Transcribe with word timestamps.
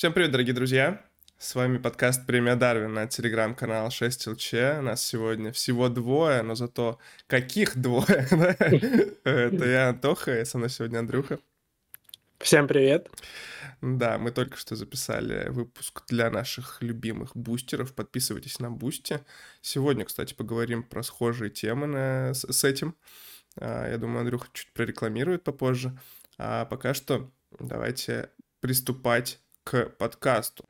Всем 0.00 0.14
привет, 0.14 0.30
дорогие 0.30 0.54
друзья! 0.54 1.04
С 1.36 1.54
вами 1.54 1.76
подкаст 1.76 2.24
«Премия 2.24 2.56
Дарвина» 2.56 3.06
телеграм-канал 3.06 3.88
6LC. 3.88 4.80
Нас 4.80 5.04
сегодня 5.04 5.52
всего 5.52 5.90
двое, 5.90 6.40
но 6.40 6.54
зато 6.54 6.98
каких 7.26 7.76
двое? 7.76 8.26
Это 9.24 9.66
я, 9.66 9.90
Антоха, 9.90 10.40
и 10.40 10.46
со 10.46 10.56
мной 10.56 10.70
сегодня 10.70 11.00
Андрюха. 11.00 11.38
Всем 12.38 12.66
привет. 12.66 13.10
Да, 13.82 14.16
мы 14.16 14.30
только 14.30 14.56
что 14.56 14.74
записали 14.74 15.50
выпуск 15.50 16.04
для 16.08 16.30
наших 16.30 16.80
любимых 16.80 17.36
бустеров. 17.36 17.94
Подписывайтесь 17.94 18.58
на 18.58 18.70
Бусти. 18.70 19.20
Сегодня, 19.60 20.06
кстати, 20.06 20.32
поговорим 20.32 20.82
про 20.82 21.02
схожие 21.02 21.50
темы 21.50 21.86
на... 21.86 22.32
с 22.32 22.64
этим. 22.64 22.96
А, 23.56 23.86
я 23.86 23.98
думаю, 23.98 24.20
Андрюха 24.20 24.48
чуть 24.54 24.72
прорекламирует 24.72 25.44
попозже. 25.44 25.92
А 26.38 26.64
пока 26.64 26.94
что 26.94 27.30
давайте 27.58 28.30
приступать 28.60 29.38
к 29.70 29.84
подкасту. 29.98 30.64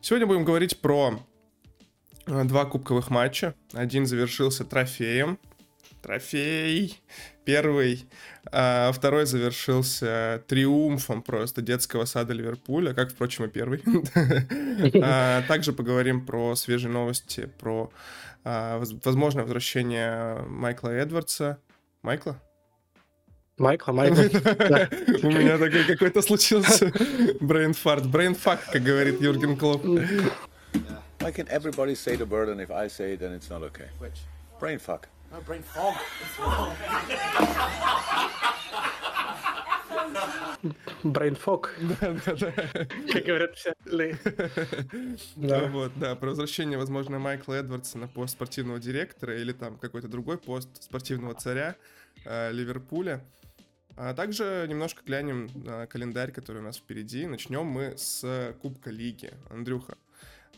Сегодня 0.00 0.26
будем 0.26 0.44
говорить 0.44 0.80
про 0.80 1.20
э, 2.26 2.44
два 2.44 2.64
кубковых 2.64 3.08
матча. 3.08 3.54
Один 3.72 4.04
завершился 4.04 4.64
трофеем. 4.64 5.38
Трофей. 6.02 7.00
Первый. 7.44 8.04
А 8.50 8.90
второй 8.90 9.26
завершился 9.26 10.42
триумфом 10.48 11.22
просто 11.22 11.62
детского 11.62 12.04
сада 12.04 12.32
Ливерпуля, 12.32 12.92
как, 12.92 13.12
впрочем, 13.12 13.44
и 13.44 13.48
первый. 13.48 13.80
А, 15.02 15.42
также 15.42 15.72
поговорим 15.72 16.26
про 16.26 16.56
свежие 16.56 16.90
новости, 16.90 17.48
про 17.60 17.92
а, 18.42 18.82
возможное 19.04 19.44
возвращение 19.44 20.42
Майкла 20.48 20.88
Эдвардса. 20.88 21.60
Майкла? 22.02 22.42
Майкла, 23.58 23.92
Майкла. 23.92 24.22
У 25.22 25.30
меня 25.30 25.56
такой 25.58 25.84
какой-то 25.84 26.20
случился 26.20 26.92
brain 27.40 27.73
fart. 27.73 28.06
Brain 28.06 28.33
fuck, 28.33 28.60
как 28.70 28.82
говорит 28.82 29.20
Юрген 29.20 29.56
Клоп. 29.56 29.84
Why 29.84 31.32
can 31.32 31.48
everybody 31.48 31.94
say 31.94 32.16
the 32.16 32.26
word 32.26 32.50
and 32.50 32.60
if 32.60 32.70
I 32.70 32.88
say 32.88 33.14
it 33.14 33.20
then 33.20 33.32
it's 33.32 33.48
not 33.48 33.62
okay? 33.62 33.88
Which? 33.98 34.18
Brain 34.60 34.78
fuck. 34.78 35.08
No, 35.32 35.40
brain 35.40 35.62
fog. 35.62 35.94
Brain 41.02 41.42
fog. 41.42 41.74
Да, 42.00 42.16
да, 42.26 42.34
да. 42.34 42.52
Как 43.12 43.24
говорят 43.24 43.54
все 43.56 43.74
Да. 45.36 45.66
Вот, 45.68 45.92
да, 45.96 46.14
про 46.14 46.28
возвращение, 46.28 46.78
возможно, 46.78 47.18
Майкла 47.18 47.54
Эдвардса 47.54 47.98
на 47.98 48.08
пост 48.08 48.34
спортивного 48.34 48.78
директора 48.78 49.36
или 49.36 49.52
там 49.52 49.78
какой-то 49.78 50.08
другой 50.08 50.38
пост 50.38 50.82
спортивного 50.82 51.34
царя 51.34 51.76
э, 52.24 52.52
Ливерпуля. 52.52 53.22
А 53.96 54.12
также 54.12 54.66
немножко 54.68 55.02
глянем 55.04 55.48
на 55.54 55.86
календарь, 55.86 56.30
который 56.30 56.58
у 56.58 56.64
нас 56.64 56.76
впереди. 56.76 57.26
Начнем 57.26 57.64
мы 57.64 57.94
с 57.96 58.54
Кубка 58.60 58.90
Лиги. 58.90 59.32
Андрюха, 59.48 59.96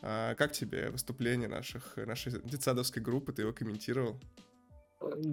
а 0.02 0.34
как 0.34 0.52
тебе 0.52 0.90
выступление 0.90 1.48
наших, 1.48 1.96
нашей 1.96 2.32
детсадовской 2.42 3.00
группы? 3.00 3.32
Ты 3.32 3.42
его 3.42 3.52
комментировал? 3.52 4.18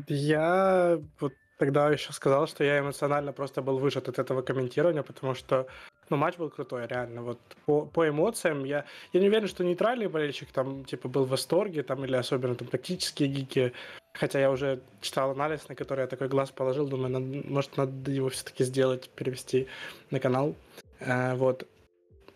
Я 0.08 1.00
вот 1.20 1.34
тогда 1.58 1.90
еще 1.90 2.14
сказал, 2.14 2.48
что 2.48 2.64
я 2.64 2.80
эмоционально 2.80 3.34
просто 3.34 3.62
был 3.62 3.80
выжат 3.80 4.08
от 4.08 4.20
этого 4.20 4.44
комментирования, 4.44 5.02
потому 5.02 5.34
что 5.34 5.68
ну, 6.10 6.18
матч 6.18 6.38
был 6.38 6.52
крутой, 6.52 6.86
реально. 6.88 7.24
Вот 7.24 7.40
по, 7.66 7.86
по 7.86 8.08
эмоциям 8.08 8.64
я, 8.66 8.86
я 9.14 9.20
не 9.20 9.28
уверен, 9.28 9.48
что 9.48 9.64
нейтральный 9.64 10.08
болельщик 10.08 10.52
там 10.52 10.86
типа 10.86 11.10
был 11.10 11.26
в 11.26 11.30
восторге, 11.30 11.82
там, 11.82 12.06
или 12.06 12.16
особенно 12.16 12.56
там 12.56 12.68
практические 12.68 13.30
гики 13.30 13.74
Хотя 14.20 14.40
я 14.40 14.52
уже 14.52 14.80
читал 15.02 15.32
анализ, 15.32 15.68
на 15.70 15.76
который 15.76 16.02
я 16.02 16.08
такой 16.08 16.28
глаз 16.28 16.52
положил, 16.52 16.88
думаю, 16.88 17.10
надо, 17.10 17.26
может, 17.50 17.78
надо 17.78 18.12
его 18.12 18.30
все-таки 18.30 18.64
сделать, 18.64 19.10
перевести 19.10 19.68
на 20.12 20.20
канал. 20.20 20.56
Э, 21.00 21.36
вот. 21.36 21.68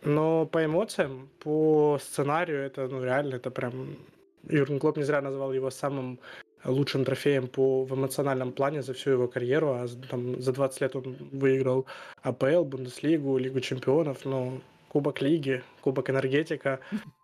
Но 0.03 0.45
по 0.45 0.63
эмоциям, 0.63 1.29
по 1.39 1.97
сценарию, 2.01 2.59
это, 2.65 2.87
ну, 2.87 3.03
реально, 3.03 3.35
это 3.35 3.51
прям... 3.51 3.97
Юрген 4.47 4.79
Клоп 4.79 4.97
не 4.97 5.03
зря 5.03 5.21
назвал 5.21 5.51
его 5.53 5.69
самым 5.69 6.19
лучшим 6.65 7.05
трофеем 7.05 7.47
по, 7.47 7.83
в 7.83 7.93
эмоциональном 7.93 8.51
плане 8.51 8.81
за 8.81 8.93
всю 8.93 9.11
его 9.11 9.27
карьеру, 9.27 9.69
а 9.69 9.87
там, 10.09 10.41
за 10.41 10.53
20 10.53 10.81
лет 10.81 10.95
он 10.95 11.17
выиграл 11.31 11.85
АПЛ, 12.21 12.63
Бундеслигу, 12.63 13.37
Лигу 13.37 13.59
чемпионов, 13.59 14.25
но 14.25 14.61
Кубок 14.89 15.21
Лиги, 15.21 15.63
Кубок 15.81 16.09
Энергетика 16.09 16.79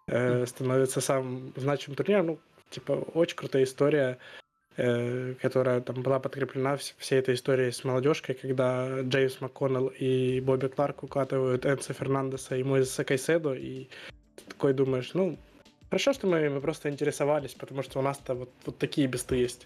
э, 0.07 0.45
становится 0.47 1.01
самым 1.01 1.53
значимым 1.55 1.95
турниром. 1.95 2.25
Ну, 2.27 2.39
типа, 2.69 2.94
очень 3.13 3.35
крутая 3.35 3.63
история. 3.63 4.17
Э, 4.78 5.36
которая 5.41 5.80
там 5.80 6.02
была 6.02 6.19
подкреплена 6.19 6.75
всей 6.75 7.19
этой 7.19 7.36
историей 7.36 7.72
с 7.72 7.86
молодежкой, 7.86 8.36
когда 8.36 9.00
Джеймс 9.03 9.40
МакКоннелл 9.40 9.88
и 9.88 10.41
Бобби 10.41 10.68
Кларк 10.68 11.03
укатывают 11.03 11.66
Энса 11.66 11.94
Фернандеса 11.94 12.58
и 12.58 12.63
Моисеса 12.63 13.06
Кайседо, 13.06 13.53
и 13.53 13.88
ты 14.36 14.44
такой 14.50 14.74
думаешь, 14.74 15.13
ну, 15.13 15.38
хорошо, 15.90 16.12
что 16.12 16.28
мы, 16.28 16.50
мы 16.50 16.59
просто 16.59 16.90
интересовались, 16.90 17.53
потому 17.53 17.84
что 17.84 18.00
у 18.00 18.02
нас-то 18.02 18.34
вот, 18.34 18.50
вот 18.66 18.78
такие 18.78 19.08
бесты 19.08 19.38
есть. 19.38 19.66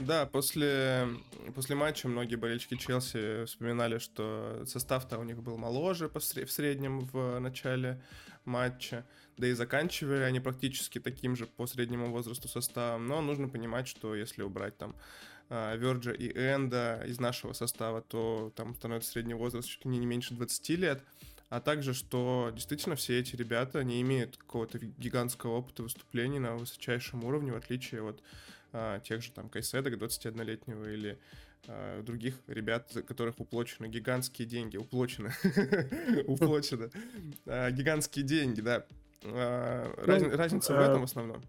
Да, 0.00 0.26
после, 0.26 1.06
после 1.54 1.76
матча 1.76 2.08
многие 2.08 2.34
болельщики 2.34 2.74
Челси 2.74 3.44
вспоминали, 3.44 3.98
что 3.98 4.64
состав-то 4.66 5.18
у 5.18 5.22
них 5.22 5.40
был 5.40 5.56
моложе 5.56 6.08
в 6.12 6.20
среднем 6.20 7.00
в 7.12 7.38
начале 7.38 8.02
матча, 8.44 9.04
да 9.40 9.48
и 9.48 9.52
заканчивали 9.52 10.22
они 10.22 10.38
практически 10.38 11.00
таким 11.00 11.34
же 11.34 11.46
по 11.46 11.66
среднему 11.66 12.12
возрасту 12.12 12.46
составом, 12.46 13.06
но 13.06 13.20
нужно 13.20 13.48
понимать, 13.48 13.88
что 13.88 14.14
если 14.14 14.42
убрать 14.42 14.76
там 14.76 14.94
а, 15.48 15.74
Верджа 15.76 16.12
и 16.12 16.28
Энда 16.28 17.02
из 17.06 17.18
нашего 17.18 17.52
состава, 17.52 18.02
то 18.02 18.52
там 18.54 18.74
становится 18.74 19.10
средний 19.10 19.34
возраст 19.34 19.68
чуть 19.68 19.84
ли 19.84 19.90
не 19.90 20.06
меньше 20.06 20.34
20 20.34 20.68
лет, 20.78 21.02
а 21.48 21.60
также, 21.60 21.94
что 21.94 22.52
действительно 22.54 22.94
все 22.94 23.18
эти 23.18 23.34
ребята 23.34 23.82
не 23.82 24.00
имеют 24.02 24.36
какого-то 24.36 24.78
гигантского 24.78 25.56
опыта 25.56 25.82
выступлений 25.82 26.38
на 26.38 26.54
высочайшем 26.54 27.24
уровне, 27.24 27.52
в 27.52 27.56
отличие 27.56 28.08
от 28.08 28.22
а, 28.72 29.00
тех 29.00 29.22
же 29.22 29.32
там 29.32 29.48
Кайседок 29.48 29.94
21-летнего 29.94 30.92
или 30.92 31.18
а, 31.66 32.02
других 32.02 32.36
ребят, 32.46 32.90
за 32.92 33.02
которых 33.02 33.40
уплочены 33.40 33.86
гигантские 33.86 34.46
деньги. 34.46 34.76
Уплочены. 34.76 35.32
Уплочено. 36.26 36.90
А, 37.46 37.70
гигантские 37.70 38.24
деньги, 38.24 38.60
да. 38.60 38.86
А, 39.24 39.92
ну, 40.06 40.36
разница 40.36 40.74
в 40.74 40.80
этом 40.80 41.00
в 41.00 41.04
основном. 41.04 41.42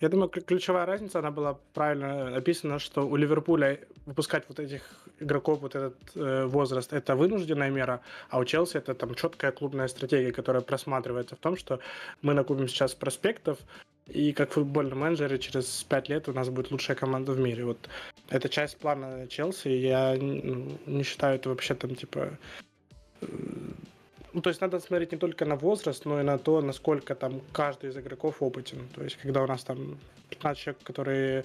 Я 0.00 0.08
думаю, 0.08 0.28
ключевая 0.28 0.86
разница, 0.86 1.18
она 1.18 1.32
была 1.32 1.58
правильно 1.74 2.36
описана, 2.36 2.78
что 2.78 3.02
у 3.08 3.16
Ливерпуля 3.16 3.80
выпускать 4.06 4.44
вот 4.48 4.60
этих 4.60 4.82
игроков, 5.18 5.60
вот 5.60 5.74
этот 5.74 5.96
э, 6.14 6.44
возраст, 6.46 6.92
это 6.92 7.16
вынужденная 7.16 7.70
мера, 7.70 8.00
а 8.30 8.38
у 8.38 8.44
Челси 8.44 8.76
это 8.76 8.94
там 8.94 9.16
четкая 9.16 9.50
клубная 9.50 9.88
стратегия, 9.88 10.30
которая 10.30 10.62
просматривается 10.62 11.34
в 11.34 11.40
том, 11.40 11.56
что 11.56 11.80
мы 12.22 12.32
накупим 12.34 12.68
сейчас 12.68 12.94
проспектов, 12.94 13.58
и 14.06 14.32
как 14.32 14.52
футбольный 14.52 14.94
менеджер 14.94 15.36
через 15.38 15.82
пять 15.82 16.08
лет 16.08 16.28
у 16.28 16.32
нас 16.32 16.48
будет 16.48 16.70
лучшая 16.70 16.96
команда 16.96 17.32
в 17.32 17.40
мире. 17.40 17.64
Вот 17.64 17.88
это 18.28 18.48
часть 18.48 18.78
плана 18.78 19.26
Челси, 19.26 19.68
я 19.68 20.16
ну, 20.16 20.78
не 20.86 21.02
считаю 21.02 21.34
это 21.34 21.48
вообще 21.48 21.74
там 21.74 21.96
типа 21.96 22.38
э, 23.20 23.26
ну, 24.32 24.40
то 24.40 24.50
есть 24.50 24.60
надо 24.60 24.80
смотреть 24.80 25.12
не 25.12 25.18
только 25.18 25.44
на 25.44 25.56
возраст, 25.56 26.04
но 26.04 26.20
и 26.20 26.24
на 26.24 26.38
то, 26.38 26.60
насколько 26.60 27.14
там 27.14 27.40
каждый 27.52 27.90
из 27.90 27.96
игроков 27.96 28.42
опытен. 28.42 28.88
То 28.94 29.02
есть, 29.02 29.16
когда 29.16 29.42
у 29.42 29.46
нас 29.46 29.64
там 29.64 29.98
15 30.30 30.62
человек, 30.62 30.82
которые 30.82 31.44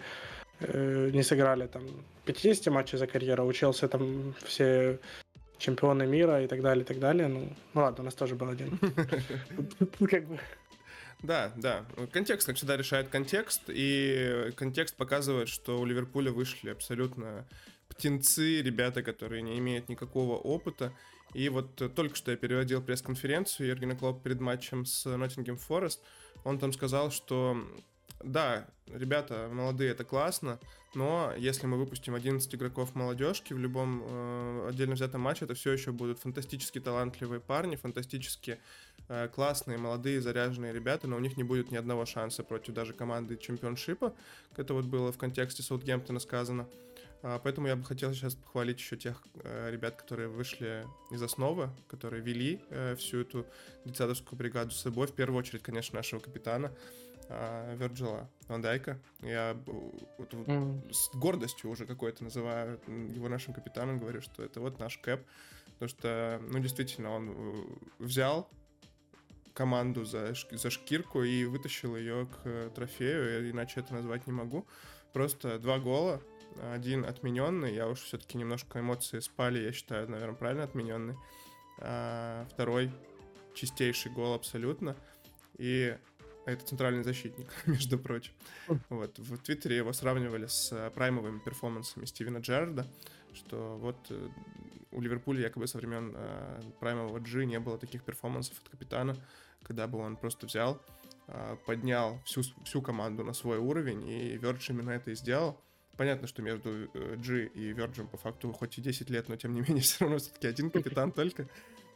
э, 0.59 1.09
не 1.13 1.23
сыграли 1.23 1.67
там 1.67 1.83
50 2.25 2.73
матчей 2.73 2.97
за 2.97 3.07
карьеру, 3.07 3.45
учился 3.45 3.87
там 3.87 4.33
все 4.43 4.99
чемпионы 5.57 6.05
мира 6.05 6.43
и 6.43 6.47
так 6.47 6.61
далее, 6.61 6.83
и 6.83 6.87
так 6.87 6.99
далее. 6.99 7.27
Ну, 7.27 7.49
ну 7.73 7.81
ладно, 7.81 8.01
у 8.01 8.05
нас 8.05 8.15
тоже 8.15 8.35
был 8.35 8.49
один. 8.49 8.77
Как 10.09 10.25
бы... 10.25 10.39
Да, 11.21 11.53
да. 11.55 11.85
Контекст, 12.11 12.47
как 12.47 12.57
всегда, 12.57 12.75
решает 12.75 13.07
контекст, 13.07 13.61
и 13.69 14.51
контекст 14.57 14.97
показывает, 14.97 15.47
что 15.47 15.79
у 15.79 15.85
Ливерпуля 15.85 16.33
вышли 16.33 16.69
абсолютно 16.69 17.45
птенцы, 17.87 18.61
ребята, 18.61 19.03
которые 19.03 19.41
не 19.41 19.57
имеют 19.57 19.87
никакого 19.87 20.35
опыта, 20.35 20.91
и 21.33 21.49
вот 21.49 21.81
э, 21.81 21.89
только 21.89 22.15
что 22.15 22.31
я 22.31 22.37
переводил 22.37 22.81
пресс-конференцию 22.81 23.67
Ергена 23.67 23.95
Клоп 23.95 24.23
перед 24.23 24.39
матчем 24.39 24.85
с 24.85 25.05
Ноттингем 25.05 25.57
Форест. 25.57 26.01
Он 26.43 26.59
там 26.59 26.73
сказал, 26.73 27.11
что 27.11 27.57
да, 28.23 28.67
ребята 28.87 29.49
молодые, 29.51 29.91
это 29.91 30.03
классно, 30.03 30.59
но 30.93 31.33
если 31.37 31.67
мы 31.67 31.77
выпустим 31.77 32.15
11 32.15 32.53
игроков 32.55 32.95
молодежки 32.95 33.53
в 33.53 33.59
любом 33.59 34.03
э, 34.05 34.67
отдельно 34.69 34.95
взятом 34.95 35.21
матче, 35.21 35.45
это 35.45 35.55
все 35.55 35.71
еще 35.71 35.91
будут 35.91 36.19
фантастически 36.19 36.79
талантливые 36.79 37.41
парни, 37.41 37.75
фантастически 37.75 38.59
э, 39.09 39.27
классные, 39.27 39.77
молодые, 39.77 40.21
заряженные 40.21 40.71
ребята, 40.71 41.07
но 41.07 41.17
у 41.17 41.19
них 41.19 41.35
не 41.35 41.43
будет 41.43 41.71
ни 41.71 41.75
одного 41.75 42.05
шанса 42.05 42.43
против 42.43 42.73
даже 42.73 42.93
команды 42.93 43.37
чемпионшипа. 43.37 44.13
Это 44.55 44.73
вот 44.73 44.85
было 44.85 45.11
в 45.11 45.17
контексте 45.17 45.63
Саутгемптона 45.63 46.19
сказано. 46.19 46.67
Поэтому 47.39 47.67
я 47.67 47.77
бы 47.77 47.85
хотел 47.85 48.13
сейчас 48.13 48.35
похвалить 48.35 48.79
еще 48.79 48.97
тех 48.97 49.23
э, 49.43 49.71
ребят, 49.71 49.95
которые 49.95 50.27
вышли 50.27 50.85
из 51.09 51.23
основы, 51.23 51.69
которые 51.87 52.21
вели 52.21 52.61
э, 52.69 52.95
всю 52.97 53.21
эту 53.21 53.45
детсадовскую 53.85 54.37
бригаду 54.37 54.71
с 54.71 54.81
собой. 54.81 55.07
В 55.07 55.13
первую 55.13 55.39
очередь, 55.39 55.63
конечно, 55.63 55.95
нашего 55.95 56.19
капитана 56.19 56.73
э, 57.29 57.75
Верджила 57.77 58.29
Вандайка. 58.49 58.99
Я 59.21 59.57
вот, 60.17 60.33
mm. 60.33 60.91
с 60.91 61.15
гордостью 61.15 61.69
уже 61.69 61.85
какой-то 61.85 62.25
называю 62.25 62.81
его 62.87 63.29
нашим 63.29 63.53
капитаном, 63.53 63.99
говорю, 63.99 64.21
что 64.21 64.43
это 64.43 64.59
вот 64.59 64.79
наш 64.79 64.97
кэп. 64.97 65.25
потому 65.79 65.89
что, 65.89 66.41
ну, 66.49 66.59
действительно, 66.59 67.11
он 67.11 67.29
э, 67.29 67.65
взял 67.99 68.49
команду 69.53 70.03
за, 70.03 70.33
за 70.51 70.69
шкирку 70.69 71.23
и 71.23 71.45
вытащил 71.45 71.95
ее 71.95 72.27
к 72.27 72.71
трофею, 72.75 73.49
иначе 73.49 73.79
это 73.79 73.93
назвать 73.93 74.27
не 74.27 74.33
могу. 74.33 74.67
Просто 75.13 75.59
два 75.59 75.77
гола, 75.77 76.21
один 76.73 77.05
отмененный, 77.05 77.73
я 77.73 77.87
уж 77.87 77.99
все-таки 77.99 78.37
немножко 78.37 78.79
эмоции 78.79 79.19
спали, 79.19 79.59
я 79.59 79.71
считаю, 79.71 80.09
наверное, 80.09 80.35
правильно 80.35 80.63
отмененный. 80.63 81.15
А 81.79 82.45
второй 82.51 82.91
чистейший 83.53 84.11
гол 84.11 84.33
абсолютно. 84.33 84.95
И 85.57 85.97
это 86.45 86.65
центральный 86.65 87.03
защитник, 87.03 87.47
между 87.65 87.97
прочим. 87.97 88.33
Вот. 88.89 89.17
В 89.17 89.37
Твиттере 89.37 89.77
его 89.77 89.93
сравнивали 89.93 90.47
с 90.47 90.91
праймовыми 90.95 91.39
перформансами 91.39 92.05
Стивена 92.05 92.39
Джерарда, 92.39 92.87
что 93.33 93.77
вот 93.77 93.97
э, 94.09 94.29
у 94.91 95.01
Ливерпуля 95.01 95.41
якобы 95.41 95.67
со 95.67 95.77
времен 95.77 96.13
э, 96.15 96.61
праймового 96.79 97.19
G 97.19 97.45
не 97.45 97.59
было 97.59 97.77
таких 97.77 98.03
перформансов 98.03 98.59
от 98.59 98.69
капитана, 98.69 99.15
когда 99.63 99.87
бы 99.87 99.99
он 99.99 100.17
просто 100.17 100.45
взял, 100.45 100.81
э, 101.27 101.57
поднял 101.65 102.19
всю, 102.25 102.41
всю 102.65 102.81
команду 102.81 103.23
на 103.23 103.33
свой 103.33 103.57
уровень, 103.57 104.07
и 104.07 104.37
Вердж 104.37 104.69
именно 104.69 104.91
это 104.91 105.11
и 105.11 105.15
сделал. 105.15 105.59
Понятно, 105.97 106.27
что 106.27 106.41
между 106.41 106.89
G 106.93 107.45
и 107.45 107.71
Virgin 107.73 108.07
по 108.07 108.17
факту 108.17 108.51
хоть 108.51 108.77
и 108.77 108.81
10 108.81 109.09
лет, 109.09 109.29
но 109.29 109.35
тем 109.35 109.53
не 109.53 109.61
менее 109.67 109.81
все 109.81 110.05
равно 110.05 110.17
все-таки 110.17 110.47
один 110.47 110.71
капитан 110.71 111.11
только. 111.13 111.47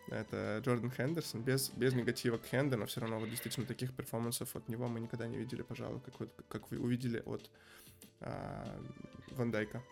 Это 0.10 0.62
Джордан 0.64 0.90
Хендерсон, 0.90 1.42
без, 1.42 1.70
без 1.72 1.94
негатива 1.94 2.38
к 2.38 2.46
Хенду, 2.46 2.78
но 2.78 2.86
все 2.86 3.02
равно 3.02 3.20
вот 3.20 3.30
действительно 3.30 3.66
таких 3.66 3.94
перформансов 3.94 4.56
от 4.56 4.70
него 4.70 4.88
мы 4.88 5.02
никогда 5.02 5.28
не 5.28 5.38
видели, 5.38 5.64
пожалуй, 5.64 6.00
как, 6.00 6.20
вот, 6.20 6.30
как 6.48 6.72
вы 6.72 6.80
увидели 6.80 7.22
от 7.26 7.50
а, 8.22 8.80
Ван 9.32 9.52
Дайка 9.52 9.84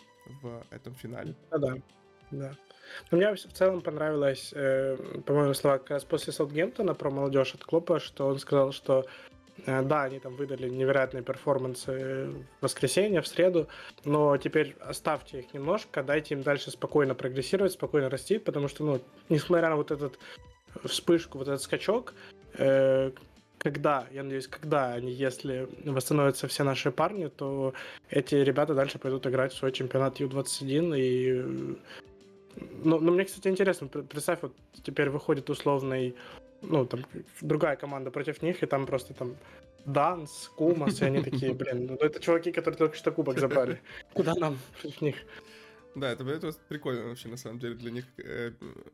в 0.41 0.65
этом 0.69 0.95
финале. 0.95 1.35
Да, 1.51 1.57
да. 1.57 1.75
да. 2.31 2.55
Но 3.11 3.17
мне 3.17 3.33
в 3.33 3.37
целом 3.37 3.81
понравилось, 3.81 4.53
э, 4.55 4.95
по-моему, 5.25 5.53
слова 5.53 5.79
как 5.79 5.89
раз 5.89 6.05
после 6.05 6.31
Саутгемптона 6.31 6.93
про 6.93 7.11
молодежь 7.11 7.53
от 7.53 7.65
Клопа, 7.65 7.99
что 7.99 8.27
он 8.27 8.39
сказал, 8.39 8.71
что 8.71 9.03
Э, 9.03 9.34
да, 9.65 10.03
они 10.03 10.19
там 10.19 10.35
выдали 10.35 10.69
невероятные 10.69 11.23
перформансы 11.23 12.27
в 12.59 12.63
воскресенье, 12.63 13.21
в 13.21 13.27
среду, 13.27 13.67
но 14.03 14.37
теперь 14.37 14.75
оставьте 14.79 15.39
их 15.39 15.53
немножко, 15.53 16.03
дайте 16.03 16.35
им 16.35 16.41
дальше 16.41 16.71
спокойно 16.71 17.15
прогрессировать, 17.15 17.73
спокойно 17.73 18.09
расти, 18.09 18.37
потому 18.37 18.67
что, 18.67 18.83
ну, 18.83 19.01
несмотря 19.29 19.69
на 19.69 19.75
вот 19.75 19.91
этот 19.91 20.19
вспышку, 20.83 21.37
вот 21.37 21.47
этот 21.47 21.61
скачок, 21.61 22.13
э, 22.57 23.11
когда, 23.57 24.07
я 24.11 24.23
надеюсь, 24.23 24.47
когда 24.47 24.93
они, 24.93 25.11
если 25.11 25.67
восстановятся 25.85 26.47
все 26.47 26.63
наши 26.63 26.91
парни, 26.91 27.27
то 27.27 27.73
эти 28.09 28.35
ребята 28.35 28.75
дальше 28.75 28.99
пойдут 28.99 29.25
играть 29.25 29.53
в 29.53 29.57
свой 29.57 29.71
чемпионат 29.71 30.19
Ю-21 30.19 30.99
и 30.99 31.77
ну, 32.83 32.99
ну, 32.99 33.11
мне, 33.11 33.25
кстати, 33.25 33.47
интересно, 33.47 33.87
представь, 33.87 34.39
вот 34.41 34.53
теперь 34.83 35.09
выходит 35.09 35.49
условный 35.49 36.15
ну, 36.61 36.85
там, 36.85 37.05
другая 37.41 37.75
команда 37.75 38.11
против 38.11 38.41
них, 38.41 38.63
и 38.63 38.65
там 38.65 38.85
просто 38.85 39.13
там 39.13 39.35
Данс, 39.85 40.51
Кумас, 40.55 41.01
и 41.01 41.05
они 41.05 41.21
такие, 41.21 41.53
блин, 41.53 41.87
ну 41.87 41.95
это 41.95 42.19
чуваки, 42.19 42.51
которые 42.51 42.77
только 42.77 42.95
что 42.95 43.11
кубок 43.11 43.39
забрали. 43.39 43.81
Куда 44.13 44.33
нам 44.35 44.57
против 44.81 45.01
них? 45.01 45.15
Да, 45.95 46.11
это, 46.11 46.25
это 46.25 46.51
прикольно 46.67 47.07
вообще, 47.07 47.29
на 47.29 47.37
самом 47.37 47.59
деле, 47.59 47.75
для 47.75 47.91
них 47.91 48.05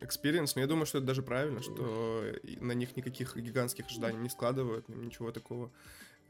experience, 0.02 0.56
но 0.56 0.62
я 0.62 0.68
думаю, 0.68 0.86
что 0.86 1.00
это 1.00 1.08
даже 1.08 1.24
правильно, 1.24 1.62
что 1.62 2.24
на 2.60 2.74
них 2.74 2.96
никаких 2.96 3.36
гигантских 3.36 3.88
ожиданий 3.88 4.20
не 4.20 4.30
складывают, 4.30 4.88
ничего 4.88 5.32
такого. 5.32 5.72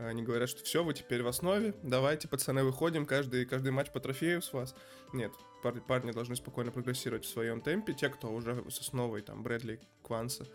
Они 0.07 0.23
говорят, 0.23 0.49
что 0.49 0.63
все, 0.63 0.83
вы 0.83 0.93
теперь 0.93 1.21
в 1.21 1.27
основе, 1.27 1.75
давайте, 1.83 2.27
пацаны, 2.27 2.63
выходим, 2.63 3.05
каждый, 3.05 3.45
каждый 3.45 3.71
матч 3.71 3.91
по 3.91 3.99
трофею 3.99 4.41
с 4.41 4.51
вас. 4.51 4.73
Нет, 5.13 5.31
парни, 5.61 5.79
парни 5.79 6.11
должны 6.11 6.35
спокойно 6.35 6.71
прогрессировать 6.71 7.23
в 7.23 7.29
своем 7.29 7.61
темпе. 7.61 7.93
Те, 7.93 8.09
кто 8.09 8.31
уже 8.31 8.63
с 8.69 8.79
основой, 8.79 9.21
там, 9.21 9.43
Брэдли, 9.43 9.79
Кванса, 10.01 10.47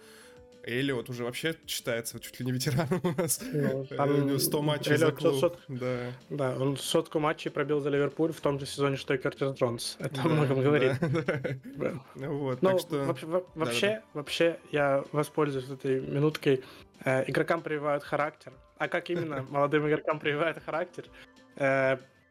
Эллиот 0.66 1.08
уже 1.08 1.24
вообще 1.24 1.54
считается 1.66 2.18
чуть 2.20 2.38
ли 2.40 2.46
не 2.46 2.52
ветераном 2.52 3.00
у 3.02 3.20
нас. 3.20 3.40
Ну, 3.52 3.86
там 3.86 4.10
у 4.10 4.22
него 4.24 4.38
100 4.38 4.62
матчей 4.62 4.94
Эллиот 4.94 5.14
за 5.14 5.16
клуб. 5.16 5.40
Сот... 5.40 5.58
Да. 5.68 6.12
да, 6.28 6.56
он 6.58 6.76
сотку 6.76 7.20
матчей 7.20 7.50
пробил 7.50 7.80
за 7.80 7.90
Ливерпуль 7.90 8.32
в 8.32 8.40
том 8.40 8.58
же 8.58 8.66
сезоне, 8.66 8.96
что 8.96 9.14
и 9.14 9.18
Кертис 9.18 9.56
Джонс. 9.56 9.96
Это 10.00 10.16
да, 10.16 10.22
о 10.22 10.28
многом 10.28 10.60
говорит. 10.60 10.92
Да, 11.00 11.58
да. 11.76 11.92
Ну, 12.16 12.38
вот, 12.38 12.60
так 12.60 12.80
что... 12.80 13.04
вообще, 13.04 13.26
да, 13.26 13.94
да. 13.94 14.02
вообще, 14.14 14.58
я 14.72 15.04
воспользуюсь 15.12 15.68
этой 15.70 16.00
минуткой. 16.00 16.64
Э, 17.04 17.24
игрокам 17.30 17.62
прививают 17.62 18.02
характер. 18.02 18.52
А 18.78 18.88
как 18.88 19.08
именно 19.10 19.42
молодым 19.50 19.88
игрокам 19.88 20.18
прививают 20.18 20.58
характер? 20.64 21.04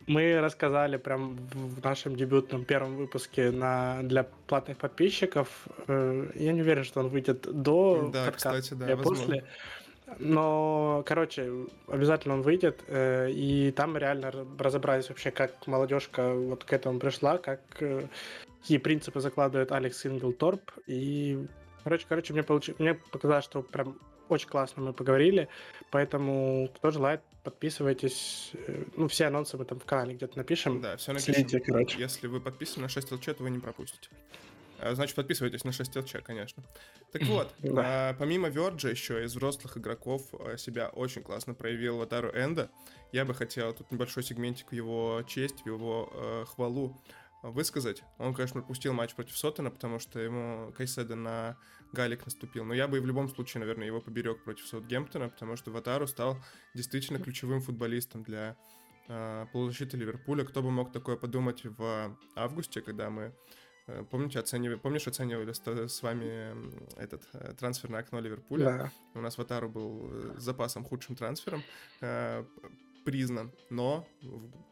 Мы 0.07 0.39
рассказали 0.39 0.97
прям 0.97 1.35
в 1.53 1.83
нашем 1.83 2.15
дебютном 2.15 2.63
первом 2.63 2.95
выпуске 2.95 3.49
на, 3.49 4.01
для 4.03 4.23
платных 4.47 4.77
подписчиков. 4.77 5.67
Э, 5.87 6.29
я 6.35 6.53
не 6.53 6.61
уверен, 6.61 6.83
что 6.83 6.99
он 6.99 7.07
выйдет 7.07 7.41
до 7.41 8.09
да, 8.13 8.25
подкаста 8.25 8.61
кстати, 8.61 8.73
да, 8.79 8.97
после. 8.97 9.45
Но, 10.19 11.03
короче, 11.07 11.51
обязательно 11.87 12.35
он 12.35 12.43
выйдет, 12.43 12.83
э, 12.87 13.31
и 13.31 13.71
там 13.71 13.97
реально 13.97 14.31
разобрались 14.59 15.09
вообще, 15.09 15.31
как 15.31 15.65
молодежка 15.65 16.33
вот 16.33 16.63
к 16.63 16.73
этому 16.73 16.99
пришла, 16.99 17.39
как 17.39 17.61
э, 17.79 18.07
какие 18.61 18.77
принципы 18.77 19.19
закладывает 19.19 19.71
Алекс 19.71 19.97
Синглторп. 19.99 20.71
И, 20.85 21.47
короче, 21.83 22.05
короче, 22.07 22.33
мне, 22.33 22.43
получ... 22.43 22.69
мне 22.77 22.93
показалось, 22.93 23.45
что 23.45 23.63
прям 23.63 23.97
очень 24.29 24.49
классно 24.49 24.83
мы 24.83 24.93
поговорили, 24.93 25.47
поэтому 25.91 26.69
кто 26.75 26.91
желает, 26.91 27.21
подписывайтесь. 27.43 28.51
Э, 28.53 28.83
ну, 28.95 29.07
все 29.07 29.25
анонсы 29.25 29.57
мы 29.57 29.65
там 29.65 29.79
в 29.79 29.85
канале 29.85 30.15
где-то 30.15 30.37
напишем. 30.37 30.81
Да, 30.81 30.97
все 30.97 31.13
напишем. 31.13 31.33
Следите, 31.35 31.59
короче. 31.59 31.99
Если 31.99 32.27
вы 32.27 32.41
подписаны 32.41 32.83
на 32.83 32.89
6 32.89 33.11
LC, 33.11 33.33
то 33.35 33.43
вы 33.43 33.51
не 33.51 33.59
пропустите. 33.59 34.09
А, 34.79 34.93
значит, 34.93 35.15
подписывайтесь 35.15 35.63
на 35.63 35.71
6 35.71 35.95
LC, 35.95 36.21
конечно. 36.21 36.63
Так 37.11 37.23
вот, 37.27 37.53
да. 37.59 38.09
а, 38.09 38.13
помимо 38.13 38.49
Верджа 38.49 38.89
еще 38.89 39.23
из 39.23 39.31
взрослых 39.31 39.77
игроков 39.77 40.23
а, 40.33 40.57
себя 40.57 40.89
очень 40.89 41.23
классно 41.23 41.53
проявил 41.53 41.97
Ватару 41.97 42.29
Энда. 42.29 42.69
Я 43.11 43.25
бы 43.25 43.33
хотел 43.33 43.73
тут 43.73 43.91
небольшой 43.91 44.23
сегментик 44.23 44.71
в 44.71 44.73
его 44.73 45.23
честь, 45.27 45.61
в 45.61 45.67
его 45.67 46.11
э, 46.13 46.45
хвалу 46.47 47.01
высказать. 47.43 48.03
Он, 48.17 48.33
конечно, 48.33 48.59
пропустил 48.59 48.93
матч 48.93 49.13
против 49.13 49.37
Сотена, 49.37 49.71
потому 49.71 49.99
что 49.99 50.19
ему 50.19 50.73
Кайседа 50.73 51.15
на 51.15 51.57
Галик 51.95 52.25
наступил. 52.25 52.65
Но 52.65 52.73
я 52.73 52.87
бы 52.87 52.97
и 52.97 52.99
в 52.99 53.05
любом 53.05 53.29
случае, 53.29 53.61
наверное, 53.61 53.87
его 53.87 54.01
поберег 54.01 54.43
против 54.43 54.67
Саутгемптона, 54.67 55.29
потому 55.29 55.55
что 55.55 55.71
Ватару 55.71 56.07
стал 56.07 56.37
действительно 56.75 57.19
ключевым 57.19 57.61
футболистом 57.61 58.23
для 58.23 58.55
э, 59.07 59.45
полузащиты 59.51 59.97
Ливерпуля. 59.97 60.43
Кто 60.43 60.61
бы 60.61 60.71
мог 60.71 60.91
такое 60.91 61.15
подумать 61.15 61.63
в 61.63 62.15
августе, 62.35 62.81
когда 62.81 63.09
мы 63.09 63.33
э, 63.87 64.03
Помните, 64.11 64.39
оценивали, 64.39 64.77
помнишь, 64.77 65.07
оценивали 65.07 65.53
с, 65.87 66.03
вами 66.03 66.55
этот 66.99 67.23
э, 67.33 67.53
трансферное 67.57 68.01
окно 68.01 68.19
Ливерпуля? 68.19 68.65
Да. 68.65 68.91
У 69.13 69.21
нас 69.21 69.37
Ватару 69.37 69.69
был 69.69 70.09
э, 70.11 70.35
с 70.37 70.43
запасом 70.43 70.83
худшим 70.83 71.15
трансфером 71.15 71.63
признан, 73.05 73.51
но, 73.69 74.05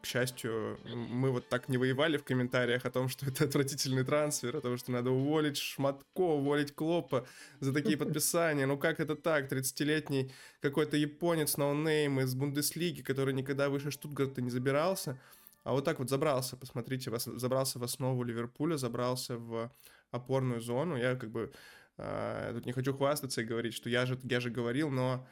к 0.02 0.06
счастью, 0.06 0.78
мы 0.84 1.30
вот 1.30 1.48
так 1.48 1.68
не 1.68 1.78
воевали 1.78 2.18
в 2.18 2.24
комментариях 2.24 2.84
о 2.84 2.90
том, 2.90 3.08
что 3.12 3.26
это 3.26 3.44
отвратительный 3.44 4.04
трансфер, 4.04 4.56
о 4.56 4.60
том, 4.60 4.76
что 4.76 4.92
надо 4.92 5.10
уволить 5.10 5.56
Шмадтке, 5.56 6.36
уволить 6.36 6.74
Клопа 6.74 7.26
за 7.60 7.72
такие 7.72 7.96
подписания. 8.04 8.66
Ну 8.66 8.76
как 8.76 9.00
это 9.00 9.14
так? 9.14 9.50
30-летний 9.50 10.32
какой-то 10.60 10.96
японец 10.96 11.56
no-name 11.56 12.20
из 12.20 12.34
Бундеслиги, 12.34 13.00
который 13.00 13.32
никогда 13.32 13.70
выше 13.70 13.90
Штутгарта 13.90 14.42
не 14.42 14.50
забирался, 14.50 15.18
а 15.62 15.72
вот 15.72 15.84
так 15.84 15.98
вот 15.98 16.10
забрался, 16.10 16.56
посмотрите, 16.56 17.10
забрался 17.16 17.78
в 17.78 17.84
основу 17.84 18.22
Ливерпуля, 18.22 18.76
забрался 18.76 19.38
в 19.38 19.70
опорную 20.10 20.60
зону. 20.60 20.96
Я 20.96 21.14
как 21.16 21.30
бы 21.30 21.52
э, 21.96 22.50
тут 22.54 22.66
не 22.66 22.72
хочу 22.72 22.92
хвастаться 22.92 23.40
и 23.40 23.44
говорить, 23.44 23.74
что 23.74 23.88
я 23.88 24.04
же, 24.04 24.18
я 24.24 24.40
же 24.40 24.50
говорил, 24.50 24.90
но 24.90 25.26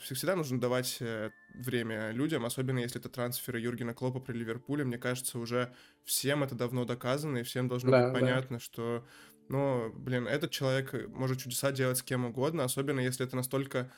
всегда 0.00 0.36
нужно 0.36 0.60
давать 0.60 0.98
э, 1.00 1.30
время 1.54 2.10
людям, 2.10 2.44
особенно 2.44 2.78
если 2.78 3.00
это 3.00 3.08
трансферы 3.08 3.60
Юргена 3.60 3.94
Клопа 3.94 4.20
при 4.20 4.34
Ливерпуле. 4.34 4.84
Мне 4.84 4.98
кажется, 4.98 5.38
уже 5.38 5.72
всем 6.04 6.42
это 6.42 6.54
давно 6.54 6.84
доказано, 6.84 7.38
и 7.38 7.42
всем 7.42 7.68
должно 7.68 7.90
да, 7.90 8.10
быть 8.10 8.20
понятно, 8.20 8.56
да. 8.56 8.60
что, 8.62 9.06
ну, 9.48 9.92
блин, 9.92 10.26
этот 10.26 10.50
человек 10.50 11.08
может 11.08 11.38
чудеса 11.38 11.72
делать 11.72 11.98
с 11.98 12.02
кем 12.02 12.24
угодно, 12.24 12.64
особенно 12.64 13.00
если 13.00 13.26
это 13.26 13.36
настолько 13.36 13.90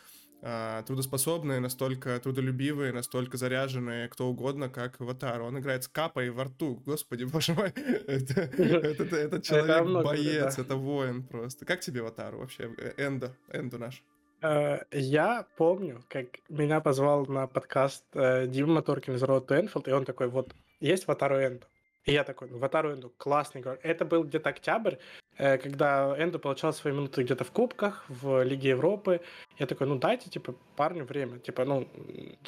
а, 0.45 0.83
трудоспособные, 0.83 1.61
настолько 1.61 2.19
трудолюбивые, 2.19 2.93
настолько 2.93 3.37
заряженные, 3.37 4.09
кто 4.09 4.27
угодно, 4.27 4.69
как 4.69 4.99
Ватар. 4.99 5.41
Он 5.41 5.57
играет 5.61 5.85
с 5.85 5.89
капой 5.89 6.31
во 6.31 6.45
рту, 6.45 6.83
господи, 6.85 7.23
боже 7.33 7.55
мой. 7.55 7.69
Этот 7.71 9.45
человек 9.45 10.05
боец, 10.05 10.59
это 10.59 10.75
воин 10.75 11.23
просто. 11.23 11.65
Как 11.65 11.81
тебе 11.81 12.03
Ватару 12.03 12.41
вообще? 12.41 12.75
Э, 12.77 12.93
Эндо, 12.97 13.37
Эндо 13.53 13.79
наш. 13.79 14.03
Э, 14.43 14.81
я 14.91 15.47
помню, 15.57 16.03
как 16.09 16.27
меня 16.49 16.81
позвал 16.81 17.27
на 17.27 17.47
подкаст 17.47 18.05
э, 18.15 18.47
Дима 18.49 18.75
Моторкин 18.75 19.15
из 19.15 19.23
Road 19.23 19.47
to 19.47 19.63
Enfield, 19.63 19.89
и 19.89 19.93
он 19.93 20.05
такой, 20.05 20.29
вот, 20.29 20.53
есть 20.81 21.07
Ватару 21.07 21.37
Энду. 21.37 21.67
И 22.05 22.13
я 22.13 22.25
такой, 22.25 22.49
ну, 22.51 22.59
Ватару 22.59 22.93
Энду, 22.93 23.13
классный 23.17 23.61
игрок. 23.61 23.79
Это 23.85 24.05
был 24.05 24.25
где-то 24.25 24.51
октябрь, 24.51 24.97
э, 25.39 25.59
когда 25.59 26.17
Энду 26.19 26.41
получал 26.41 26.73
свои 26.73 26.93
минуты 26.93 27.23
где-то 27.23 27.45
в 27.45 27.53
Кубках, 27.53 28.05
в 28.09 28.43
Лиге 28.43 28.71
Европы. 28.71 29.21
Я 29.59 29.67
такой, 29.67 29.87
ну, 29.87 29.97
дайте, 29.97 30.29
типа, 30.29 30.55
парню 30.77 31.05
время. 31.05 31.39
Типа, 31.39 31.65
ну, 31.65 31.87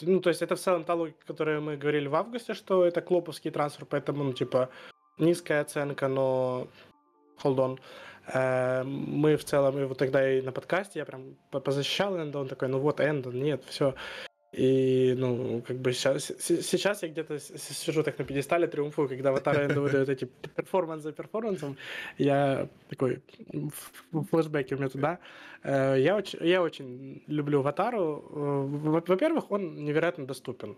ну, 0.01 0.21
то 0.21 0.31
есть 0.31 0.43
это 0.43 0.57
в 0.57 0.61
целом 0.61 0.83
та 0.83 0.95
логика, 0.95 1.25
которую 1.25 1.63
мы 1.63 1.77
говорили 1.77 2.09
в 2.09 2.17
августе, 2.17 2.55
что 2.55 2.85
это 2.85 3.03
клоповский 3.03 3.53
трансфер, 3.53 3.87
поэтому, 3.87 4.25
ну, 4.25 4.33
типа, 4.33 4.69
низкая 5.19 5.61
оценка, 5.61 6.09
но 6.09 6.67
hold 7.45 7.57
on. 7.57 7.79
Э, 8.27 8.83
мы 8.85 9.37
в 9.37 9.45
целом, 9.45 9.79
и 9.79 9.85
вот 9.85 9.99
тогда 9.99 10.31
и 10.31 10.41
на 10.41 10.53
подкасте 10.53 11.01
я 11.01 11.05
прям 11.05 11.37
позащищал 11.51 12.17
Эндо, 12.17 12.39
он 12.39 12.49
такой, 12.49 12.69
ну 12.69 12.79
вот 12.79 13.01
Эндо, 13.01 13.31
ну 13.31 13.43
нет, 13.43 13.63
все. 13.67 13.95
И, 14.57 15.15
ну, 15.19 15.63
как 15.67 15.79
бы 15.79 15.93
сейчас, 15.93 16.31
сейчас 16.39 17.03
я 17.03 17.09
где-то 17.09 17.41
сижу 17.41 18.05
так 18.05 18.19
на 18.19 18.25
пьедестале, 18.25 18.69
триумфую, 18.69 19.09
когда 19.09 19.31
Ватару 19.31 19.65
Эндо 19.65 19.83
выдает 19.83 20.09
эти 20.09 20.27
перформанс 20.57 21.03
за 21.03 21.13
перформансом. 21.13 21.77
Я 22.19 22.69
такой, 22.89 23.21
флешбеки 24.31 24.75
у 24.75 24.77
меня 24.77 24.89
туда. 24.89 25.19
Э, 25.65 25.97
я 25.99 26.15
очень, 26.15 26.39
я 26.47 26.63
очень 26.63 27.25
люблю 27.27 27.61
Ватару. 27.61 28.25
Э, 28.31 29.01
во-первых, 29.09 29.51
он 29.51 29.85
невероятно 29.85 30.25
доступен. 30.25 30.77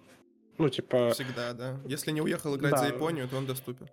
Ну, 0.57 0.71
типа... 0.71 1.11
Всегда, 1.11 1.53
да. 1.53 1.79
Если 1.85 2.13
не 2.13 2.23
уехал 2.23 2.57
играть 2.57 2.73
да. 2.73 2.79
за 2.79 2.87
Японию, 2.87 3.29
то 3.29 3.37
он 3.37 3.45
доступен. 3.45 3.89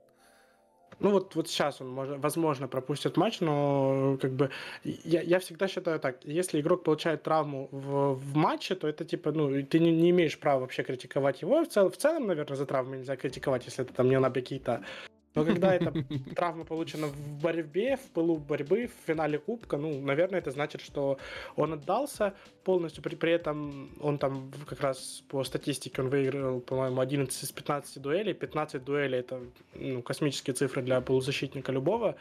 Ну 0.99 1.11
вот, 1.11 1.35
вот 1.35 1.47
сейчас 1.47 1.81
он, 1.81 1.89
может, 1.89 2.19
возможно, 2.19 2.67
пропустит 2.67 3.17
матч, 3.17 3.39
но 3.39 4.17
как 4.21 4.31
бы 4.33 4.49
я, 4.83 5.21
я 5.21 5.39
всегда 5.39 5.67
считаю 5.67 5.99
так, 5.99 6.17
если 6.23 6.59
игрок 6.59 6.83
получает 6.83 7.23
травму 7.23 7.69
в, 7.71 8.13
в 8.13 8.35
матче, 8.35 8.75
то 8.75 8.87
это 8.87 9.05
типа, 9.05 9.31
ну, 9.31 9.63
ты 9.63 9.79
не, 9.79 9.91
не 9.91 10.09
имеешь 10.09 10.39
права 10.39 10.61
вообще 10.61 10.83
критиковать 10.83 11.41
его. 11.41 11.63
В, 11.63 11.67
цел, 11.67 11.89
в 11.89 11.97
целом, 11.97 12.27
наверное, 12.27 12.57
за 12.57 12.65
травму 12.65 12.95
нельзя 12.95 13.15
критиковать, 13.15 13.65
если 13.65 13.83
это 13.85 13.93
там 13.93 14.09
не 14.09 14.19
на 14.19 14.29
какие-то 14.29 14.83
но 15.35 15.45
когда 15.45 15.73
эта 15.73 15.93
травма 16.35 16.63
получена 16.63 17.07
в 17.07 17.41
борьбе, 17.41 17.97
в 17.97 18.11
пылу 18.11 18.37
борьбы, 18.37 18.87
в 18.87 19.07
финале 19.07 19.39
кубка, 19.39 19.77
ну, 19.77 19.99
наверное, 20.01 20.39
это 20.39 20.51
значит, 20.51 20.81
что 20.81 21.17
он 21.55 21.73
отдался 21.73 22.33
полностью, 22.63 23.03
при, 23.03 23.15
при 23.15 23.31
этом 23.31 23.89
он 23.99 24.17
там 24.17 24.51
как 24.67 24.81
раз 24.81 25.23
по 25.29 25.43
статистике 25.43 26.01
он 26.01 26.09
выиграл, 26.09 26.59
по-моему, 26.61 27.01
11 27.01 27.43
из 27.43 27.51
15 27.51 28.01
дуэлей, 28.01 28.33
15 28.33 28.83
дуэлей 28.83 29.19
это 29.19 29.41
ну, 29.75 30.01
космические 30.01 30.53
цифры 30.53 30.81
для 30.81 31.01
полузащитника 31.01 31.71
любого. 31.71 32.15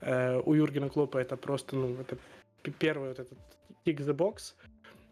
Э, 0.00 0.40
у 0.44 0.54
Юргена 0.54 0.88
Клопа 0.88 1.18
это 1.18 1.36
просто, 1.36 1.76
ну, 1.76 1.96
это 2.00 2.18
первый 2.78 3.10
вот 3.10 3.18
этот 3.18 3.38
kick 3.84 3.98
the 3.98 4.14
box. 4.14 4.54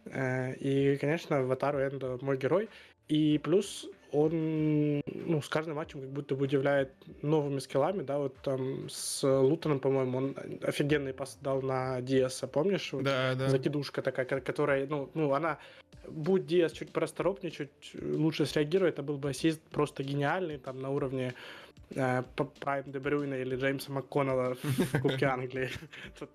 Э, 0.07 0.55
и, 0.57 0.97
конечно, 0.97 1.43
Ватару 1.43 1.79
Эндо 1.79 2.19
мой 2.21 2.37
герой. 2.37 2.69
И 3.09 3.39
плюс 3.39 3.87
он 4.15 5.03
ну, 5.07 5.43
с 5.43 5.49
каждым 5.49 5.77
матчем 5.77 6.01
как 6.01 6.11
будто 6.11 6.35
бы 6.35 6.45
удивляет 6.45 6.93
новыми 7.23 7.59
скиллами, 7.59 8.03
да, 8.03 8.19
вот 8.19 8.37
там 8.43 8.89
с 8.89 9.23
Лутоном, 9.23 9.81
по-моему, 9.81 10.19
он 10.19 10.37
офигенный 10.63 11.13
пас 11.13 11.39
дал 11.41 11.63
на 11.63 12.01
Диаса, 12.01 12.47
помнишь? 12.47 12.93
Вот 12.93 13.05
да, 13.05 13.35
да. 13.35 13.49
Закидушка 13.49 14.03
такая, 14.03 14.27
которая, 14.41 14.87
ну, 14.87 15.11
ну, 15.15 15.33
она, 15.35 15.59
будь 16.09 16.47
Диас 16.47 16.73
чуть 16.73 16.93
порасторопнее, 16.93 17.51
чуть 17.51 17.71
лучше 17.95 18.47
среагирует, 18.47 18.95
это 18.95 19.03
был 19.03 19.17
бы 19.17 19.31
ассист 19.31 19.61
просто 19.71 20.03
гениальный, 20.03 20.59
там, 20.59 20.81
на 20.81 20.91
уровне 20.91 21.35
Прайм 22.61 22.85
Де 22.87 22.99
Брюйна 22.99 23.35
или 23.35 23.57
Джеймса 23.57 23.93
МакКоннелла 23.93 24.55
в 24.55 25.01
Кубке 25.03 25.27
Англии. 25.27 25.71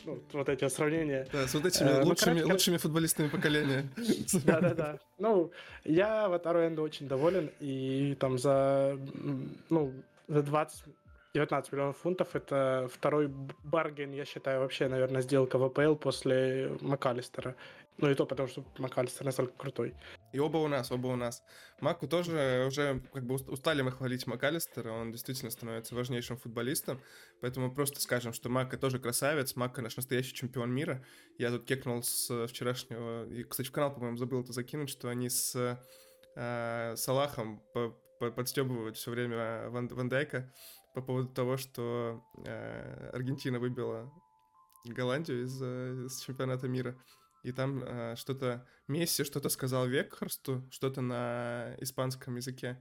Ну, 0.06 0.20
вот 0.34 0.50
эти 0.50 0.68
сравнения. 0.70 1.28
Да, 1.32 1.48
с 1.48 1.54
вот 1.54 1.66
этими 1.66 1.90
э, 1.90 2.02
ну, 2.02 2.50
лучшими, 2.50 2.78
футболистами 2.78 3.28
поколения. 3.28 3.90
Да-да-да. 4.46 5.00
Ну, 5.18 5.52
я 5.84 6.30
в 6.30 6.36
Энду 6.36 6.82
очень 6.84 7.08
доволен, 7.08 7.50
и 7.60 8.16
там 8.20 8.38
за, 8.38 8.98
ну, 9.70 9.94
за 10.28 10.44
20 10.44 10.84
19 11.34 11.72
миллионов 11.72 11.98
фунтов 11.98 12.36
это 12.36 12.90
второй 12.92 13.28
барген, 13.64 14.14
я 14.14 14.26
считаю, 14.26 14.62
вообще, 14.62 14.88
наверное, 14.88 15.22
сделка 15.22 15.58
в 15.58 15.64
АПЛ 15.64 15.96
после 15.96 16.76
МакАлистера. 16.82 17.56
Ну 17.98 18.10
и 18.10 18.16
то 18.16 18.26
потому, 18.26 18.48
что 18.50 18.64
МакАлистер 18.78 19.26
настолько 19.26 19.54
крутой. 19.58 19.94
И 20.32 20.40
оба 20.40 20.58
у 20.58 20.68
нас, 20.68 20.92
оба 20.92 21.08
у 21.08 21.16
нас. 21.16 21.44
Маку 21.82 22.08
тоже 22.08 22.66
уже 22.68 23.02
как 23.14 23.26
бы 23.26 23.36
устали 23.36 23.82
мы 23.82 23.92
хвалить 23.92 24.28
МакАлистера, 24.28 24.92
он 24.92 25.12
действительно 25.12 25.52
становится 25.52 25.96
важнейшим 25.96 26.38
футболистом, 26.38 27.02
поэтому 27.42 27.74
просто 27.74 28.00
скажем, 28.02 28.34
что 28.34 28.50
Мака 28.50 28.78
тоже 28.78 29.00
красавец, 29.00 29.56
Мака 29.56 29.82
наш 29.82 29.96
настоящий 29.96 30.34
чемпион 30.34 30.72
мира. 30.72 31.04
Я 31.38 31.50
тут 31.50 31.66
кекнул 31.66 32.04
с 32.04 32.48
вчерашнего, 32.48 33.28
и, 33.28 33.44
кстати, 33.44 33.68
в 33.68 33.72
канал, 33.72 33.94
по-моему, 33.94 34.18
забыл 34.18 34.42
это 34.42 34.54
закинуть, 34.54 34.90
что 34.90 35.10
они 35.10 35.30
с 35.30 35.80
э, 36.36 36.96
Салахом 36.96 37.62
по, 37.74 37.90
по, 38.20 38.32
подстебывают 38.32 38.98
все 38.98 39.12
время 39.12 39.70
Ван, 39.70 39.88
Ван 39.88 40.10
Дайка 40.10 40.54
по 40.94 41.02
поводу 41.02 41.30
того, 41.30 41.58
что 41.58 42.24
э, 42.46 43.10
Аргентина 43.14 43.60
выбила 43.60 44.12
Голландию 44.86 45.44
из, 45.44 45.62
э, 45.62 46.06
из 46.06 46.20
чемпионата 46.22 46.68
мира 46.68 46.98
и 47.44 47.52
там 47.52 47.84
э, 47.84 48.16
что-то 48.18 48.66
Месси 48.88 49.24
что-то 49.24 49.50
сказал 49.50 49.88
Векхарсту, 49.88 50.68
что-то 50.72 51.02
на 51.02 51.76
испанском 51.80 52.36
языке. 52.36 52.78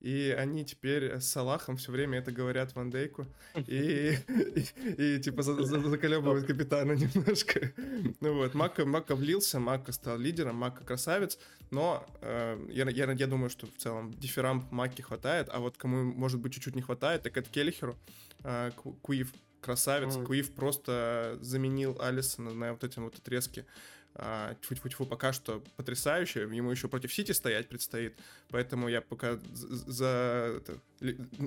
И 0.00 0.34
они 0.36 0.64
теперь 0.64 1.20
с 1.20 1.28
Салахом 1.28 1.76
все 1.76 1.92
время 1.92 2.20
это 2.20 2.32
говорят 2.32 2.74
Ван 2.74 2.88
Дейку. 2.90 3.26
И, 3.66 4.16
и, 4.16 5.16
и 5.16 5.20
типа 5.20 5.42
за, 5.42 5.62
за, 5.62 5.78
заколебывают 5.78 6.46
капитана 6.46 6.92
немножко. 7.14 7.72
Ну 8.20 8.34
вот, 8.34 8.54
Мака, 8.54 8.86
Мака 8.86 9.14
влился, 9.14 9.60
Мака 9.60 9.92
стал 9.92 10.16
лидером, 10.16 10.56
Мака 10.56 10.84
красавец. 10.84 11.38
Но 11.70 12.06
э, 12.22 12.66
я, 12.70 12.88
я, 12.88 13.12
я 13.12 13.26
думаю, 13.26 13.50
что 13.50 13.66
в 13.66 13.76
целом 13.76 14.14
дифферамп 14.14 14.72
Маки 14.72 15.02
хватает. 15.02 15.48
А 15.52 15.58
вот 15.58 15.76
кому, 15.76 16.02
может 16.02 16.40
быть, 16.40 16.54
чуть-чуть 16.54 16.76
не 16.76 16.82
хватает, 16.82 17.22
так 17.22 17.36
это 17.36 17.50
Келлихеру. 17.50 17.94
Э, 18.42 18.70
Куив 19.02 19.34
красавец. 19.60 20.16
Mm. 20.16 20.24
Куив 20.24 20.54
просто 20.54 21.36
заменил 21.42 22.00
Алисона 22.00 22.54
на 22.54 22.72
вот 22.72 22.84
этим 22.84 23.04
вот 23.04 23.18
отрезке 23.18 23.66
тьфу-тьфу-тьфу, 24.14 25.06
пока 25.06 25.32
что 25.32 25.62
потрясающе. 25.76 26.42
Ему 26.52 26.70
еще 26.70 26.88
против 26.88 27.12
Сити 27.12 27.32
стоять 27.32 27.68
предстоит. 27.68 28.18
Поэтому 28.48 28.88
я 28.88 29.00
пока 29.00 29.38
за, 29.52 30.60
это, 30.60 30.78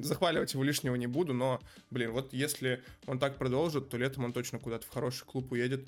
захваливать 0.01 0.53
его 0.53 0.63
лишнего 0.63 0.95
не 0.95 1.07
буду. 1.07 1.33
Но, 1.33 1.61
блин, 1.91 2.11
вот 2.11 2.33
если 2.33 2.81
он 3.05 3.19
так 3.19 3.37
продолжит, 3.37 3.89
то 3.89 3.97
летом 3.97 4.25
он 4.25 4.33
точно 4.33 4.59
куда-то 4.59 4.85
в 4.87 4.89
хороший 4.89 5.25
клуб 5.25 5.51
уедет 5.51 5.87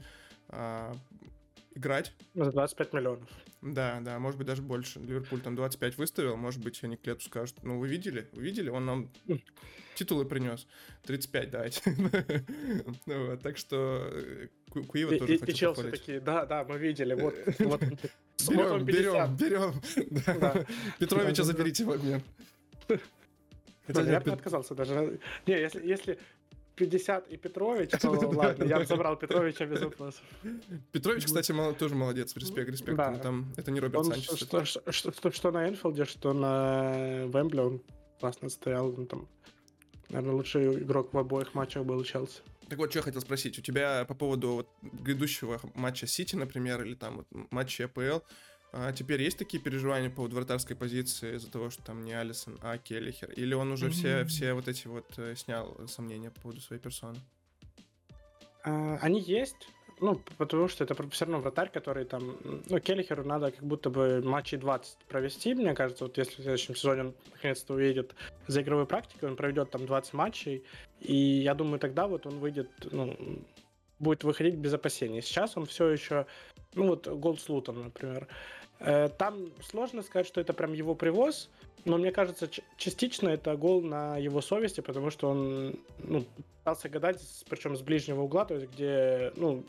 а, 0.49 0.95
играть. 1.75 2.13
За 2.33 2.51
25 2.51 2.93
миллионов. 2.93 3.29
Да, 3.61 3.99
да, 4.01 4.19
может 4.19 4.37
быть 4.37 4.47
даже 4.47 4.61
больше. 4.61 4.99
Ливерпуль 4.99 5.41
там 5.41 5.55
25 5.55 5.97
выставил, 5.97 6.37
может 6.37 6.63
быть 6.63 6.83
они 6.83 6.97
к 6.97 7.05
лету 7.05 7.23
скажут, 7.23 7.57
ну 7.63 7.79
вы 7.79 7.87
видели, 7.87 8.27
вы 8.33 8.43
видели, 8.43 8.69
он 8.69 8.85
нам 8.85 9.11
титулы 9.95 10.25
принес. 10.25 10.67
35 11.03 11.49
давайте. 11.51 11.81
ну, 13.05 13.27
вот, 13.27 13.41
так 13.41 13.57
что 13.57 14.09
э, 14.11 14.47
Куива 14.87 15.17
тоже 15.17 15.35
и, 15.35 15.53
Челси 15.53 15.91
такие, 15.91 16.19
да, 16.19 16.45
да, 16.45 16.63
мы 16.63 16.77
видели, 16.77 17.13
вот. 17.13 17.35
вот 17.59 17.81
берем, 18.47 18.85
берем, 18.85 19.35
берем. 19.37 20.65
Петровича 20.99 21.43
заберите 21.43 21.85
в 21.85 21.91
обмен. 21.91 22.21
Хотя 23.87 24.01
я 24.01 24.19
бы 24.19 24.31
отказался 24.31 24.73
даже. 24.73 25.19
Не, 25.45 25.59
если, 25.59 25.85
если 25.85 26.19
50 26.75 27.27
и 27.27 27.37
Петрович, 27.37 27.91
то 28.01 28.09
ладно, 28.11 28.63
я 28.63 28.79
бы 28.79 28.85
забрал 28.85 29.15
Петровича 29.15 29.65
без 29.65 29.81
вопросов. 29.81 30.23
Петрович, 30.91 31.25
кстати, 31.25 31.53
тоже 31.73 31.95
молодец, 31.95 32.35
респект, 32.35 32.69
респект. 32.69 32.97
Да. 32.97 33.17
Там, 33.17 33.53
это 33.57 33.71
не 33.71 33.79
Роберт 33.79 34.05
Санчес. 34.05 34.37
Что, 34.37 34.65
что, 34.65 34.91
что, 34.91 35.31
что 35.31 35.51
на 35.51 35.69
Энфилде, 35.69 36.05
что 36.05 36.33
на 36.33 37.25
Вембле 37.25 37.61
он 37.61 37.81
классно 38.19 38.49
стоял. 38.49 38.87
Он 38.87 39.07
там, 39.07 39.27
наверное, 40.09 40.35
лучший 40.35 40.83
игрок 40.83 41.13
в 41.13 41.17
обоих 41.17 41.53
матчах 41.53 41.85
был 41.85 42.03
Челси. 42.03 42.41
Так 42.69 42.79
вот, 42.79 42.89
что 42.89 42.99
я 42.99 43.03
хотел 43.03 43.21
спросить. 43.21 43.59
У 43.59 43.61
тебя 43.61 44.05
по 44.05 44.15
поводу 44.15 44.53
вот 44.53 44.69
грядущего 44.81 45.59
матча 45.75 46.07
Сити, 46.07 46.35
например, 46.35 46.83
или 46.83 46.95
там 46.95 47.17
вот 47.17 47.27
матча 47.51 47.85
АПЛ, 47.85 48.25
а 48.77 48.91
теперь 48.91 49.21
есть 49.23 49.37
такие 49.37 49.63
переживания 49.63 50.09
по 50.09 50.17
поводу 50.17 50.35
вратарской 50.35 50.75
позиции 50.75 51.37
из-за 51.37 51.49
того, 51.49 51.69
что 51.69 51.81
там 51.81 52.03
не 52.03 52.11
Алисон, 52.11 52.59
а 52.61 52.77
Келлихер? 52.77 53.31
Или 53.31 53.53
он 53.53 53.71
уже 53.71 53.87
mm-hmm. 53.87 53.91
все, 53.91 54.25
все 54.25 54.53
вот 54.53 54.67
эти 54.67 54.87
вот 54.87 55.05
э, 55.17 55.33
снял 55.35 55.87
сомнения 55.87 56.29
по 56.29 56.41
поводу 56.41 56.59
своей 56.59 56.81
персоны? 56.81 57.17
А, 58.65 58.97
они 58.97 59.21
есть, 59.21 59.69
ну, 60.01 60.21
потому 60.37 60.67
что 60.67 60.83
это 60.83 60.93
все 61.09 61.23
равно 61.23 61.39
вратарь, 61.39 61.71
который 61.71 62.03
там... 62.03 62.35
Ну, 62.43 62.79
Келлихеру 62.79 63.23
надо 63.23 63.51
как 63.51 63.63
будто 63.63 63.89
бы 63.89 64.21
матчей 64.21 64.57
20 64.57 64.97
провести, 65.07 65.53
мне 65.53 65.73
кажется. 65.73 66.03
Вот 66.03 66.17
если 66.17 66.41
в 66.41 66.43
следующем 66.43 66.75
сезоне 66.75 67.01
он 67.01 67.15
наконец-то 67.31 67.75
уедет 67.75 68.13
за 68.47 68.61
игровой 68.61 68.87
практикой, 68.87 69.29
он 69.29 69.37
проведет 69.37 69.71
там 69.71 69.85
20 69.85 70.13
матчей, 70.13 70.65
и 70.99 71.15
я 71.15 71.53
думаю, 71.53 71.79
тогда 71.79 72.07
вот 72.07 72.25
он 72.25 72.39
выйдет, 72.39 72.69
ну, 72.91 73.15
будет 73.99 74.23
выходить 74.23 74.55
без 74.55 74.73
опасений. 74.73 75.21
Сейчас 75.21 75.57
он 75.57 75.65
все 75.65 75.89
еще... 75.89 76.25
Ну, 76.73 76.87
вот 76.87 77.07
Голд 77.07 77.39
с 77.39 77.49
Лутом, 77.49 77.83
например. 77.83 78.27
Э, 78.79 79.09
там 79.09 79.51
сложно 79.61 80.01
сказать, 80.01 80.27
что 80.27 80.41
это 80.41 80.53
прям 80.53 80.73
его 80.73 80.95
привоз, 80.95 81.49
но 81.85 81.97
мне 81.97 82.11
кажется, 82.11 82.49
частично 82.77 83.29
это 83.29 83.55
гол 83.55 83.81
на 83.81 84.17
его 84.17 84.41
совести, 84.41 84.81
потому 84.81 85.11
что 85.11 85.29
он 85.29 85.79
ну, 85.99 86.25
пытался 86.59 86.89
гадать, 86.89 87.21
причем 87.49 87.75
с 87.77 87.81
ближнего 87.81 88.21
угла, 88.21 88.45
то 88.45 88.55
есть 88.55 88.71
где, 88.71 89.31
ну, 89.35 89.63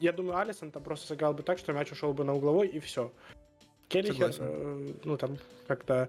я 0.00 0.12
думаю, 0.12 0.38
Алисон 0.38 0.70
там 0.70 0.82
просто 0.82 1.06
сыграл 1.06 1.34
бы 1.34 1.42
так, 1.42 1.58
что 1.58 1.72
мяч 1.72 1.92
ушел 1.92 2.12
бы 2.12 2.24
на 2.24 2.34
угловой 2.34 2.68
и 2.68 2.80
все. 2.80 3.12
Келлихер, 3.88 4.34
э, 4.38 4.92
ну 5.04 5.16
там 5.16 5.38
как-то 5.66 6.08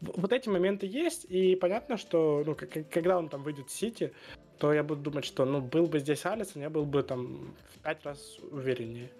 вот 0.00 0.32
эти 0.32 0.48
моменты 0.48 0.86
есть, 0.86 1.24
и 1.28 1.56
понятно, 1.56 1.96
что 1.96 2.42
ну, 2.46 2.54
когда 2.54 3.18
он 3.18 3.28
там 3.28 3.42
выйдет 3.42 3.68
в 3.68 3.72
Сити, 3.72 4.12
то 4.58 4.72
я 4.72 4.82
буду 4.82 5.02
думать, 5.02 5.24
что 5.24 5.44
ну 5.44 5.60
был 5.60 5.86
бы 5.86 5.98
здесь 5.98 6.26
Алисон, 6.26 6.62
я 6.62 6.70
был 6.70 6.84
бы 6.84 7.02
там 7.02 7.54
в 7.74 7.78
пять 7.82 8.04
раз 8.04 8.38
увереннее. 8.50 9.10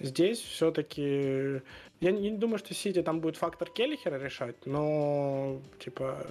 Здесь 0.00 0.40
все-таки... 0.40 1.60
Я 2.00 2.12
не 2.12 2.30
думаю, 2.30 2.58
что 2.58 2.72
Сити 2.72 3.02
там 3.02 3.20
будет 3.20 3.36
фактор 3.36 3.68
Келлихера 3.68 4.18
решать, 4.18 4.56
но, 4.64 5.60
типа, 5.78 6.26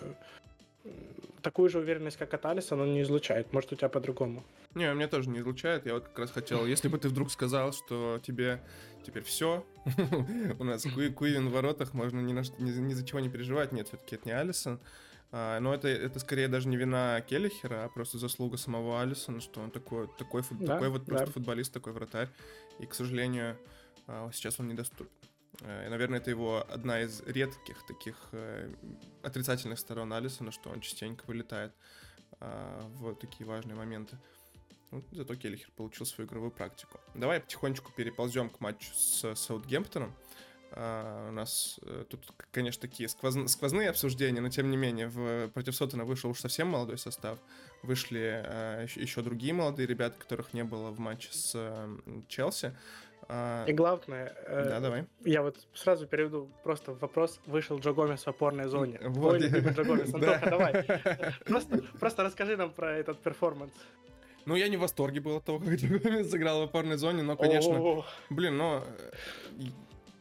такую 1.43 1.69
же 1.69 1.77
уверенность, 1.77 2.17
как 2.17 2.33
от 2.33 2.45
Алиса, 2.47 2.75
он 2.75 2.93
не 2.93 3.03
излучает. 3.03 3.53
Может, 3.53 3.73
у 3.73 3.75
тебя 3.75 3.89
по-другому? 3.89 4.43
Не, 4.73 4.91
у 4.91 4.95
меня 4.95 5.07
тоже 5.07 5.29
не 5.29 5.39
излучает. 5.39 5.85
Я 5.85 5.93
вот 5.93 6.05
как 6.05 6.19
раз 6.19 6.31
хотел, 6.31 6.65
если 6.65 6.87
бы 6.87 6.97
ты 6.97 7.09
вдруг 7.09 7.31
сказал, 7.31 7.71
что 7.71 8.19
тебе 8.23 8.59
теперь 9.05 9.23
все, 9.23 9.63
у 10.59 10.63
нас 10.63 10.83
Куивин 10.83 11.49
в 11.49 11.51
воротах, 11.51 11.93
можно 11.93 12.19
ни 12.19 12.93
за 12.93 13.05
чего 13.05 13.19
не 13.19 13.29
переживать. 13.29 13.71
Нет, 13.71 13.87
все-таки 13.87 14.15
это 14.15 14.27
не 14.27 14.33
Алисон. 14.33 14.79
А, 15.31 15.59
но 15.59 15.73
это, 15.73 15.87
это 15.87 16.19
скорее 16.19 16.47
даже 16.47 16.67
не 16.67 16.77
вина 16.77 17.21
Келлихера, 17.21 17.85
а 17.85 17.89
просто 17.89 18.17
заслуга 18.17 18.57
самого 18.57 19.01
Алисона, 19.01 19.41
что 19.41 19.61
он 19.61 19.71
такой, 19.71 20.07
такой, 20.17 20.41
фут, 20.41 20.59
да, 20.59 20.75
такой 20.75 20.89
вот 20.89 21.05
да. 21.05 21.15
просто 21.15 21.33
футболист, 21.33 21.71
такой 21.71 21.93
вратарь. 21.93 22.29
И, 22.79 22.85
к 22.85 22.93
сожалению, 22.93 23.57
а, 24.07 24.29
сейчас 24.33 24.59
он 24.59 24.67
недоступен. 24.69 25.11
Э, 25.61 25.85
и, 25.85 25.89
наверное, 25.89 26.19
это 26.19 26.29
его 26.29 26.65
одна 26.69 27.01
из 27.01 27.21
редких 27.21 27.85
таких 27.85 28.15
э, 28.31 28.73
отрицательных 29.21 29.77
сторон 29.77 30.13
Алисона, 30.13 30.51
что 30.51 30.69
он 30.69 30.81
частенько 30.81 31.25
вылетает 31.27 31.73
а, 32.39 32.81
в 32.95 33.13
такие 33.15 33.45
важные 33.45 33.75
моменты. 33.75 34.17
Ну, 34.91 35.03
зато 35.11 35.35
Келлихер 35.35 35.69
получил 35.75 36.07
свою 36.07 36.27
игровую 36.27 36.49
практику. 36.49 36.99
Давай 37.13 37.39
потихонечку 37.39 37.91
переползем 37.91 38.49
к 38.49 38.59
матчу 38.59 38.91
с 38.95 39.35
Саутгемптоном. 39.35 40.09
Uh, 40.09 40.48
у 40.71 41.31
нас 41.31 41.79
uh, 41.81 42.03
тут, 42.05 42.25
конечно, 42.51 42.81
такие 42.81 43.09
сквоз... 43.09 43.35
сквозные 43.51 43.89
обсуждения, 43.89 44.41
но 44.41 44.49
тем 44.49 44.69
не 44.69 44.77
менее 44.77 45.07
в... 45.07 45.49
против 45.49 45.75
Сотона 45.75 46.05
вышел 46.05 46.29
уж 46.29 46.39
совсем 46.39 46.67
молодой 46.67 46.97
состав. 46.97 47.39
Вышли 47.81 48.43
uh, 48.45 48.99
еще 48.99 49.21
другие 49.21 49.53
молодые 49.53 49.87
ребята, 49.87 50.19
которых 50.19 50.53
не 50.53 50.63
было 50.63 50.91
в 50.91 50.99
матче 50.99 51.29
с 51.31 51.87
Челси. 52.27 52.73
И 53.67 53.73
главное, 53.73 54.35
да, 54.47 54.77
э, 54.77 54.79
давай. 54.79 55.05
я 55.23 55.43
вот 55.43 55.55
сразу 55.75 56.07
переведу 56.07 56.49
просто 56.63 56.93
вопрос. 56.93 57.39
Вышел 57.45 57.77
Джо 57.77 57.93
Гомес 57.93 58.23
в 58.23 58.27
опорной 58.27 58.67
зоне. 58.67 58.99
Вот. 59.03 59.13
Твой 59.13 59.39
любимый 59.39 59.71
Джо 59.73 59.83
Гомес. 59.83 60.11
Антоха, 60.13 60.49
давай. 60.49 60.83
Просто, 61.45 61.83
просто 61.99 62.23
расскажи 62.23 62.57
нам 62.57 62.71
про 62.71 62.97
этот 62.97 63.19
перформанс. 63.19 63.71
Ну, 64.45 64.55
я 64.55 64.67
не 64.67 64.77
в 64.77 64.79
восторге 64.79 65.19
был 65.19 65.37
от 65.37 65.45
того, 65.45 65.59
как 65.59 65.75
Джо 65.75 65.99
Гомес 65.99 66.31
сыграл 66.31 66.61
в 66.61 66.63
опорной 66.63 66.97
зоне, 66.97 67.21
но, 67.21 67.37
конечно, 67.37 68.03
блин, 68.31 68.57
но 68.57 68.83
э, 68.83 69.65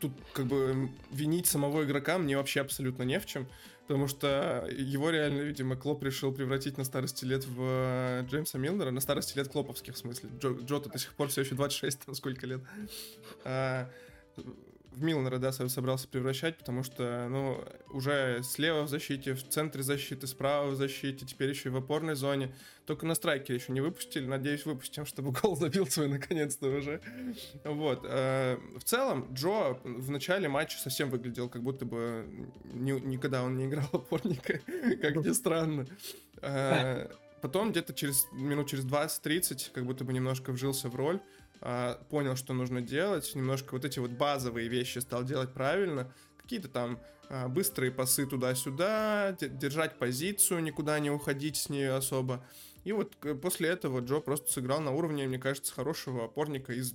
тут 0.00 0.12
как 0.32 0.46
бы 0.46 0.90
винить 1.10 1.46
самого 1.46 1.84
игрока 1.84 2.18
мне 2.18 2.36
вообще 2.36 2.60
абсолютно 2.60 3.02
не 3.02 3.18
в 3.20 3.26
чем. 3.26 3.46
Потому 3.88 4.06
что 4.06 4.68
его 4.70 5.08
реально, 5.08 5.40
видимо, 5.40 5.74
Клоп 5.74 6.04
решил 6.04 6.30
превратить 6.30 6.76
на 6.76 6.84
старости 6.84 7.24
лет 7.24 7.46
в 7.46 7.58
э, 7.58 8.24
Джеймса 8.28 8.58
Милнера. 8.58 8.90
На 8.90 9.00
старости 9.00 9.34
лет 9.38 9.48
Клоповских, 9.48 9.94
в 9.94 9.96
смысле. 9.96 10.28
Джо, 10.38 10.50
Джота 10.62 10.90
до 10.90 10.98
сих 10.98 11.14
пор 11.14 11.28
все 11.28 11.40
еще 11.40 11.54
26, 11.54 12.00
там 12.00 12.14
сколько 12.14 12.46
лет. 12.46 12.60
А, 13.44 13.88
в 14.98 15.02
Милнера, 15.02 15.38
да, 15.38 15.52
собрался 15.52 16.08
превращать, 16.08 16.58
потому 16.58 16.82
что, 16.82 17.28
ну, 17.30 17.64
уже 17.90 18.42
слева 18.42 18.82
в 18.82 18.88
защите, 18.88 19.34
в 19.34 19.48
центре 19.48 19.82
защиты, 19.82 20.26
справа 20.26 20.70
в 20.70 20.76
защите, 20.76 21.24
теперь 21.24 21.50
еще 21.50 21.68
и 21.68 21.72
в 21.72 21.76
опорной 21.76 22.16
зоне. 22.16 22.54
Только 22.84 23.06
на 23.06 23.14
страйке 23.14 23.54
еще 23.54 23.72
не 23.72 23.80
выпустили, 23.80 24.26
надеюсь, 24.26 24.66
выпустим, 24.66 25.06
чтобы 25.06 25.32
гол 25.42 25.56
забил 25.56 25.86
свой 25.86 26.08
наконец-то 26.08 26.68
уже. 26.68 27.00
Вот. 27.64 28.04
Э, 28.04 28.58
в 28.76 28.84
целом, 28.84 29.32
Джо 29.32 29.78
в 29.84 30.10
начале 30.10 30.48
матча 30.48 30.78
совсем 30.78 31.10
выглядел, 31.10 31.48
как 31.48 31.62
будто 31.62 31.84
бы 31.84 32.26
ни, 32.64 32.92
никогда 32.92 33.44
он 33.44 33.56
не 33.56 33.66
играл 33.66 33.88
опорника, 33.92 34.60
как 35.00 35.16
ни 35.16 35.32
странно. 35.32 35.86
Э, 36.42 37.08
потом 37.40 37.70
где-то 37.70 37.94
через 37.94 38.26
минут 38.32 38.68
через 38.68 38.84
20-30 38.84 39.70
как 39.72 39.86
будто 39.86 40.04
бы 40.04 40.12
немножко 40.12 40.50
вжился 40.50 40.88
в 40.88 40.96
роль. 40.96 41.20
А, 41.60 42.02
понял, 42.10 42.36
что 42.36 42.52
нужно 42.54 42.80
делать, 42.80 43.34
немножко 43.34 43.72
вот 43.72 43.84
эти 43.84 43.98
вот 43.98 44.12
базовые 44.12 44.68
вещи 44.68 44.98
стал 44.98 45.24
делать 45.24 45.52
правильно, 45.52 46.12
какие-то 46.36 46.68
там 46.68 47.00
а, 47.28 47.48
быстрые 47.48 47.90
пасы 47.90 48.26
туда-сюда, 48.26 49.36
держать 49.40 49.98
позицию, 49.98 50.62
никуда 50.62 50.98
не 50.98 51.10
уходить 51.10 51.56
с 51.56 51.68
нее 51.68 51.94
особо. 51.94 52.44
И 52.84 52.92
вот 52.92 53.16
после 53.42 53.68
этого 53.70 54.00
Джо 54.00 54.20
просто 54.20 54.52
сыграл 54.52 54.80
на 54.80 54.92
уровне, 54.92 55.26
мне 55.26 55.38
кажется, 55.38 55.74
хорошего 55.74 56.24
опорника 56.24 56.72
из 56.72 56.94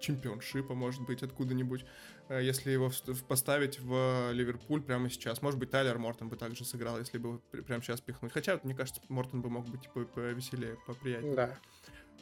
чемпионшипа, 0.00 0.74
может 0.74 1.02
быть, 1.02 1.22
откуда-нибудь, 1.22 1.84
э, 2.28 2.42
если 2.42 2.70
его 2.70 2.90
поставить 3.28 3.80
в 3.80 4.30
Ливерпуль 4.32 4.82
прямо 4.82 5.10
сейчас. 5.10 5.42
Может 5.42 5.58
быть, 5.58 5.70
Тайлер 5.70 5.98
Мортон 5.98 6.28
бы 6.28 6.36
также 6.36 6.64
сыграл, 6.64 6.98
если 6.98 7.18
бы 7.18 7.38
прямо 7.50 7.82
сейчас 7.82 8.00
пихнуть. 8.00 8.32
Хотя, 8.32 8.58
мне 8.62 8.74
кажется, 8.74 9.00
Мортон 9.08 9.42
бы 9.42 9.50
мог 9.50 9.66
быть 9.68 9.88
повеселее, 10.14 10.76
поприятнее. 10.86 11.34
Да. 11.34 11.58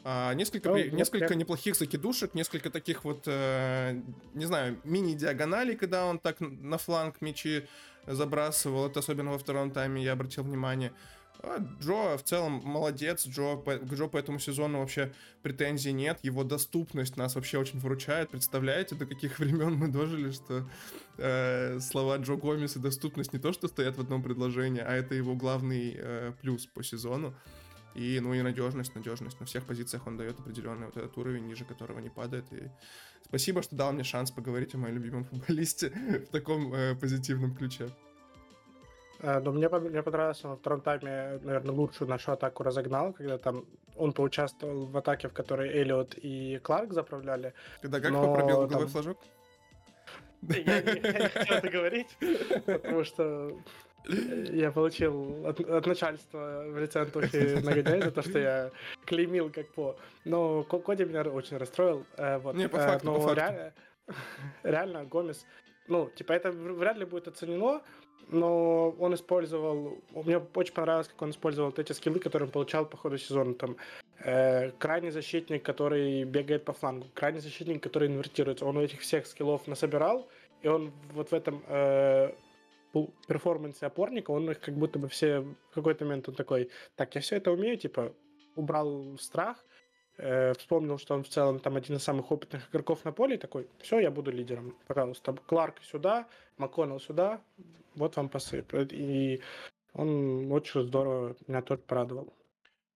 А, 0.03 0.33
несколько, 0.33 0.69
ну, 0.69 0.77
несколько 0.77 1.27
прям... 1.27 1.39
неплохих 1.39 1.75
закидушек, 1.75 2.33
несколько 2.33 2.69
таких 2.69 3.03
вот, 3.03 3.23
э, 3.25 4.01
не 4.33 4.45
знаю, 4.45 4.79
мини-диагоналей, 4.83 5.75
когда 5.75 6.05
он 6.05 6.19
так 6.19 6.37
на 6.39 6.77
фланг 6.77 7.21
мячи 7.21 7.67
забрасывал. 8.07 8.87
Это 8.87 8.99
особенно 8.99 9.31
во 9.31 9.37
втором 9.37 9.71
тайме 9.71 10.03
я 10.03 10.13
обратил 10.13 10.43
внимание. 10.43 10.93
А 11.41 11.57
Джо 11.81 12.17
в 12.17 12.23
целом 12.23 12.61
молодец, 12.65 13.25
Джо, 13.25 13.55
к 13.55 13.93
Джо 13.93 14.07
по 14.07 14.17
этому 14.17 14.39
сезону 14.39 14.79
вообще 14.79 15.13
претензий 15.41 15.93
нет, 15.93 16.19
его 16.21 16.43
доступность 16.43 17.15
нас 17.15 17.35
вообще 17.35 17.57
очень 17.57 17.79
выручает. 17.79 18.29
Представляете, 18.29 18.95
до 18.95 19.05
каких 19.05 19.39
времен 19.39 19.75
мы 19.75 19.87
дожили, 19.87 20.31
что 20.31 20.69
э, 21.17 21.79
слова 21.79 22.17
Джо 22.17 22.35
Гомес 22.35 22.75
и 22.75 22.79
доступность 22.79 23.31
не 23.31 23.39
то, 23.39 23.53
что 23.53 23.69
стоят 23.69 23.95
в 23.95 24.01
одном 24.01 24.21
предложении, 24.21 24.81
а 24.81 24.93
это 24.93 25.15
его 25.15 25.35
главный 25.35 25.95
э, 25.97 26.33
плюс 26.41 26.65
по 26.65 26.83
сезону. 26.83 27.33
И, 27.95 28.19
ну 28.19 28.33
и 28.33 28.41
надежность, 28.41 28.95
надежность. 28.95 29.39
На 29.39 29.45
всех 29.45 29.65
позициях 29.65 30.07
он 30.07 30.17
дает 30.17 30.39
определенный 30.39 30.85
вот 30.85 30.97
этот 30.97 31.17
уровень, 31.17 31.47
ниже 31.47 31.65
которого 31.65 31.99
не 31.99 32.09
падает. 32.09 32.45
И 32.51 32.69
спасибо, 33.25 33.61
что 33.61 33.75
дал 33.75 33.91
мне 33.91 34.03
шанс 34.03 34.31
поговорить 34.31 34.75
о 34.75 34.77
моем 34.77 34.95
любимом 34.95 35.25
футболисте 35.25 35.89
в 36.27 36.31
таком 36.31 36.73
э, 36.73 36.95
позитивном 36.95 37.55
ключе. 37.55 37.89
Э, 39.19 39.39
но 39.39 39.51
мне, 39.51 39.69
мне 39.69 40.03
понравилось, 40.03 40.43
он 40.43 40.51
во 40.51 40.57
втором 40.57 40.81
тайме, 40.81 41.39
наверное, 41.43 41.71
лучшую 41.71 42.09
нашу 42.09 42.31
атаку 42.31 42.63
разогнал, 42.63 43.13
когда 43.13 43.37
там 43.37 43.65
он 43.95 44.13
поучаствовал 44.13 44.85
в 44.85 44.97
атаке, 44.97 45.27
в 45.27 45.33
которой 45.33 45.69
Эллиот 45.69 46.15
и 46.17 46.59
Кларк 46.59 46.93
заправляли. 46.93 47.53
Когда 47.81 47.99
как 47.99 48.11
но 48.11 48.33
пробил 48.33 48.61
угловой 48.61 48.85
там... 48.85 48.87
флажок? 48.87 49.17
Я 50.41 50.81
не 50.81 51.29
хотел 51.29 51.57
это 51.57 51.69
говорить, 51.69 52.07
потому 52.65 53.03
что 53.03 53.57
я 54.07 54.71
получил 54.71 55.45
от, 55.45 55.59
от 55.59 55.85
начальства 55.85 56.63
в 56.67 56.77
лице 56.79 57.01
Антохи 57.01 57.59
нагоняй 57.63 58.01
за 58.01 58.11
то, 58.11 58.21
что 58.21 58.39
я 58.39 58.71
клеймил 59.05 59.51
как 59.51 59.67
по. 59.73 59.97
Но 60.25 60.63
Коди 60.63 61.05
меня 61.05 61.21
очень 61.23 61.57
расстроил. 61.57 62.05
Э, 62.17 62.37
вот. 62.39 62.55
Не, 62.55 62.69
по 62.69 62.77
э, 62.77 62.87
факту, 62.87 63.05
но 63.07 63.13
по 63.15 63.21
факту. 63.21 63.35
Реально, 63.35 63.73
реально, 64.63 65.05
Гомес, 65.05 65.45
ну, 65.87 66.09
типа, 66.15 66.33
это 66.33 66.51
вряд 66.51 66.97
ли 66.97 67.05
будет 67.05 67.27
оценено, 67.27 67.81
но 68.29 68.91
он 68.99 69.13
использовал, 69.13 69.97
мне 70.13 70.37
очень 70.37 70.73
понравилось, 70.73 71.07
как 71.07 71.21
он 71.21 71.31
использовал 71.31 71.69
вот 71.69 71.79
эти 71.79 71.93
скиллы, 71.93 72.19
которые 72.19 72.45
он 72.45 72.51
получал 72.51 72.85
по 72.85 72.95
ходу 72.97 73.17
сезона, 73.17 73.53
там, 73.55 73.75
э, 74.19 74.71
крайний 74.77 75.09
защитник, 75.09 75.63
который 75.63 76.23
бегает 76.23 76.63
по 76.63 76.73
флангу, 76.73 77.07
крайний 77.13 77.41
защитник, 77.41 77.81
который 77.81 78.07
инвертируется, 78.07 78.65
он 78.65 78.77
этих 78.79 79.01
всех 79.01 79.25
скиллов 79.25 79.67
насобирал, 79.67 80.27
и 80.61 80.67
он 80.67 80.91
вот 81.13 81.31
в 81.31 81.33
этом 81.33 81.63
э, 81.67 82.31
перформансе 83.27 83.85
опорника, 83.85 84.31
он 84.31 84.49
их 84.49 84.59
как 84.59 84.75
будто 84.75 84.99
бы 84.99 85.07
все 85.07 85.41
в 85.41 85.75
какой-то 85.75 86.05
момент 86.05 86.29
он 86.29 86.35
такой, 86.35 86.69
так, 86.95 87.15
я 87.15 87.21
все 87.21 87.37
это 87.37 87.51
умею, 87.51 87.77
типа, 87.77 88.13
убрал 88.55 89.17
страх, 89.17 89.63
э, 90.17 90.53
вспомнил, 90.53 90.97
что 90.97 91.15
он 91.15 91.23
в 91.23 91.29
целом 91.29 91.59
там 91.59 91.75
один 91.75 91.95
из 91.95 92.03
самых 92.03 92.31
опытных 92.31 92.69
игроков 92.69 93.05
на 93.05 93.11
поле, 93.11 93.35
и 93.35 93.39
такой, 93.39 93.67
все, 93.79 93.99
я 93.99 94.11
буду 94.11 94.31
лидером, 94.31 94.75
пожалуйста, 94.87 95.33
Кларк 95.33 95.75
сюда, 95.83 96.27
МакКоннелл 96.57 96.99
сюда, 96.99 97.41
вот 97.95 98.15
вам 98.15 98.29
пасы. 98.29 98.65
И 98.91 99.41
он 99.93 100.51
очень 100.51 100.83
здорово 100.83 101.35
меня 101.47 101.61
тоже 101.61 101.81
порадовал. 101.81 102.33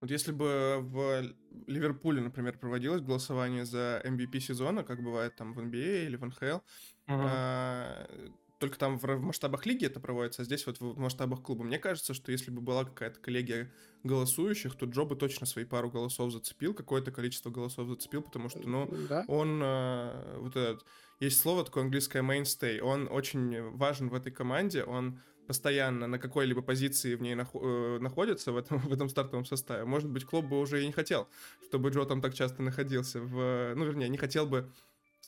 Вот 0.02 0.12
если 0.12 0.34
бы 0.34 0.80
в 0.82 1.24
Ливерпуле, 1.66 2.22
например, 2.22 2.58
проводилось 2.58 3.02
голосование 3.02 3.64
за 3.64 4.02
MVP 4.04 4.40
сезона, 4.40 4.84
как 4.84 5.02
бывает 5.02 5.36
там 5.38 5.54
в 5.54 5.60
NBA 5.60 6.08
или 6.08 6.18
в 6.18 6.26
НХЛ, 6.26 6.60
uh-huh 7.08 8.34
только 8.60 8.78
там 8.78 8.98
в, 8.98 9.06
масштабах 9.20 9.66
лиги 9.66 9.86
это 9.86 10.00
проводится, 10.00 10.42
а 10.42 10.46
здесь 10.46 10.66
вот 10.66 10.80
в 10.80 10.98
масштабах 10.98 11.42
клуба. 11.42 11.64
Мне 11.64 11.80
кажется, 11.80 12.14
что 12.14 12.32
если 12.32 12.52
бы 12.52 12.62
была 12.62 12.86
какая-то 12.86 13.20
коллегия 13.20 13.72
голосующих, 14.04 14.76
то 14.76 14.86
Джо 14.86 15.04
бы 15.04 15.16
точно 15.16 15.46
свои 15.46 15.66
пару 15.66 15.90
голосов 15.90 16.32
зацепил, 16.32 16.74
какое-то 16.74 17.12
количество 17.12 17.50
голосов 17.50 17.88
зацепил, 17.88 18.22
потому 18.22 18.50
что, 18.50 18.60
ну, 18.68 18.90
да? 19.10 19.26
он 19.28 19.62
э, 19.64 20.38
вот 20.40 20.56
этот... 20.56 20.86
Есть 21.20 21.40
слово 21.40 21.64
такое 21.64 21.84
английское 21.84 22.22
mainstay, 22.22 22.80
он 22.80 23.08
очень 23.10 23.72
важен 23.72 24.10
в 24.10 24.14
этой 24.14 24.32
команде, 24.32 24.84
он 24.84 25.20
постоянно 25.48 26.08
на 26.08 26.20
какой-либо 26.20 26.62
позиции 26.62 27.16
в 27.16 27.22
ней 27.22 27.36
нах- 27.36 27.50
э, 27.54 28.00
находится 28.00 28.52
в 28.52 28.58
этом, 28.58 28.78
в 28.90 28.94
этом 28.94 29.10
стартовом 29.10 29.46
составе. 29.46 29.86
Может 29.86 30.10
быть, 30.10 30.26
клуб 30.26 30.46
бы 30.46 30.60
уже 30.60 30.84
и 30.84 30.86
не 30.86 30.94
хотел, 30.94 31.28
чтобы 31.68 31.90
Джо 31.90 32.06
там 32.06 32.22
так 32.22 32.34
часто 32.34 32.62
находился 32.62 33.22
в... 33.22 33.74
Ну, 33.76 33.86
вернее, 33.86 34.10
не 34.10 34.18
хотел 34.18 34.46
бы 34.46 34.70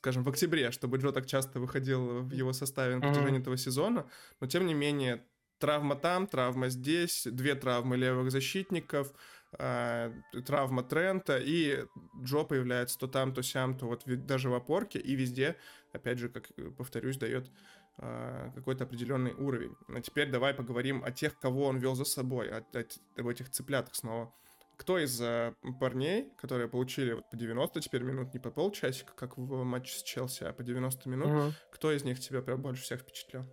скажем, 0.05 0.23
в 0.23 0.29
октябре, 0.29 0.69
чтобы 0.69 0.97
Джо 0.97 1.11
так 1.11 1.25
часто 1.25 1.59
выходил 1.59 2.21
в 2.21 2.31
его 2.31 2.53
составе 2.53 2.95
на 2.95 3.01
протяжении 3.01 3.39
mm-hmm. 3.39 3.41
этого 3.41 3.57
сезона, 3.57 4.05
но 4.39 4.45
тем 4.45 4.67
не 4.67 4.75
менее 4.75 5.23
травма 5.57 5.95
там, 5.95 6.27
травма 6.27 6.69
здесь, 6.69 7.27
две 7.31 7.55
травмы 7.55 7.97
левых 7.97 8.29
защитников, 8.29 9.11
э, 9.57 10.11
травма 10.45 10.83
Трента, 10.83 11.39
и 11.39 11.85
Джо 12.23 12.43
появляется 12.43 12.99
то 12.99 13.07
там, 13.07 13.33
то 13.33 13.41
сям, 13.41 13.75
то 13.75 13.87
вот 13.87 14.03
даже 14.27 14.49
в 14.49 14.53
опорке, 14.53 14.99
и 14.99 15.15
везде, 15.15 15.55
опять 15.91 16.19
же, 16.19 16.29
как 16.29 16.51
повторюсь, 16.77 17.17
дает 17.17 17.49
э, 17.97 18.51
какой-то 18.53 18.83
определенный 18.83 19.33
уровень. 19.33 19.75
А 19.87 20.01
теперь 20.01 20.29
давай 20.29 20.53
поговорим 20.53 21.03
о 21.03 21.09
тех, 21.09 21.39
кого 21.39 21.65
он 21.65 21.79
вел 21.79 21.95
за 21.95 22.05
собой, 22.05 22.47
о, 22.49 22.57
о, 22.57 22.83
об 23.17 23.27
этих 23.27 23.49
цыплятах 23.49 23.95
снова. 23.95 24.31
Кто 24.77 24.97
из 24.99 25.21
э, 25.21 25.53
парней, 25.79 26.31
которые 26.37 26.67
получили 26.67 27.13
вот 27.13 27.29
по 27.29 27.37
90 27.37 27.81
теперь 27.81 28.03
минут, 28.03 28.33
не 28.33 28.39
по 28.39 28.51
полчасика, 28.51 29.13
как 29.15 29.37
в 29.37 29.63
матче 29.63 29.97
с 29.97 30.03
Челси, 30.03 30.43
а 30.43 30.53
по 30.53 30.63
90 30.63 31.09
минут, 31.09 31.27
угу. 31.27 31.53
кто 31.71 31.91
из 31.91 32.03
них 32.03 32.19
тебя 32.19 32.41
прям 32.41 32.61
больше 32.61 32.83
всех 32.83 33.01
впечатлил? 33.01 33.45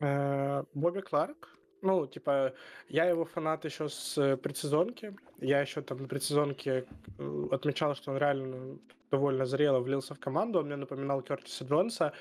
Э, 0.00 0.64
Бобби 0.74 1.00
Кларк. 1.00 1.48
Ну, 1.80 2.06
типа, 2.06 2.54
я 2.88 3.04
его 3.04 3.24
фанат 3.24 3.64
еще 3.64 3.88
с 3.88 4.18
э, 4.18 4.36
предсезонки. 4.36 5.16
Я 5.38 5.60
еще 5.60 5.80
там 5.80 6.02
на 6.02 6.08
предсезонке 6.08 6.86
э, 7.18 7.48
отмечал, 7.52 7.94
что 7.94 8.12
он 8.12 8.18
реально 8.18 8.78
довольно 9.10 9.46
зрело 9.46 9.80
влился 9.80 10.14
в 10.14 10.20
команду. 10.20 10.58
Он 10.58 10.66
мне 10.66 10.76
напоминал 10.76 11.22
Кертиса 11.22 11.64
Джонса. 11.64 12.12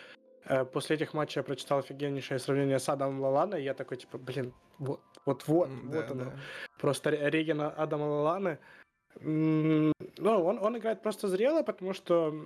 После 0.71 0.95
этих 0.95 1.13
матчей 1.13 1.39
я 1.39 1.43
прочитал 1.43 1.80
офигеннейшее 1.80 2.39
сравнение 2.39 2.80
с 2.80 2.88
Адамом 2.88 3.19
Лалана, 3.19 3.56
и 3.56 3.63
я 3.63 3.73
такой, 3.73 3.97
типа, 3.97 4.17
блин, 4.17 4.53
вот, 4.79 5.01
вот, 5.25 5.47
вот, 5.47 5.69
да, 5.89 6.01
вот 6.01 6.11
оно. 6.11 6.23
Да. 6.25 6.33
Просто 6.79 7.09
Регина 7.09 7.69
Адама 7.69 8.05
Лаланы. 8.05 8.59
Ну, 9.19 9.93
он, 10.19 10.59
он 10.59 10.77
играет 10.77 11.01
просто 11.01 11.27
зрело, 11.27 11.63
потому 11.63 11.93
что 11.93 12.45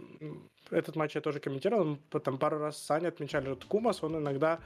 этот 0.69 0.95
матч 0.95 1.15
я 1.15 1.21
тоже 1.21 1.39
комментировал, 1.39 1.97
там 2.23 2.37
пару 2.37 2.59
раз 2.59 2.77
Саня 2.77 3.09
отмечали, 3.09 3.53
что 3.53 3.67
Кумас, 3.67 4.03
он 4.03 4.17
иногда 4.17 4.59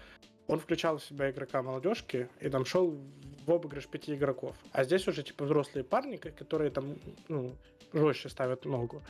он 0.47 0.59
включал 0.59 0.97
в 0.97 1.03
себя 1.03 1.31
игрока 1.31 1.61
молодежки 1.61 2.29
и 2.39 2.49
там 2.49 2.65
шел 2.65 2.97
в 3.45 3.51
обыгрыш 3.51 3.87
пяти 3.87 4.13
игроков. 4.15 4.55
А 4.71 4.83
здесь 4.83 5.07
уже 5.07 5.23
типа 5.23 5.45
взрослые 5.45 5.83
парни, 5.83 6.17
которые 6.17 6.71
там 6.71 6.95
ну, 7.27 7.55
жестче 7.93 8.29
ставят 8.29 8.65
ногу. 8.65 9.01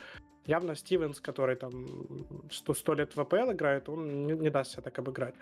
Явно 0.46 0.74
Стивенс, 0.74 1.20
который 1.20 1.56
там 1.56 1.86
100, 2.50 2.74
100 2.74 2.94
лет 2.94 3.16
в 3.16 3.20
АПЛ 3.20 3.52
играет, 3.52 3.88
он 3.88 4.26
не, 4.26 4.32
не 4.32 4.50
даст 4.50 4.72
себя 4.72 4.82
так 4.82 4.98
обыграть. 4.98 5.34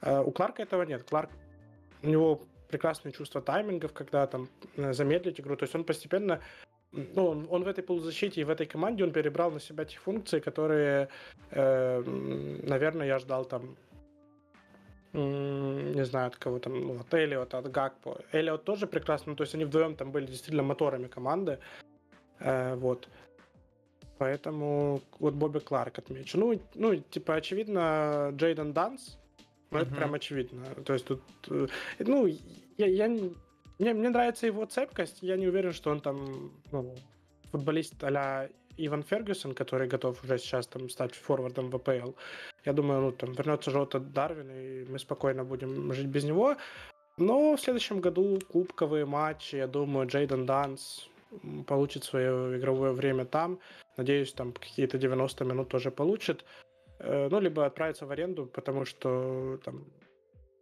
А 0.00 0.22
у 0.22 0.30
Кларка 0.32 0.62
этого 0.62 0.82
нет. 0.82 1.04
Кларк, 1.04 1.30
у 2.02 2.06
него 2.06 2.40
прекрасное 2.68 3.12
чувство 3.12 3.40
таймингов, 3.40 3.92
когда 3.92 4.26
там 4.26 4.48
э, 4.76 4.92
замедлить 4.92 5.40
игру. 5.40 5.56
То 5.56 5.64
есть 5.64 5.74
он 5.74 5.84
постепенно 5.84 6.40
ну, 6.92 7.26
он, 7.26 7.46
он 7.50 7.62
в 7.62 7.68
этой 7.68 7.84
полузащите 7.84 8.40
и 8.40 8.44
в 8.44 8.50
этой 8.50 8.66
команде 8.66 9.04
он 9.04 9.12
перебрал 9.12 9.50
на 9.50 9.60
себя 9.60 9.84
те 9.84 9.96
функции, 9.98 10.40
которые, 10.40 11.08
э, 11.50 12.02
наверное, 12.62 13.06
я 13.06 13.18
ждал 13.18 13.44
там 13.44 13.76
не 15.12 16.04
знаю, 16.04 16.28
от 16.28 16.36
кого 16.36 16.60
там, 16.60 16.80
ну, 16.80 17.00
от 17.00 17.12
Элиота, 17.14 17.58
от 17.58 17.70
Гакпо. 17.70 18.20
Элиот 18.30 18.64
тоже 18.64 18.86
прекрасно, 18.86 19.32
ну, 19.32 19.36
то 19.36 19.42
есть 19.42 19.54
они 19.54 19.64
вдвоем 19.64 19.96
там 19.96 20.12
были 20.12 20.26
действительно 20.26 20.62
моторами 20.62 21.08
команды. 21.08 21.58
Э, 22.38 22.76
вот. 22.76 23.08
Поэтому 24.18 25.00
вот 25.18 25.34
Бобби 25.34 25.58
Кларк 25.58 25.98
отмечу. 25.98 26.38
Ну, 26.38 26.60
ну 26.74 26.94
типа, 26.96 27.34
очевидно, 27.34 28.30
Джейден 28.36 28.72
Данс. 28.72 29.18
Ну, 29.70 29.78
uh-huh. 29.78 29.82
это 29.82 29.94
прям 29.94 30.14
очевидно. 30.14 30.64
То 30.84 30.92
есть 30.94 31.06
тут, 31.06 31.22
э, 31.48 31.66
ну, 31.98 32.26
я, 32.76 32.86
я 32.86 33.08
мне, 33.08 33.94
мне 33.94 34.08
нравится 34.10 34.46
его 34.46 34.66
цепкость. 34.66 35.18
Я 35.22 35.36
не 35.36 35.46
уверен, 35.46 35.72
что 35.72 35.90
он 35.90 36.00
там, 36.00 36.52
ну, 36.72 36.94
футболист 37.50 37.94
а 38.02 38.48
Иван 38.76 39.02
Фергюсон, 39.02 39.54
который 39.54 39.88
готов 39.88 40.22
уже 40.24 40.38
сейчас 40.38 40.66
там 40.66 40.88
стать 40.88 41.14
форвардом 41.14 41.70
в 41.70 41.76
АПЛ. 41.76 42.12
Я 42.64 42.72
думаю, 42.72 43.00
ну 43.00 43.12
там 43.12 43.32
вернется 43.32 43.70
Жота 43.70 44.00
Дарвин, 44.00 44.50
и 44.50 44.84
мы 44.90 44.98
спокойно 44.98 45.44
будем 45.44 45.92
жить 45.92 46.06
без 46.06 46.24
него. 46.24 46.56
Но 47.16 47.56
в 47.56 47.60
следующем 47.60 48.00
году 48.00 48.38
кубковые 48.48 49.04
матчи, 49.04 49.56
я 49.56 49.66
думаю, 49.66 50.06
Джейден 50.06 50.46
Данс 50.46 51.08
получит 51.66 52.04
свое 52.04 52.58
игровое 52.58 52.92
время 52.92 53.24
там. 53.24 53.58
Надеюсь, 53.96 54.32
там 54.32 54.52
какие-то 54.52 54.98
90 54.98 55.44
минут 55.44 55.68
тоже 55.68 55.90
получит. 55.90 56.44
Э, 57.02 57.28
ну, 57.30 57.40
либо 57.40 57.64
отправиться 57.66 58.06
в 58.06 58.10
аренду, 58.10 58.46
потому 58.46 58.84
что 58.84 59.58
там 59.64 59.84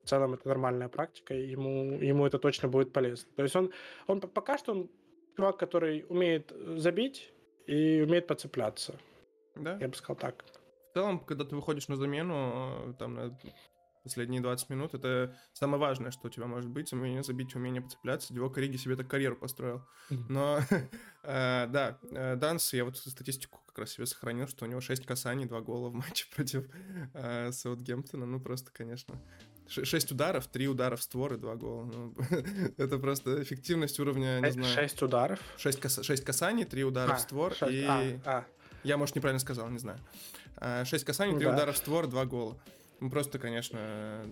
в 0.04 0.08
целом 0.08 0.34
это 0.34 0.48
нормальная 0.48 0.88
практика, 0.88 1.34
и 1.34 1.48
ему, 1.48 1.98
ему 2.00 2.26
это 2.26 2.38
точно 2.38 2.68
будет 2.68 2.92
полезно. 2.92 3.28
То 3.36 3.42
есть 3.42 3.56
он, 3.56 3.72
он 4.06 4.20
пока 4.20 4.56
что 4.56 4.72
он 4.72 4.90
чувак, 5.36 5.56
который 5.56 6.06
умеет 6.08 6.52
забить, 6.76 7.32
и 7.66 8.00
умеет 8.00 8.26
подцепляться. 8.26 8.94
Да? 9.54 9.76
Я 9.80 9.88
бы 9.88 9.94
сказал 9.94 10.16
так. 10.16 10.44
В 10.90 10.94
целом, 10.94 11.20
когда 11.20 11.44
ты 11.44 11.54
выходишь 11.54 11.88
на 11.88 11.96
замену, 11.96 12.94
там, 12.98 13.14
на 13.14 13.38
последние 14.08 14.40
20 14.40 14.70
минут, 14.70 14.94
это 14.94 15.36
самое 15.52 15.80
важное, 15.80 16.10
что 16.10 16.26
у 16.26 16.30
тебя 16.30 16.46
может 16.46 16.68
быть, 16.68 16.92
умение 16.92 17.22
забить, 17.22 17.54
умение 17.54 17.80
подцепляться. 17.80 18.34
Диво 18.34 18.48
Кориги 18.48 18.76
себе 18.76 18.96
так 18.96 19.06
карьеру 19.06 19.36
построил. 19.36 19.82
Но, 20.10 20.58
э, 21.22 21.66
да, 21.68 21.98
э, 22.10 22.34
Данс, 22.34 22.72
я 22.72 22.84
вот 22.84 22.96
статистику 22.96 23.60
как 23.66 23.78
раз 23.78 23.92
себе 23.92 24.06
сохранил, 24.06 24.48
что 24.48 24.64
у 24.64 24.68
него 24.68 24.80
6 24.80 25.06
касаний, 25.06 25.44
2 25.44 25.60
гола 25.60 25.88
в 25.88 25.94
матче 25.94 26.26
против 26.34 26.64
э, 27.14 27.52
Саутгемптона. 27.52 28.26
Ну, 28.26 28.40
просто, 28.40 28.72
конечно, 28.72 29.14
6 29.68 30.10
ударов, 30.10 30.48
3 30.48 30.66
удара 30.66 30.96
в 30.96 31.02
створ 31.02 31.34
и 31.34 31.36
2 31.36 31.54
гола. 31.54 31.84
Ну, 31.84 32.14
это 32.76 32.98
просто 32.98 33.40
эффективность 33.40 34.00
уровня, 34.00 34.40
не 34.40 34.50
знаю. 34.50 34.74
6 34.74 35.02
ударов? 35.02 35.38
6, 35.58 35.78
кас... 35.78 36.02
6 36.02 36.24
касаний, 36.24 36.64
3 36.64 36.84
удара 36.84 37.12
а, 37.12 37.16
в 37.16 37.20
створ 37.20 37.54
6... 37.54 37.72
и... 37.72 37.84
А, 37.84 38.20
а. 38.24 38.44
Я, 38.82 38.96
может, 38.96 39.14
неправильно 39.14 39.40
сказал, 39.40 39.68
не 39.68 39.78
знаю. 39.78 40.00
6 40.60 41.04
касаний, 41.04 41.36
3 41.36 41.44
да. 41.44 41.52
удара 41.52 41.72
в 41.72 41.76
створ, 41.76 42.08
2 42.08 42.24
гола. 42.24 42.58
Ну, 43.00 43.10
просто, 43.10 43.38
конечно, 43.38 44.24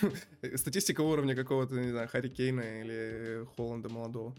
статистика 0.54 1.00
уровня 1.00 1.34
какого-то, 1.34 1.74
не 1.74 1.90
знаю, 1.90 2.08
Харри 2.08 2.28
Кейна 2.28 2.80
или 2.80 3.46
Холланда 3.56 3.88
молодого. 3.88 4.34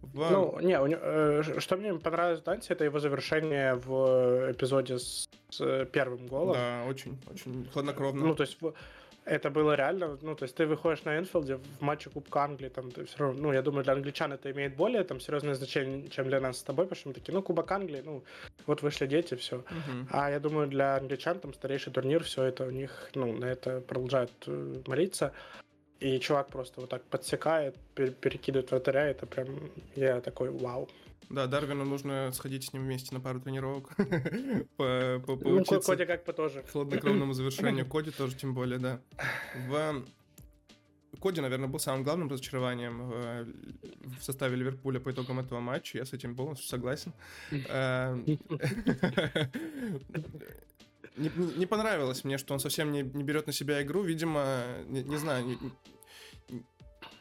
В... 0.00 0.30
Ну, 0.30 0.60
не, 0.60 0.80
у 0.80 0.86
него, 0.86 1.00
э, 1.02 1.42
что 1.58 1.76
мне 1.76 1.92
понравилось 1.94 2.40
в 2.40 2.44
Данте, 2.44 2.72
это 2.72 2.84
его 2.84 3.00
завершение 3.00 3.74
в 3.74 4.52
эпизоде 4.52 4.98
с, 4.98 5.28
с 5.50 5.84
первым 5.86 6.26
голом. 6.28 6.54
Да, 6.54 6.84
очень, 6.88 7.18
очень 7.32 7.68
хладнокровно. 7.72 8.26
Ну, 8.26 8.34
то 8.34 8.44
есть 8.44 8.58
это 9.28 9.50
было 9.50 9.74
реально, 9.74 10.18
ну, 10.22 10.34
то 10.34 10.44
есть 10.44 10.54
ты 10.54 10.66
выходишь 10.66 11.04
на 11.04 11.18
Энфилде 11.18 11.56
в 11.56 11.80
матче 11.80 12.10
Кубка 12.10 12.44
Англии, 12.44 12.68
там, 12.68 12.90
ты 12.90 13.04
все 13.04 13.18
равно, 13.18 13.42
ну, 13.42 13.52
я 13.52 13.62
думаю, 13.62 13.84
для 13.84 13.92
англичан 13.92 14.32
это 14.32 14.50
имеет 14.50 14.76
более 14.76 15.04
там 15.04 15.20
серьезное 15.20 15.54
значение, 15.54 16.08
чем 16.08 16.28
для 16.28 16.40
нас 16.40 16.58
с 16.58 16.62
тобой, 16.62 16.86
потому 16.86 16.98
что 16.98 17.08
мы 17.08 17.14
такие, 17.14 17.34
ну, 17.34 17.42
Кубок 17.42 17.70
Англии, 17.70 18.02
ну, 18.04 18.22
вот 18.66 18.82
вышли 18.82 19.06
дети, 19.06 19.34
все. 19.34 19.56
Uh-huh. 19.56 20.06
А 20.10 20.30
я 20.30 20.40
думаю, 20.40 20.68
для 20.68 20.96
англичан 20.96 21.38
там 21.38 21.54
старейший 21.54 21.92
турнир, 21.92 22.24
все 22.24 22.44
это 22.44 22.64
у 22.64 22.70
них, 22.70 23.10
ну, 23.14 23.32
на 23.32 23.46
это 23.46 23.80
продолжают 23.80 24.32
э, 24.46 24.82
молиться. 24.86 25.32
И 26.00 26.20
чувак 26.20 26.48
просто 26.48 26.80
вот 26.80 26.90
так 26.90 27.02
подсекает, 27.02 27.74
перекидывает 27.94 28.70
вратаря, 28.70 29.06
это 29.08 29.26
прям, 29.26 29.70
я 29.96 30.20
такой, 30.20 30.50
вау. 30.50 30.88
Да, 31.30 31.46
Дарвину 31.46 31.84
нужно 31.84 32.32
сходить 32.32 32.64
с 32.64 32.72
ним 32.72 32.84
вместе 32.84 33.14
на 33.14 33.20
пару 33.20 33.40
тренировок. 33.40 33.90
Ну, 34.78 35.64
Коди 35.64 36.04
как 36.06 36.24
бы 36.24 36.32
тоже. 36.32 36.64
Хладнокровному 36.72 37.32
завершению. 37.32 37.86
Коди 37.90 38.10
тоже, 38.10 38.36
тем 38.36 38.54
более, 38.54 38.78
да. 38.78 39.00
В 39.68 40.04
Коди, 41.20 41.40
наверное, 41.40 41.68
был 41.68 41.78
самым 41.80 42.04
главным 42.04 42.28
разочарованием 42.28 43.10
в 44.18 44.22
составе 44.22 44.56
Ливерпуля 44.56 45.00
по 45.00 45.10
итогам 45.10 45.40
этого 45.40 45.60
матча. 45.60 45.98
Я 45.98 46.04
с 46.04 46.12
этим 46.12 46.36
полностью 46.36 46.68
согласен. 46.68 47.12
Э, 47.50 48.14
не, 51.16 51.30
не 51.56 51.66
понравилось 51.66 52.24
мне, 52.24 52.38
что 52.38 52.54
он 52.54 52.60
совсем 52.60 52.92
не, 52.92 53.02
не 53.02 53.24
берет 53.24 53.46
на 53.46 53.52
себя 53.52 53.82
игру. 53.82 54.02
Видимо, 54.02 54.64
не, 54.86 55.02
не 55.02 55.16
знаю, 55.16 55.44
не, 55.46 55.58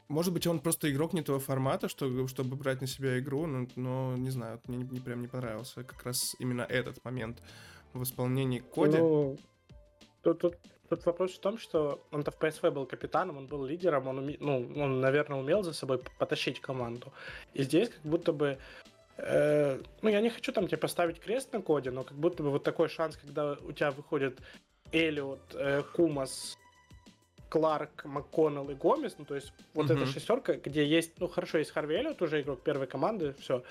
может 0.09 0.33
быть, 0.33 0.47
он 0.47 0.59
просто 0.59 0.89
игрок 0.91 1.13
не 1.13 1.21
того 1.21 1.39
формата, 1.39 1.89
что, 1.89 2.27
чтобы 2.27 2.55
брать 2.55 2.81
на 2.81 2.87
себя 2.87 3.19
игру, 3.19 3.45
но, 3.45 3.67
но 3.75 4.15
не 4.17 4.29
знаю, 4.29 4.61
мне 4.67 4.77
не, 4.77 4.83
не, 4.83 4.99
прям 4.99 5.21
не 5.21 5.27
понравился 5.27 5.83
как 5.83 6.03
раз 6.03 6.35
именно 6.39 6.61
этот 6.61 7.03
момент 7.03 7.41
в 7.93 8.03
исполнении 8.03 8.59
Коди. 8.59 8.97
Ну, 8.97 9.37
тут, 10.23 10.39
тут, 10.39 10.55
тут 10.89 11.05
вопрос 11.05 11.33
в 11.33 11.39
том, 11.39 11.57
что 11.57 11.99
он-то 12.11 12.31
в 12.31 12.37
ПСВ 12.37 12.71
был 12.71 12.85
капитаном, 12.85 13.37
он 13.37 13.47
был 13.47 13.65
лидером, 13.65 14.07
он, 14.07 14.19
уме, 14.19 14.37
ну, 14.39 14.71
он, 14.75 15.01
наверное, 15.01 15.39
умел 15.39 15.63
за 15.63 15.73
собой 15.73 15.99
потащить 16.19 16.61
команду. 16.61 17.11
И 17.53 17.63
здесь 17.63 17.89
как 17.89 18.01
будто 18.03 18.31
бы 18.31 18.57
э, 19.17 19.81
ну, 20.01 20.09
я 20.09 20.21
не 20.21 20.29
хочу 20.29 20.51
там 20.53 20.67
тебе 20.67 20.77
поставить 20.77 21.19
крест 21.19 21.51
на 21.53 21.61
коде, 21.61 21.91
но 21.91 22.03
как 22.03 22.17
будто 22.17 22.43
бы 22.43 22.51
вот 22.51 22.63
такой 22.63 22.87
шанс, 22.87 23.17
когда 23.17 23.53
у 23.53 23.71
тебя 23.73 23.91
выходит 23.91 24.39
Элиот, 24.91 25.55
э, 25.55 25.83
Кумас, 25.93 26.57
Кларк, 27.49 28.05
МакКоннелл 28.05 28.69
и 28.69 28.75
Гомес, 28.75 29.15
ну, 29.17 29.25
то 29.25 29.35
есть 29.35 29.53
вот 29.73 29.89
uh-huh. 29.89 29.95
эта 29.95 30.05
шестерка, 30.05 30.53
где 30.53 30.85
есть, 30.85 31.19
ну, 31.19 31.27
хорошо, 31.27 31.57
есть 31.57 31.71
Харви 31.71 31.95
Эллиот, 31.95 32.21
уже 32.21 32.41
игрок 32.41 32.61
первой 32.61 32.87
команды, 32.87 33.33
все, 33.39 33.63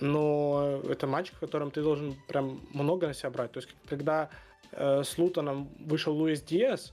но 0.00 0.80
это 0.88 1.06
матч, 1.06 1.30
в 1.30 1.38
котором 1.38 1.70
ты 1.70 1.82
должен 1.82 2.16
прям 2.28 2.60
много 2.72 3.06
на 3.06 3.14
себя 3.14 3.30
брать. 3.30 3.52
То 3.52 3.60
есть, 3.60 3.74
когда 3.86 4.30
э, 4.72 5.02
с 5.04 5.18
Лутоном 5.18 5.68
вышел 5.78 6.14
Луис 6.14 6.42
Диас, 6.42 6.92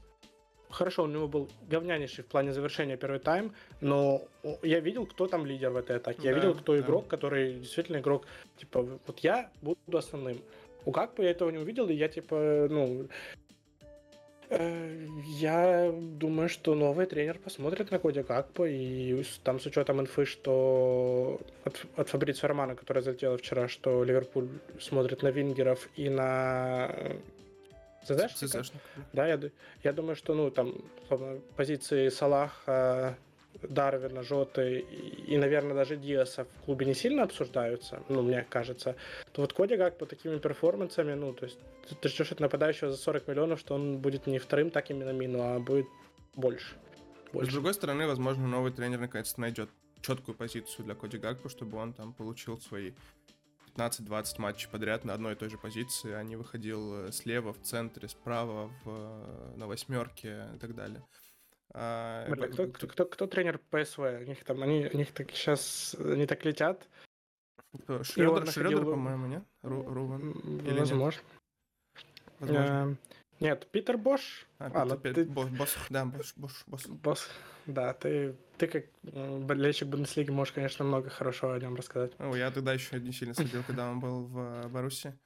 хорошо, 0.69 1.03
у 1.03 1.07
него 1.07 1.27
был 1.27 1.49
говнянейший 1.69 2.23
в 2.23 2.27
плане 2.27 2.53
завершения 2.53 2.97
первый 2.97 3.19
тайм, 3.19 3.53
но 3.81 4.21
я 4.63 4.79
видел, 4.79 5.05
кто 5.05 5.27
там 5.27 5.45
лидер 5.45 5.71
в 5.71 5.77
этой 5.77 5.97
атаке. 5.97 6.21
Да, 6.21 6.29
я 6.29 6.35
видел, 6.35 6.55
кто 6.55 6.73
да. 6.73 6.79
игрок, 6.79 7.07
который 7.07 7.55
действительно 7.55 7.97
игрок, 7.97 8.25
типа, 8.57 8.99
вот 9.05 9.19
я 9.19 9.49
буду 9.61 9.97
основным. 9.97 10.41
У 10.85 10.91
Гакпа 10.91 11.21
я 11.21 11.31
этого 11.31 11.49
не 11.51 11.59
увидел, 11.59 11.89
и 11.89 11.93
я, 11.93 12.07
типа, 12.07 12.67
ну, 12.69 13.07
я 14.51 15.93
думаю, 15.93 16.49
что 16.49 16.75
новый 16.75 17.05
тренер 17.05 17.39
посмотрит 17.39 17.89
на 17.91 17.99
Коди 17.99 18.21
Гакпо, 18.21 18.67
и 18.67 19.23
там 19.43 19.59
с 19.59 19.65
учетом 19.65 20.01
инфы, 20.01 20.25
что 20.25 21.39
от, 21.63 21.85
от 21.95 22.09
Фабрицио 22.09 22.49
Романа, 22.49 22.75
которая 22.75 23.01
залетела 23.01 23.37
вчера, 23.37 23.69
что 23.69 24.03
Ливерпуль 24.03 24.49
смотрит 24.79 25.23
на 25.23 25.29
Вингеров 25.29 25.87
и 25.95 26.09
на 26.09 26.91
ЦЗшника. 28.05 28.63
Да, 29.13 29.27
я, 29.27 29.39
я 29.83 29.93
думаю, 29.93 30.15
что 30.15 30.33
ну 30.33 30.51
там 30.51 30.75
позиции 31.55 32.09
Салаха, 32.09 33.17
Дарвина, 33.61 34.23
Жоты 34.23 34.79
и, 34.79 35.37
наверное, 35.37 35.75
даже 35.75 35.97
Диаса 35.97 36.45
в 36.45 36.65
клубе 36.65 36.85
не 36.85 36.93
сильно 36.93 37.23
обсуждаются, 37.23 38.03
ну, 38.09 38.21
мне 38.21 38.45
кажется, 38.49 38.95
то 39.31 39.41
вот 39.41 39.53
Коди 39.53 39.77
как 39.77 39.97
по 39.97 40.05
такими 40.05 40.37
перформансами, 40.37 41.13
ну, 41.13 41.33
то 41.33 41.45
есть 41.45 41.59
ты 42.01 42.09
ждешь 42.09 42.31
от 42.31 42.39
нападающего 42.39 42.91
за 42.91 42.97
40 42.97 43.27
миллионов, 43.27 43.59
что 43.59 43.75
он 43.75 43.97
будет 43.99 44.27
не 44.27 44.39
вторым 44.39 44.69
таким 44.69 44.99
на 44.99 45.11
мину, 45.11 45.41
а 45.41 45.59
будет 45.59 45.87
больше. 46.35 46.75
больше. 47.33 47.51
С 47.51 47.53
другой 47.53 47.73
стороны, 47.73 48.07
возможно, 48.07 48.47
новый 48.47 48.71
тренер 48.71 48.99
наконец-то 48.99 49.41
найдет 49.41 49.69
четкую 50.01 50.35
позицию 50.35 50.85
для 50.85 50.95
Коди 50.95 51.17
Гакпо, 51.17 51.49
чтобы 51.49 51.77
он 51.77 51.93
там 51.93 52.13
получил 52.13 52.59
свои 52.59 52.93
15-20 53.75 54.41
матчей 54.41 54.69
подряд 54.69 55.05
на 55.05 55.13
одной 55.13 55.33
и 55.33 55.35
той 55.35 55.49
же 55.49 55.57
позиции, 55.57 56.11
а 56.11 56.23
не 56.23 56.35
выходил 56.35 57.07
э, 57.07 57.11
слева, 57.11 57.53
в 57.53 57.61
центре, 57.61 58.07
справа, 58.09 58.71
в, 58.83 58.89
э, 58.89 59.53
на 59.55 59.67
восьмерке 59.67 60.49
и 60.55 60.59
так 60.59 60.75
далее. 60.75 61.03
А, 61.73 62.29
Бля, 62.29 62.47
кто, 62.47 62.67
кто, 62.67 62.87
кто, 62.87 63.05
кто 63.05 63.27
тренер 63.27 63.59
ПСВ? 63.69 63.99
У 63.99 64.23
них 64.23 64.43
там, 64.43 64.61
они, 64.61 64.89
у 64.93 64.97
них 64.97 65.11
так 65.11 65.31
сейчас, 65.31 65.95
они 65.99 66.25
так 66.25 66.43
летят. 66.43 66.87
Кто? 67.83 68.03
Шредер, 68.03 68.45
находил... 68.45 68.83
по-моему, 68.83 69.27
нет? 69.27 69.43
Ру, 69.61 69.83
Рувен? 69.83 70.59
Или 70.59 70.79
Возможно. 70.79 71.21
Нет? 71.21 72.05
Возможно. 72.39 72.97
Э, 72.99 73.11
нет, 73.39 73.67
Питер 73.71 73.97
Бош. 73.97 74.45
А, 74.59 74.69
а 74.73 74.85
ну, 74.85 74.97
Питер, 74.97 75.25
ты... 75.25 75.25
Босс, 75.25 75.49
босс, 75.49 75.77
да, 75.89 76.05
Бош, 76.05 76.33
Бош, 76.35 76.63
Босс. 76.67 76.85
Босс, 76.87 77.29
да, 77.65 77.93
ты, 77.93 78.35
ты 78.57 78.67
как 78.67 78.85
болельщик 79.03 79.87
Бундеслиги 79.87 80.29
можешь, 80.29 80.53
конечно, 80.53 80.83
много 80.85 81.09
хорошего 81.09 81.55
о 81.55 81.59
нем 81.59 81.75
рассказать. 81.75 82.11
О, 82.19 82.35
я 82.35 82.51
тогда 82.51 82.73
еще 82.73 82.99
не 82.99 83.13
сильно 83.13 83.33
следил, 83.33 83.63
когда 83.65 83.89
он 83.89 83.99
был 83.99 84.25
в 84.25 84.37
э, 84.37 84.67
Баруси. 84.67 85.17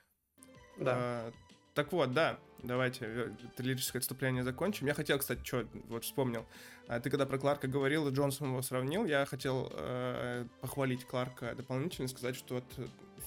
Да. 0.77 0.93
А, 0.95 1.31
так 1.73 1.91
вот, 1.91 2.13
да, 2.13 2.39
давайте 2.65 3.05
э, 3.05 3.29
лирическое 3.57 3.99
отступление 3.99 4.43
закончим. 4.43 4.87
Я 4.87 4.93
хотел, 4.93 5.19
кстати, 5.19 5.43
что, 5.43 5.65
вот 5.87 6.03
вспомнил. 6.03 6.45
А 6.87 6.99
ты 6.99 7.09
когда 7.09 7.25
про 7.25 7.37
Кларка 7.37 7.67
говорил, 7.67 8.07
и 8.07 8.11
Джонсон 8.11 8.49
его 8.49 8.61
сравнил, 8.61 9.05
я 9.05 9.25
хотел 9.25 9.71
э, 9.73 10.45
похвалить 10.61 11.05
Кларка 11.05 11.55
дополнительно, 11.55 12.07
сказать, 12.07 12.35
что 12.35 12.57
от 12.57 12.65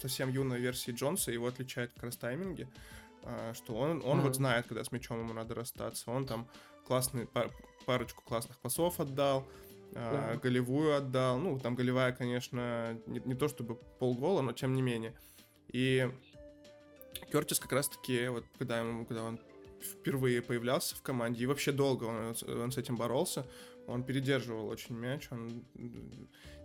совсем 0.01 0.31
юной 0.31 0.61
версии 0.61 0.92
Джонса 0.92 1.33
его 1.33 1.46
отличает 1.46 1.92
как 1.92 2.05
раз 2.05 2.16
тайминги, 2.16 2.68
э, 3.22 3.53
что 3.55 3.74
он, 3.74 4.03
он 4.05 4.18
mm-hmm. 4.18 4.22
вот 4.22 4.37
знает, 4.37 4.66
когда 4.66 4.85
с 4.85 4.92
мячом 4.92 5.20
ему 5.20 5.33
надо 5.33 5.55
расстаться. 5.55 6.11
Он 6.11 6.27
там 6.27 6.48
классный, 6.87 7.27
пар, 7.27 7.51
парочку 7.87 8.22
классных 8.22 8.59
пасов 8.59 9.01
отдал, 9.01 9.46
э, 9.92 9.98
mm-hmm. 9.98 10.40
голевую 10.40 10.96
отдал. 10.96 11.38
Ну, 11.38 11.59
там 11.59 11.74
голевая, 11.74 12.12
конечно, 12.12 12.98
не, 13.07 13.20
не 13.20 13.35
то 13.35 13.48
чтобы 13.48 13.77
полгола, 13.98 14.42
но 14.42 14.53
тем 14.53 14.74
не 14.74 14.83
менее. 14.83 15.14
И 15.68 16.11
Кертис 17.30 17.60
как 17.60 17.72
раз-таки, 17.72 18.28
вот 18.28 18.44
когда, 18.58 18.78
ему, 18.78 19.04
когда 19.04 19.24
он 19.24 19.38
впервые 19.80 20.42
появлялся 20.42 20.96
в 20.96 21.02
команде, 21.02 21.44
и 21.44 21.46
вообще 21.46 21.72
долго 21.72 22.04
он, 22.04 22.34
он 22.60 22.72
с 22.72 22.78
этим 22.78 22.96
боролся, 22.96 23.46
он 23.86 24.02
передерживал 24.02 24.68
очень 24.68 24.96
мяч, 24.96 25.28
он 25.30 25.64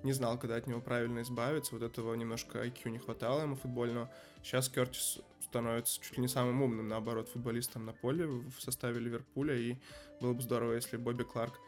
не 0.04 0.12
знал, 0.12 0.38
когда 0.38 0.56
от 0.56 0.67
него 0.67 0.82
правильно 0.82 1.21
избавиться, 1.21 1.73
вот 1.73 1.84
этого 1.84 2.13
немножко 2.15 2.65
IQ 2.65 2.89
не 2.89 2.99
хватало 2.99 3.41
ему 3.41 3.56
футбольного. 3.56 4.12
Сейчас 4.43 4.67
Кертис 4.67 5.19
становится 5.41 6.02
чуть 6.02 6.17
ли 6.17 6.21
не 6.21 6.28
самым 6.28 6.62
умным, 6.62 6.88
наоборот, 6.88 7.30
футболистом 7.30 7.86
на 7.86 7.93
поле 7.93 8.26
в 8.26 8.60
составе 8.60 8.99
Ливерпуля, 8.99 9.56
и 9.56 9.78
было 10.19 10.34
бы 10.34 10.41
здорово, 10.41 10.73
если 10.73 10.97
Бобби 10.97 11.23
Кларк 11.23 11.60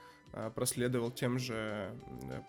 проследовал 0.54 1.12
тем 1.12 1.40
же 1.40 1.92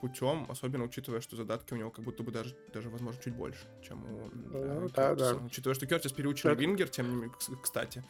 путем, 0.01 0.47
особенно 0.49 0.85
учитывая, 0.85 1.21
что 1.21 1.37
задатки 1.37 1.73
у 1.73 1.77
него 1.77 1.91
как 1.91 2.05
будто 2.05 2.23
бы 2.23 2.33
даже, 2.33 2.57
даже 2.73 2.91
возможно, 2.91 3.21
чуть 3.23 3.35
больше, 3.35 3.67
чем 3.83 4.05
у 4.05 4.31
ну, 4.33 4.89
да, 4.89 5.15
да. 5.15 5.37
Учитывая, 5.37 5.75
что 5.75 5.87
Кертис 5.87 6.13
переучил 6.13 6.51
Это... 6.51 6.61
Вингер, 6.61 6.89
тем 6.89 7.09
не 7.09 7.15
менее, 7.15 7.33
кстати. 7.63 8.03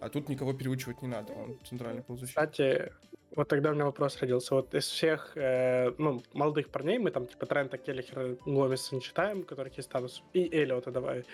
А 0.00 0.08
тут 0.08 0.28
никого 0.28 0.52
переучивать 0.52 1.02
не 1.02 1.08
надо, 1.08 1.32
он 1.32 1.58
центральный 1.64 2.02
полузащитник. 2.02 2.50
Кстати, 2.50 2.92
вот 3.36 3.48
тогда 3.48 3.70
у 3.70 3.74
меня 3.74 3.84
вопрос 3.84 4.20
родился. 4.20 4.54
Вот 4.54 4.74
из 4.74 4.86
всех 4.86 5.36
э, 5.36 5.92
ну, 5.98 6.22
молодых 6.32 6.70
парней, 6.70 6.98
мы 6.98 7.10
там 7.10 7.26
типа 7.26 7.46
Трента, 7.46 7.78
Келлихера, 7.78 8.36
Гомеса 8.46 8.94
не 8.94 9.02
читаем, 9.02 9.42
которых 9.42 9.76
есть 9.76 9.88
статус, 9.88 10.22
и 10.32 10.48
Элиота 10.48 10.90
давай. 10.90 11.24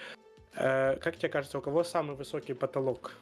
Э, 0.57 0.97
как 0.97 1.17
тебе 1.17 1.29
кажется, 1.29 1.59
у 1.59 1.61
кого 1.61 1.85
самый 1.85 2.17
высокий 2.17 2.55
потолок 2.55 3.13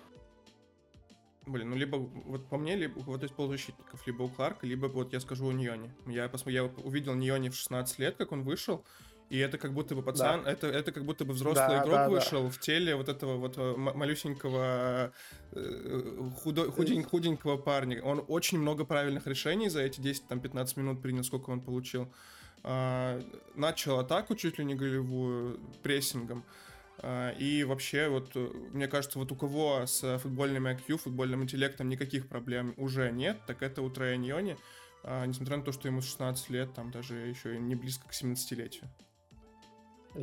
Блин, 1.50 1.70
ну 1.70 1.76
либо, 1.76 1.96
вот 1.96 2.48
по 2.48 2.56
мне, 2.56 2.76
либо 2.76 3.00
вот 3.00 3.22
из 3.24 3.30
полузащитников, 3.30 4.06
либо 4.06 4.22
у 4.22 4.28
Кларка, 4.28 4.66
либо 4.66 4.86
вот 4.86 5.12
я 5.12 5.20
скажу 5.20 5.46
у 5.46 5.52
Ньони. 5.52 5.90
Я, 6.06 6.28
посмотрел, 6.28 6.66
я 6.66 6.82
увидел 6.84 7.14
Ньони 7.14 7.48
в 7.48 7.54
16 7.54 7.98
лет, 7.98 8.16
как 8.16 8.32
он 8.32 8.42
вышел, 8.42 8.84
и 9.30 9.38
это 9.38 9.58
как 9.58 9.72
будто 9.72 9.94
бы 9.94 10.02
пацан, 10.02 10.42
да. 10.42 10.50
это, 10.50 10.66
это 10.66 10.90
как 10.90 11.04
будто 11.04 11.24
бы 11.24 11.34
взрослый 11.34 11.68
да, 11.68 11.82
игрок 11.82 11.94
да, 11.94 12.08
вышел 12.08 12.42
да. 12.44 12.50
в 12.50 12.58
теле 12.58 12.96
вот 12.96 13.08
этого 13.08 13.36
вот 13.36 13.58
э, 13.58 13.76
малюсенького 13.76 15.12
э, 15.52 16.30
худо, 16.42 16.70
худень, 16.72 17.04
худенького 17.04 17.56
парня. 17.56 18.02
Он 18.02 18.24
очень 18.26 18.58
много 18.58 18.84
правильных 18.84 19.28
решений 19.28 19.68
за 19.68 19.82
эти 19.82 20.00
10-15 20.00 20.78
минут 20.80 21.00
принял, 21.00 21.22
сколько 21.22 21.50
он 21.50 21.60
получил. 21.60 22.12
А, 22.62 23.22
начал 23.54 24.00
атаку 24.00 24.34
чуть 24.34 24.58
ли 24.58 24.64
не 24.64 24.74
голевую 24.74 25.60
прессингом. 25.82 26.44
А, 27.02 27.30
и 27.30 27.64
вообще, 27.64 28.08
вот, 28.08 28.30
э, 28.34 28.50
мне 28.72 28.86
кажется, 28.86 29.18
вот 29.18 29.32
у 29.32 29.36
кого 29.36 29.86
с 29.86 30.18
футбольным 30.18 30.66
IQ, 30.66 30.98
футбольным 30.98 31.42
интеллектом 31.42 31.88
никаких 31.88 32.28
проблем 32.28 32.74
уже 32.76 33.10
нет, 33.10 33.38
так 33.46 33.62
это 33.62 33.82
у 33.82 33.90
Трея 33.90 34.16
Ньони, 34.16 34.56
а, 35.02 35.24
несмотря 35.24 35.56
на 35.56 35.62
то, 35.62 35.72
что 35.72 35.88
ему 35.88 36.02
16 36.02 36.50
лет, 36.50 36.74
там 36.74 36.90
даже 36.90 37.14
еще 37.14 37.58
не 37.58 37.74
близко 37.74 38.06
к 38.08 38.12
17-летию. 38.12 38.90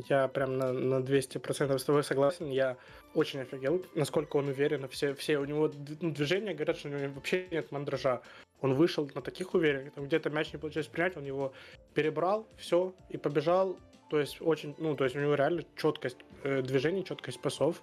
Я 0.08 0.28
прям 0.28 0.58
на, 0.58 0.72
на 0.72 0.94
200% 0.96 1.78
с 1.78 1.84
тобой 1.84 2.04
согласен. 2.04 2.50
Я 2.50 2.76
очень 3.14 3.40
офигел, 3.40 3.84
насколько 3.94 4.36
он 4.36 4.48
уверен. 4.48 4.86
Все, 4.88 5.14
все 5.14 5.38
у 5.38 5.46
него 5.46 5.72
ну, 6.00 6.10
движения 6.10 6.52
говорят, 6.52 6.76
что 6.76 6.88
у 6.88 6.92
него 6.92 7.14
вообще 7.14 7.48
нет 7.50 7.72
мандража. 7.72 8.20
Он 8.60 8.74
вышел 8.74 9.08
на 9.14 9.22
таких 9.22 9.54
уверенных, 9.54 9.96
где-то 9.96 10.30
мяч 10.30 10.52
не 10.52 10.58
получилось 10.58 10.88
принять, 10.88 11.16
он 11.16 11.24
его 11.24 11.52
перебрал, 11.94 12.46
все, 12.58 12.92
и 13.08 13.16
побежал. 13.16 13.78
То 14.10 14.18
есть 14.18 14.40
очень, 14.40 14.74
ну, 14.78 14.96
то 14.96 15.04
есть 15.04 15.16
у 15.16 15.20
него 15.20 15.34
реально 15.34 15.64
четкость 15.76 16.18
э, 16.42 16.62
движений, 16.62 17.04
четкость 17.04 17.40
пасов. 17.40 17.82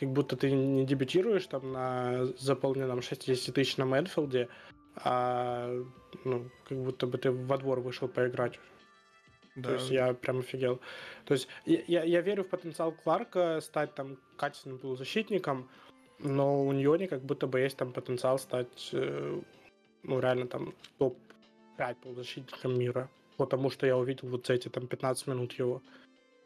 Как 0.00 0.08
будто 0.10 0.36
ты 0.36 0.50
не 0.50 0.86
дебютируешь 0.86 1.46
там 1.46 1.72
на 1.72 2.26
заполненном 2.38 3.02
60 3.02 3.54
тысяч 3.54 3.76
на 3.76 3.84
Мэнфилде, 3.84 4.48
а 4.96 5.70
ну, 6.24 6.50
как 6.68 6.78
будто 6.78 7.06
бы 7.06 7.18
ты 7.18 7.30
во 7.30 7.58
двор 7.58 7.80
вышел 7.80 8.08
поиграть. 8.08 8.58
Да. 9.56 9.70
То 9.70 9.74
есть 9.74 9.90
я 9.90 10.14
прям 10.14 10.38
офигел. 10.38 10.80
То 11.24 11.34
есть 11.34 11.48
я, 11.66 12.04
я 12.04 12.20
верю 12.20 12.44
в 12.44 12.48
потенциал 12.48 12.92
Кларка 12.92 13.60
стать 13.60 13.94
там 13.94 14.16
качественным 14.36 14.78
полузащитником, 14.78 15.68
но 16.20 16.64
у 16.64 16.72
нее 16.72 17.08
как 17.08 17.22
будто 17.22 17.46
бы 17.46 17.60
есть 17.60 17.76
там 17.76 17.92
потенциал 17.92 18.38
стать, 18.38 18.90
э, 18.92 19.40
ну, 20.04 20.20
реально 20.20 20.46
там 20.46 20.74
топ-5 20.98 21.96
полузащитником 22.02 22.78
мира 22.78 23.10
потому 23.38 23.70
что 23.70 23.86
я 23.86 23.96
увидел 23.96 24.28
вот 24.28 24.50
эти 24.50 24.68
там 24.68 24.86
15 24.86 25.26
минут 25.28 25.52
его. 25.54 25.82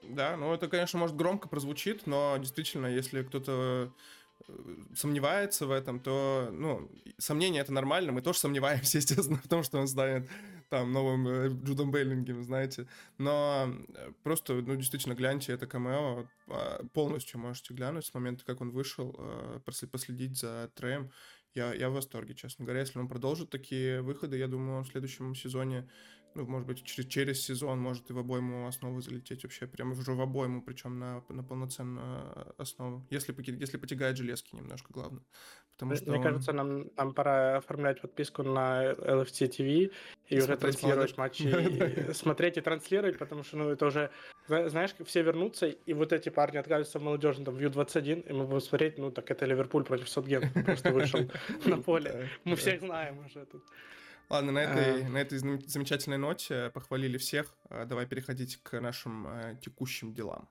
Да, 0.03 0.37
ну 0.37 0.53
это, 0.53 0.69
конечно, 0.69 0.99
может 0.99 1.17
громко 1.17 1.49
прозвучит, 1.49 2.07
но 2.07 2.37
действительно, 2.39 2.87
если 2.87 3.23
кто-то 3.23 3.93
э, 4.49 4.55
сомневается 4.95 5.67
в 5.67 5.71
этом, 5.71 6.01
то, 6.01 6.49
ну, 6.53 6.91
сомнения 7.19 7.61
это 7.61 7.73
нормально, 7.73 8.13
мы 8.13 8.21
тоже 8.21 8.39
сомневаемся, 8.39 8.99
естественно, 8.99 9.41
в 9.43 9.49
том, 9.49 9.63
что 9.63 9.79
он 9.79 9.87
станет 9.87 10.29
там 10.71 10.93
новым 10.93 11.29
э, 11.29 11.49
Джудом 11.49 11.93
Беллингем, 11.93 12.43
знаете, 12.43 12.89
но 13.19 13.73
э, 13.95 14.13
просто, 14.25 14.55
ну, 14.55 14.75
действительно, 14.75 15.15
гляньте 15.15 15.53
это 15.53 15.67
камео, 15.67 16.27
а, 16.49 16.85
полностью 16.93 17.39
можете 17.39 17.73
глянуть 17.73 18.07
с 18.07 18.15
момента, 18.15 18.45
как 18.45 18.61
он 18.61 18.71
вышел, 18.71 19.17
последить 19.65 20.37
за 20.37 20.71
Трэем, 20.75 21.11
я, 21.55 21.75
я 21.75 21.91
в 21.91 21.95
восторге, 21.95 22.35
честно 22.35 22.65
говоря, 22.65 22.81
если 22.81 22.99
он 22.99 23.09
продолжит 23.09 23.51
такие 23.51 24.01
выходы, 24.01 24.39
я 24.39 24.49
думаю, 24.49 24.83
в 24.83 24.89
следующем 24.89 25.35
сезоне 25.35 25.89
ну, 26.35 26.47
может 26.47 26.67
быть, 26.67 26.85
через, 26.85 27.09
через 27.09 27.43
сезон 27.43 27.79
может 27.79 28.11
и 28.11 28.13
в 28.13 28.19
обойму 28.19 28.67
основы 28.67 29.03
залететь 29.03 29.43
вообще, 29.45 29.67
прямо 29.67 29.93
уже 29.93 30.13
в 30.13 30.21
обойму, 30.21 30.63
причем 30.63 30.99
на, 30.99 31.23
на 31.29 31.43
полноценную 31.43 32.55
основу. 32.59 33.07
Если, 33.11 33.35
если 33.61 33.77
потягает 33.77 34.17
железки 34.17 34.55
немножко, 34.55 34.93
главное. 34.93 35.23
Потому 35.77 35.97
что 35.97 36.11
Мне 36.11 36.19
он... 36.19 36.23
кажется, 36.23 36.53
нам, 36.53 36.91
нам 36.97 37.15
пора 37.15 37.57
оформлять 37.57 38.01
подписку 38.01 38.43
на 38.43 38.93
LFC 38.93 39.49
TV 39.49 39.93
и, 40.29 40.39
уже 40.39 40.57
транслировать 40.57 41.17
матчи, 41.17 42.13
смотреть 42.13 42.57
и 42.57 42.61
транслировать, 42.61 43.19
потому 43.19 43.43
что, 43.43 43.57
ну, 43.57 43.71
это 43.71 43.87
уже, 43.87 44.11
знаешь, 44.47 44.95
все 45.05 45.23
вернутся, 45.23 45.67
и 45.67 45.95
вот 45.95 46.13
эти 46.13 46.29
парни 46.29 46.59
отказываются 46.59 46.99
в 46.99 47.03
молодежи, 47.03 47.45
там, 47.45 47.55
в 47.55 47.61
Ю-21, 47.61 48.29
и 48.29 48.33
мы 48.33 48.45
будем 48.45 48.61
смотреть, 48.61 48.99
ну, 48.99 49.11
так 49.11 49.31
это 49.31 49.47
Ливерпуль 49.47 49.85
против 49.85 50.09
Саутгемптона 50.09 50.65
просто 50.65 50.93
вышел 50.93 51.21
на 51.65 51.79
поле. 51.79 52.29
Мы 52.45 52.57
всех 52.57 52.81
знаем 52.81 53.19
уже 53.27 53.45
тут. 53.47 53.63
Ладно, 54.29 54.53
на 54.53 54.59
этой, 54.61 55.05
а... 55.05 55.09
на 55.09 55.19
этой 55.19 55.39
замечательной 55.39 56.19
ноте 56.19 56.71
похвалили 56.71 57.19
всех. 57.19 57.55
А, 57.69 57.85
давай 57.85 58.07
переходить 58.07 58.63
к 58.63 58.81
нашим 58.81 59.27
э, 59.27 59.59
текущим 59.61 60.15
делам. 60.15 60.49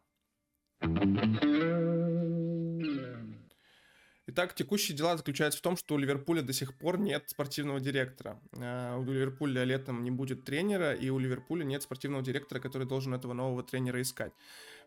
Итак, 4.27 4.53
текущие 4.55 4.95
дела 4.95 5.17
заключаются 5.17 5.59
в 5.59 5.61
том, 5.61 5.75
что 5.75 5.95
у 5.95 5.97
Ливерпуля 5.97 6.41
до 6.41 6.53
сих 6.53 6.77
пор 6.77 6.97
нет 6.97 7.29
спортивного 7.29 7.81
директора. 7.81 8.39
У 8.53 9.03
Ливерпуля 9.03 9.65
летом 9.65 10.03
не 10.03 10.11
будет 10.11 10.45
тренера, 10.45 10.93
и 10.93 11.09
у 11.09 11.19
Ливерпуля 11.19 11.65
нет 11.65 11.83
спортивного 11.83 12.23
директора, 12.23 12.59
который 12.59 12.87
должен 12.87 13.13
этого 13.13 13.33
нового 13.33 13.61
тренера 13.61 14.01
искать. 14.01 14.31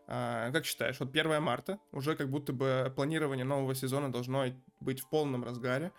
Как 0.07 0.65
считаешь, 0.65 0.99
вот 0.99 1.09
1 1.09 1.41
марта, 1.43 1.79
уже 1.91 2.15
как 2.15 2.29
будто 2.29 2.53
бы 2.53 2.91
планирование 2.95 3.45
нового 3.45 3.75
сезона 3.75 4.11
должно 4.11 4.45
быть 4.79 5.01
в 5.01 5.09
полном 5.09 5.43
разгаре. 5.43 5.91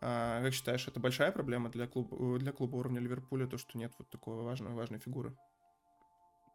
А, 0.00 0.42
как 0.42 0.52
считаешь, 0.52 0.88
это 0.88 1.00
большая 1.00 1.32
проблема 1.32 1.70
для 1.70 1.86
клуба, 1.86 2.38
для 2.38 2.52
клуба 2.52 2.76
уровня 2.76 3.00
Ливерпуля, 3.00 3.46
то, 3.46 3.58
что 3.58 3.78
нет 3.78 3.92
вот 3.98 4.08
такой 4.10 4.42
важной, 4.42 4.72
важной 4.72 4.98
фигуры? 4.98 5.36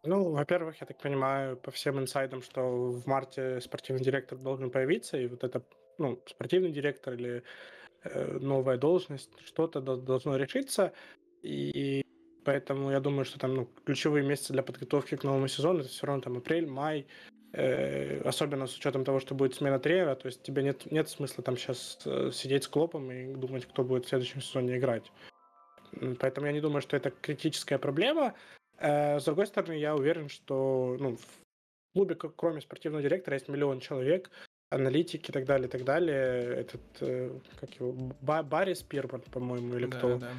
Ну, 0.04 0.32
во-первых, 0.32 0.80
я 0.80 0.88
так 0.88 0.98
понимаю 0.98 1.58
по 1.58 1.72
всем 1.72 2.00
инсайдам, 2.00 2.42
что 2.42 2.92
в 2.92 3.08
марте 3.08 3.60
спортивный 3.62 4.04
директор 4.04 4.38
должен 4.38 4.70
появиться, 4.72 5.18
и 5.18 5.28
вот 5.28 5.44
это, 5.44 5.64
ну, 5.98 6.22
спортивный 6.28 6.72
директор 6.72 7.14
или 7.14 7.44
э, 8.04 8.38
новая 8.40 8.78
должность, 8.78 9.32
что-то 9.46 9.82
должно 9.82 10.38
решиться, 10.38 10.94
и 11.42 12.04
поэтому 12.46 12.92
я 12.92 13.00
думаю, 13.00 13.26
что 13.26 13.40
там 13.40 13.56
ну, 13.56 13.66
ключевые 13.86 14.26
месяцы 14.26 14.54
для 14.54 14.64
подготовки 14.64 15.18
к 15.18 15.24
новому 15.24 15.48
сезону 15.48 15.80
это 15.80 15.90
все 15.90 16.08
равно 16.08 16.22
там 16.22 16.38
апрель, 16.38 16.68
май, 16.68 17.00
э, 17.02 17.37
особенно 18.24 18.68
с 18.68 18.78
учетом 18.78 19.04
того, 19.04 19.20
что 19.20 19.34
будет 19.34 19.56
смена 19.56 19.80
тренера, 19.80 20.16
то 20.16 20.28
есть 20.28 20.44
тебе 20.44 20.64
нет, 20.64 20.92
нет 20.92 21.10
смысла 21.10 21.44
там 21.44 21.58
сейчас 21.58 22.00
э, 22.06 22.32
сидеть 22.32 22.64
с 22.64 22.68
Клопом 22.68 23.12
и 23.12 23.34
думать, 23.34 23.66
кто 23.66 23.84
будет 23.84 24.06
в 24.06 24.10
следующем 24.10 24.42
сезоне 24.42 24.78
играть. 24.78 25.12
Поэтому 26.20 26.48
я 26.48 26.54
не 26.54 26.62
думаю, 26.62 26.82
что 26.82 26.98
это 26.98 27.10
критическая 27.10 27.78
проблема. 27.78 28.34
Э, 28.78 29.20
с 29.20 29.26
другой 29.26 29.48
стороны, 29.48 29.74
я 29.74 29.96
уверен, 29.96 30.30
что 30.30 30.98
ну, 31.00 31.16
в 31.16 31.94
клубе, 31.94 32.16
кроме 32.16 32.62
спортивного 32.62 33.02
директора, 33.02 33.36
есть 33.36 33.48
миллион 33.48 33.80
человек, 33.80 34.30
аналитики 34.70 35.30
и 35.30 35.34
так 35.34 35.46
далее, 35.46 35.68
и 35.68 35.72
так 35.72 35.84
далее. 35.84 36.62
Этот, 36.62 36.82
э, 37.02 37.40
как 37.60 37.74
его, 37.76 37.94
Барри 38.22 38.74
Спирман, 38.74 39.22
по-моему, 39.22 39.76
или 39.76 39.88
да, 39.88 39.98
кто? 39.98 40.18
Да. 40.18 40.32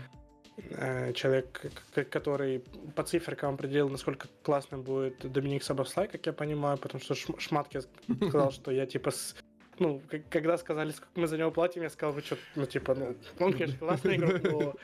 Э, 0.71 1.13
человек, 1.13 1.71
который 2.11 2.61
по 2.95 3.03
циферкам 3.03 3.55
определил, 3.55 3.89
насколько 3.89 4.29
классным 4.43 4.83
будет 4.83 5.31
Доминик 5.33 5.63
Сабослай, 5.63 6.09
как 6.09 6.27
я 6.27 6.33
понимаю, 6.33 6.79
потому 6.79 7.01
что 7.03 7.15
Шматки 7.15 7.81
сказал, 8.29 8.51
что 8.51 8.71
я 8.71 8.87
типа 8.87 9.11
с 9.11 9.37
ну, 9.79 10.03
когда 10.31 10.59
сказали, 10.59 10.91
сколько 10.91 11.21
мы 11.21 11.29
за 11.29 11.39
него 11.39 11.53
платим, 11.53 11.83
я 11.83 11.91
сказал, 11.91 12.13
вы 12.13 12.23
что, 12.23 12.37
ну, 12.57 12.67
типа, 12.67 12.97
ну, 12.97 13.15
он, 13.39 13.53
конечно, 13.53 13.79
классный 13.79 14.17
игрок, 14.17 14.43
но 14.43 14.75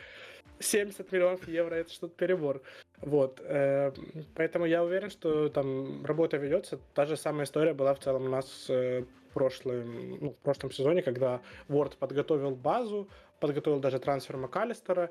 70 0.61 1.11
миллионов 1.11 1.49
евро 1.49 1.75
это 1.75 1.93
что-то 1.93 2.15
перебор. 2.15 2.63
Вот. 3.01 3.41
Э, 3.45 3.93
поэтому 4.37 4.67
я 4.67 4.85
уверен, 4.85 5.11
что 5.11 5.49
там 5.49 6.05
работа 6.05 6.37
ведется. 6.37 6.79
Та 6.95 7.07
же 7.07 7.17
самая 7.17 7.45
история 7.45 7.75
была 7.75 7.93
в 7.95 7.99
целом 7.99 8.27
у 8.27 8.29
нас 8.29 8.67
э, 8.69 9.05
прошлым, 9.33 10.19
ну, 10.21 10.31
в 10.31 10.37
прошлом 10.37 10.71
сезоне, 10.71 11.03
когда 11.03 11.41
Word 11.69 11.97
подготовил 11.99 12.55
базу, 12.55 13.09
подготовил 13.41 13.81
даже 13.81 13.99
трансфер 13.99 14.37
МакАлистера, 14.37 15.11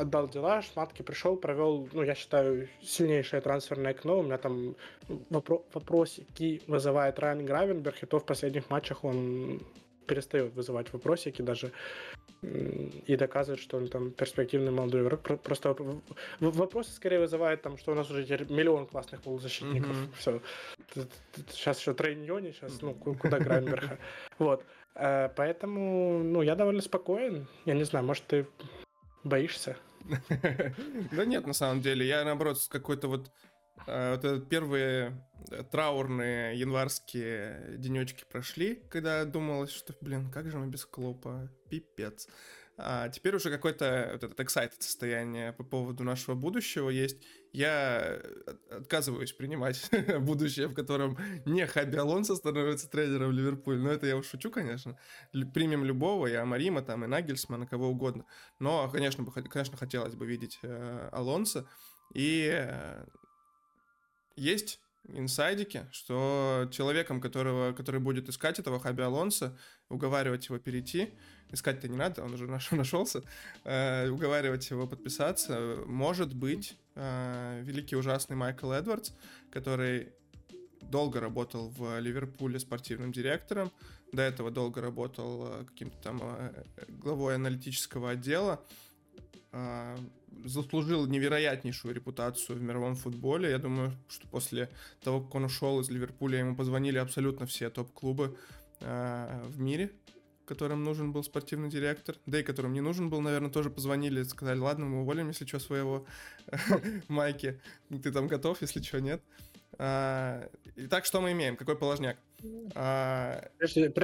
отдал 0.00 0.28
дела, 0.28 0.62
Шматки 0.62 1.02
пришел, 1.02 1.36
провел, 1.36 1.88
ну, 1.92 2.02
я 2.02 2.14
считаю, 2.14 2.68
сильнейшее 2.82 3.40
трансферное 3.40 3.92
окно. 3.92 4.20
У 4.20 4.22
меня 4.22 4.38
там 4.38 4.76
вопро- 5.30 5.64
вопросики 5.72 6.62
вызывает 6.66 7.18
Райан 7.18 7.44
Гравенберг, 7.44 8.02
и 8.02 8.06
то 8.06 8.18
в 8.18 8.24
последних 8.24 8.70
матчах 8.70 9.04
он 9.04 9.60
перестает 10.06 10.52
вызывать 10.54 10.92
вопросики 10.92 11.42
даже 11.42 11.70
и 12.42 13.16
доказывает, 13.16 13.60
что 13.60 13.76
он 13.76 13.88
там 13.88 14.10
перспективный 14.10 14.72
молодой 14.72 15.02
игрок. 15.02 15.20
Просто 15.42 15.76
вопросы 16.40 16.90
скорее 16.92 17.20
вызывают 17.20 17.62
там, 17.62 17.76
что 17.76 17.92
у 17.92 17.94
нас 17.94 18.10
уже 18.10 18.24
теперь 18.24 18.50
миллион 18.50 18.86
классных 18.86 19.20
полузащитников. 19.20 19.90
Mm-hmm. 19.90 20.16
Все. 20.18 20.40
Сейчас 21.50 21.78
еще 21.78 21.92
Трейньони, 21.92 22.52
сейчас, 22.52 22.80
ну, 22.80 22.94
куда 22.94 23.38
Грайнберга. 23.46 23.98
Вот. 24.38 24.64
Э, 24.94 25.28
поэтому, 25.36 26.22
ну, 26.24 26.42
я 26.42 26.54
довольно 26.54 26.80
спокоен. 26.80 27.46
Я 27.66 27.74
не 27.74 27.84
знаю, 27.84 28.06
может, 28.06 28.24
ты 28.26 28.46
боишься? 29.22 29.76
Да 31.12 31.24
нет, 31.24 31.46
на 31.46 31.52
самом 31.52 31.80
деле. 31.80 32.06
Я, 32.06 32.24
наоборот, 32.24 32.60
с 32.60 32.68
какой-то 32.68 33.08
вот 33.08 33.30
а, 33.86 34.18
вот 34.18 34.48
первые 34.48 35.26
э, 35.50 35.62
траурные 35.64 36.58
январские 36.58 37.76
денечки 37.78 38.24
прошли, 38.30 38.76
когда 38.90 39.24
думалось, 39.24 39.70
что, 39.70 39.94
блин, 40.00 40.30
как 40.30 40.50
же 40.50 40.58
мы 40.58 40.66
без 40.66 40.84
Клопа, 40.84 41.50
пипец. 41.68 42.28
А 42.76 43.08
теперь 43.10 43.36
уже 43.36 43.50
какое-то 43.50 44.10
вот 44.12 44.24
это 44.24 44.42
excited 44.42 44.80
состояние 44.80 45.52
по 45.52 45.64
поводу 45.64 46.02
нашего 46.02 46.34
будущего 46.34 46.88
есть. 46.88 47.22
Я 47.52 48.20
отказываюсь 48.70 49.32
принимать 49.32 49.90
будущее, 50.20 50.68
в 50.68 50.74
котором 50.74 51.18
не 51.44 51.66
Хаби 51.66 51.96
Алонсо 51.96 52.36
становится 52.36 52.88
тренером 52.88 53.32
Ливерпуль. 53.32 53.78
Но 53.78 53.90
это 53.90 54.06
я 54.06 54.16
уж 54.16 54.26
шучу, 54.26 54.50
конечно. 54.50 54.98
Примем 55.52 55.84
любого, 55.84 56.26
и 56.28 56.34
Амарима, 56.34 56.82
там, 56.82 57.04
и 57.04 57.08
Нагельсмана, 57.08 57.66
кого 57.66 57.88
угодно. 57.88 58.24
Но, 58.58 58.88
конечно, 58.88 59.24
конечно 59.24 59.76
хотелось 59.76 60.14
бы 60.14 60.26
видеть 60.26 60.58
э, 60.62 61.08
Алонсо. 61.12 61.66
И 62.14 62.48
э, 62.52 63.04
есть 64.36 64.80
инсайдики, 65.08 65.88
что 65.90 66.68
человеком, 66.70 67.20
которого, 67.20 67.72
который 67.72 68.00
будет 68.00 68.28
искать 68.28 68.58
этого 68.58 68.78
Хаби 68.78 69.02
Алонса, 69.02 69.58
уговаривать 69.88 70.46
его 70.48 70.58
перейти, 70.58 71.14
искать-то 71.52 71.88
не 71.88 71.96
надо, 71.96 72.24
он 72.24 72.34
уже 72.34 72.46
наш, 72.46 72.70
нашелся, 72.72 73.22
э, 73.64 74.08
уговаривать 74.08 74.68
его 74.70 74.86
подписаться, 74.86 75.78
может 75.86 76.34
быть 76.34 76.76
э, 76.94 77.62
великий 77.64 77.96
ужасный 77.96 78.36
Майкл 78.36 78.70
Эдвардс, 78.72 79.12
который 79.50 80.12
долго 80.82 81.20
работал 81.20 81.68
в 81.70 81.98
Ливерпуле 82.00 82.58
спортивным 82.58 83.12
директором, 83.12 83.70
до 84.12 84.22
этого 84.22 84.50
долго 84.50 84.80
работал 84.80 85.46
э, 85.46 85.64
каким-то 85.64 85.96
там 86.02 86.20
э, 86.22 86.64
главой 86.88 87.36
аналитического 87.36 88.10
отдела, 88.10 88.60
э, 89.52 89.96
заслужил 90.44 91.06
невероятнейшую 91.06 91.94
репутацию 91.94 92.58
в 92.58 92.62
мировом 92.62 92.96
футболе. 92.96 93.50
Я 93.50 93.58
думаю, 93.58 93.92
что 94.08 94.26
после 94.28 94.70
того, 95.02 95.20
как 95.20 95.34
он 95.34 95.44
ушел 95.44 95.80
из 95.80 95.90
Ливерпуля, 95.90 96.38
ему 96.38 96.56
позвонили 96.56 96.98
абсолютно 96.98 97.46
все 97.46 97.70
топ-клубы 97.70 98.36
э, 98.80 99.42
в 99.48 99.60
мире, 99.60 99.92
которым 100.50 100.82
нужен 100.82 101.12
был 101.12 101.22
спортивный 101.22 101.70
директор, 101.70 102.16
да 102.26 102.40
и 102.40 102.42
которым 102.42 102.72
не 102.72 102.80
нужен 102.80 103.08
был, 103.08 103.20
наверное, 103.20 103.50
тоже 103.50 103.70
позвонили, 103.70 104.24
сказали, 104.24 104.58
ладно, 104.58 104.84
мы 104.84 105.02
уволим, 105.02 105.28
если 105.28 105.46
что, 105.46 105.60
своего 105.60 106.06
Майки, 107.08 107.60
ты 107.88 108.10
там 108.10 108.26
готов, 108.26 108.60
если 108.60 108.82
что, 108.82 109.00
нет. 109.00 109.22
А, 109.78 110.48
итак, 110.74 111.04
что 111.04 111.20
мы 111.20 111.30
имеем? 111.30 111.56
Какой 111.56 111.76
положняк? 111.76 112.16
А... 112.74 113.48
Прежде, 113.58 113.94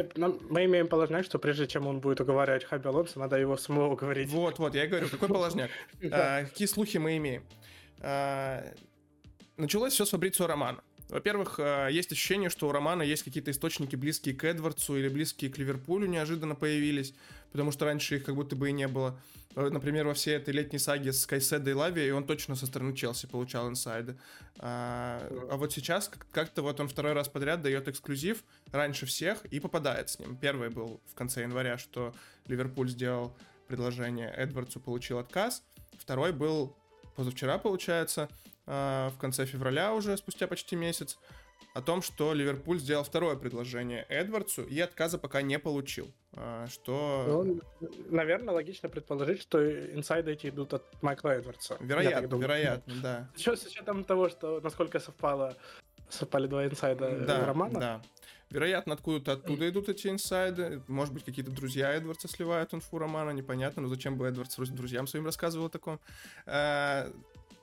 мы 0.48 0.66
имеем 0.66 0.87
положняк, 0.87 1.24
что 1.24 1.40
прежде 1.40 1.66
чем 1.66 1.88
он 1.88 1.98
будет 1.98 2.20
уговаривать 2.20 2.62
Хаби 2.62 2.87
Алонсо, 2.87 3.18
надо 3.18 3.37
его 3.37 3.56
самого 3.56 3.92
уговорить. 3.94 4.30
Вот, 4.30 4.61
вот, 4.61 4.76
я 4.76 4.87
говорю, 4.87 5.09
какой 5.09 5.28
положняк? 5.28 5.70
а, 6.12 6.44
какие 6.44 6.68
слухи 6.68 6.98
мы 6.98 7.16
имеем? 7.16 7.42
Началось 9.56 9.94
все 9.94 10.04
с 10.04 10.11
Фабрицио 10.11 10.46
Романа. 10.46 10.80
Во-первых, 11.08 11.56
а, 11.58 11.88
есть 11.88 12.12
ощущение, 12.12 12.50
что 12.50 12.68
у 12.68 12.72
Романа 12.72 13.02
есть 13.02 13.22
какие-то 13.22 13.50
источники 13.50 13.96
близкие 13.96 14.34
к 14.34 14.44
Эдвардсу 14.44 14.96
или 14.96 15.08
близкие 15.08 15.50
к 15.50 15.58
Ливерпулю 15.58 16.06
неожиданно 16.06 16.54
появились, 16.54 17.14
потому 17.52 17.70
что 17.72 17.84
раньше 17.84 18.16
их 18.16 18.24
как 18.24 18.34
будто 18.34 18.56
бы 18.56 18.70
и 18.70 18.72
не 18.72 18.88
было. 18.88 19.20
Э, 19.56 19.70
например, 19.70 20.06
во 20.06 20.14
всей 20.14 20.36
этой 20.36 20.52
летней 20.52 20.78
саге 20.78 21.12
с 21.12 21.26
Кайседой 21.26 21.72
и 21.72 21.76
Лави, 21.76 22.10
он 22.10 22.26
точно 22.26 22.56
со 22.56 22.66
стороны 22.66 22.94
Челси 22.94 23.26
получал 23.26 23.68
инсайды. 23.68 24.18
А, 24.58 25.26
а 25.50 25.56
вот 25.56 25.72
сейчас 25.72 26.10
как-то 26.30 26.62
вот 26.62 26.78
он 26.78 26.88
второй 26.88 27.14
раз 27.14 27.28
подряд 27.28 27.62
дает 27.62 27.88
эксклюзив 27.88 28.44
раньше 28.70 29.06
всех 29.06 29.44
и 29.46 29.58
попадает 29.58 30.10
с 30.10 30.18
ним. 30.18 30.36
Первый 30.36 30.68
был 30.68 31.00
в 31.06 31.14
конце 31.14 31.42
января, 31.42 31.78
что 31.78 32.14
Ливерпуль 32.46 32.90
сделал 32.90 33.36
предложение 33.66 34.30
Эдвардсу, 34.30 34.78
получил 34.78 35.18
отказ. 35.18 35.62
Второй 35.98 36.32
был 36.32 36.76
позавчера, 37.16 37.58
получается, 37.58 38.28
в 38.66 39.14
конце 39.20 39.46
февраля 39.46 39.94
уже, 39.94 40.16
спустя 40.16 40.46
почти 40.46 40.76
месяц 40.76 41.18
о 41.76 41.83
том, 41.83 42.00
что 42.00 42.33
Ливерпуль 42.33 42.79
сделал 42.79 43.05
второе 43.05 43.37
предложение 43.37 44.07
Эдвардсу 44.09 44.62
и 44.62 44.81
отказа 44.81 45.18
пока 45.18 45.42
не 45.42 45.59
получил. 45.59 46.11
А, 46.35 46.66
что... 46.68 47.44
Ну, 47.44 47.61
наверное, 48.09 48.55
логично 48.55 48.88
предположить, 48.88 49.42
что 49.42 49.59
инсайды 49.94 50.33
эти 50.33 50.48
идут 50.48 50.72
от 50.72 51.02
Майкла 51.02 51.31
Эдвардса. 51.31 51.76
Вероятно, 51.81 52.37
вероятно, 52.37 52.94
да. 53.02 53.31
Еще 53.37 53.57
с 53.57 53.66
учетом 53.66 54.05
того, 54.05 54.31
что 54.31 54.61
насколько 54.61 54.98
совпало 55.00 55.55
совпали 56.09 56.46
два 56.46 56.66
инсайда 56.66 57.11
да, 57.26 57.44
романа. 57.44 57.81
Да. 57.81 58.02
Вероятно, 58.48 58.94
откуда-то 58.94 59.33
оттуда 59.33 59.68
идут 59.68 59.88
эти 59.88 60.07
инсайды. 60.07 60.81
Может 60.87 61.12
быть, 61.12 61.24
какие-то 61.24 61.50
друзья 61.50 61.92
Эдвардса 61.92 62.29
сливают 62.29 62.72
инфу 62.74 62.98
романа, 62.98 63.31
непонятно. 63.31 63.83
Но 63.83 63.88
зачем 63.88 64.16
бы 64.16 64.26
Эдвардс 64.26 64.57
друзьям 64.57 65.07
своим 65.07 65.26
рассказывал 65.26 65.66
о 65.66 65.68
таком? 65.68 66.01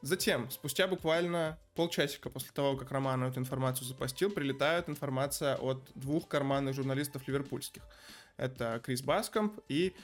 Затем, 0.04 0.52
спустя 0.52 0.86
буквально 0.86 1.58
полчасика 1.76 2.30
после 2.30 2.52
того, 2.52 2.76
как 2.76 2.92
Роман 2.92 3.24
эту 3.24 3.40
информацию 3.40 3.88
запостил, 3.88 4.30
прилетает 4.30 4.90
информация 4.90 5.56
от 5.56 5.90
двух 5.96 6.28
карманных 6.28 6.76
журналистов 6.76 7.26
ливерпульских. 7.26 7.82
Это 8.36 8.82
Крис 8.84 9.02
Баскомп 9.02 9.62
и 9.70 9.96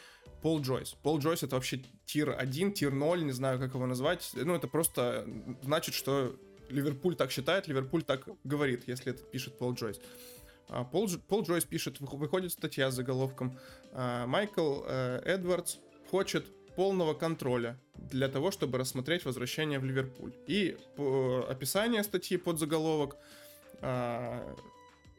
Пол 0.42 0.62
Джойс. 0.62 0.96
Пол 1.04 1.20
Джойс 1.20 1.44
это 1.44 1.56
вообще 1.56 1.84
тир 2.06 2.34
1, 2.38 2.72
тир 2.72 2.94
0, 2.94 3.26
не 3.26 3.34
знаю, 3.34 3.60
как 3.60 3.74
его 3.74 3.86
назвать. 3.86 4.32
Ну, 4.36 4.56
это 4.56 4.70
просто 4.70 5.28
значит, 5.64 5.94
что 5.94 6.34
Ливерпуль 6.70 7.18
так 7.18 7.30
считает, 7.30 7.68
Ливерпуль 7.68 8.04
так 8.04 8.26
говорит, 8.46 8.88
если 8.88 9.12
это 9.12 9.22
пишет 9.24 9.58
Пол 9.58 9.74
Джойс. 9.74 10.00
А, 10.70 10.86
Пол, 10.86 11.10
Пол 11.28 11.44
Джойс 11.44 11.66
пишет, 11.66 12.00
выходит 12.00 12.54
статья 12.54 12.90
с 12.90 12.96
заголовком 12.96 13.60
а, 13.92 14.26
«Майкл 14.28 14.84
э, 14.88 15.22
Эдвардс 15.26 15.76
хочет 16.10 16.46
полного 16.76 17.14
контроля 17.14 17.78
для 17.96 18.28
того, 18.28 18.52
чтобы 18.52 18.78
рассмотреть 18.78 19.26
возвращение 19.26 19.80
в 19.80 19.86
Ливерпуль». 19.86 20.34
И 20.48 20.78
по 20.96 21.46
описание 21.50 22.04
статьи 22.04 22.38
под 22.38 22.60
заголовок 22.60 23.18
а, 23.82 24.56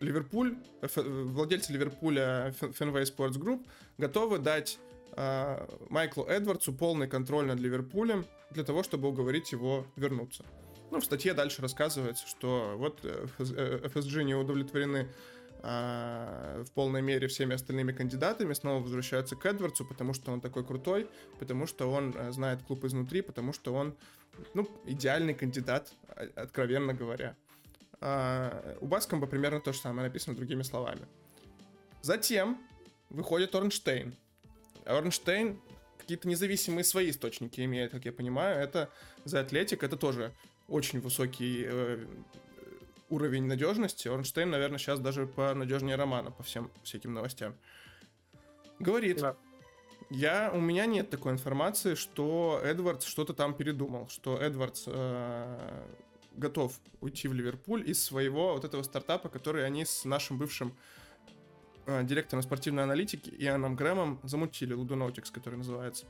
Ливерпуль, 0.01 0.57
владельцы 0.81 1.73
Ливерпуля 1.73 2.55
Fenway 2.61 3.05
Sports 3.05 3.39
Group 3.39 3.67
готовы 3.99 4.39
дать 4.39 4.79
Майклу 5.89 6.25
Эдвардсу 6.25 6.73
полный 6.73 7.09
контроль 7.09 7.47
над 7.47 7.59
Ливерпулем 7.59 8.25
для 8.51 8.65
того, 8.65 8.83
чтобы 8.83 9.09
уговорить 9.09 9.53
его 9.53 9.87
вернуться. 9.97 10.45
Ну, 10.91 11.01
в 11.01 11.05
статье 11.05 11.35
дальше 11.35 11.63
рассказывается, 11.63 12.27
что 12.27 12.75
вот 12.77 13.05
FSG 13.39 14.25
не 14.25 14.35
удовлетворены 14.35 15.09
в 15.63 16.67
полной 16.75 17.03
мере 17.03 17.29
всеми 17.29 17.55
остальными 17.55 17.93
кандидатами, 17.93 18.55
снова 18.55 18.83
возвращаются 18.83 19.37
к 19.37 19.45
Эдвардсу, 19.45 19.85
потому 19.85 20.15
что 20.15 20.33
он 20.33 20.41
такой 20.41 20.65
крутой, 20.65 21.09
потому 21.39 21.67
что 21.67 21.91
он 21.91 22.15
э, 22.17 22.33
знает 22.33 22.63
клуб 22.63 22.85
изнутри, 22.85 23.21
потому 23.21 23.53
что 23.53 23.75
он, 23.75 23.95
ну, 24.55 24.69
идеальный 24.87 25.35
кандидат, 25.35 25.93
а, 26.09 26.27
откровенно 26.37 26.95
говоря. 26.95 27.37
А, 28.01 28.79
у 28.81 28.87
Баскомба 28.87 29.27
примерно 29.27 29.61
то 29.61 29.73
же 29.73 29.79
самое 29.79 30.09
написано 30.09 30.35
другими 30.35 30.63
словами. 30.63 31.07
Затем 32.01 32.59
выходит 33.11 33.55
Орнштейн. 33.55 34.17
Орнштейн 34.87 35.61
какие-то 35.99 36.27
независимые 36.27 36.85
свои 36.85 37.11
источники 37.11 37.61
имеет, 37.61 37.91
как 37.91 38.07
я 38.07 38.13
понимаю. 38.13 38.59
Это 38.59 38.89
за 39.25 39.41
Атлетик, 39.41 39.83
это 39.83 39.97
тоже 39.97 40.33
очень 40.69 41.01
высокий 41.01 41.65
э, 41.67 42.07
уровень 43.11 43.47
надежности. 43.47 44.09
Орнштейн, 44.09 44.49
наверное, 44.51 44.79
сейчас 44.79 45.01
даже 45.01 45.27
по 45.27 45.55
надежнее 45.55 45.97
романа 45.97 46.31
по 46.31 46.43
всем 46.43 46.71
всяким 46.83 47.13
новостям. 47.13 47.55
Говорит, 48.79 49.21
да. 49.21 49.37
я, 50.09 50.51
у 50.55 50.61
меня 50.61 50.87
нет 50.87 51.11
такой 51.11 51.33
информации, 51.33 51.95
что 51.95 52.61
Эдвардс 52.65 53.05
что-то 53.05 53.35
там 53.35 53.55
передумал, 53.55 54.09
что 54.09 54.39
Эдвардс 54.39 54.85
э, 54.87 55.85
готов 56.33 56.81
уйти 57.01 57.29
в 57.29 57.35
Ливерпуль 57.35 57.89
из 57.89 58.03
своего 58.03 58.55
вот 58.55 58.65
этого 58.65 58.83
стартапа, 58.83 59.29
который 59.29 59.67
они 59.67 59.85
с 59.85 60.05
нашим 60.05 60.39
бывшим 60.39 60.75
э, 61.87 62.05
директором 62.05 62.43
спортивной 62.43 62.85
аналитики 62.85 63.31
Иоанном 63.31 63.77
Грэмом 63.77 64.21
замутили, 64.23 64.75
Ludonautics, 64.75 65.31
который 65.33 65.57
называется. 65.57 66.07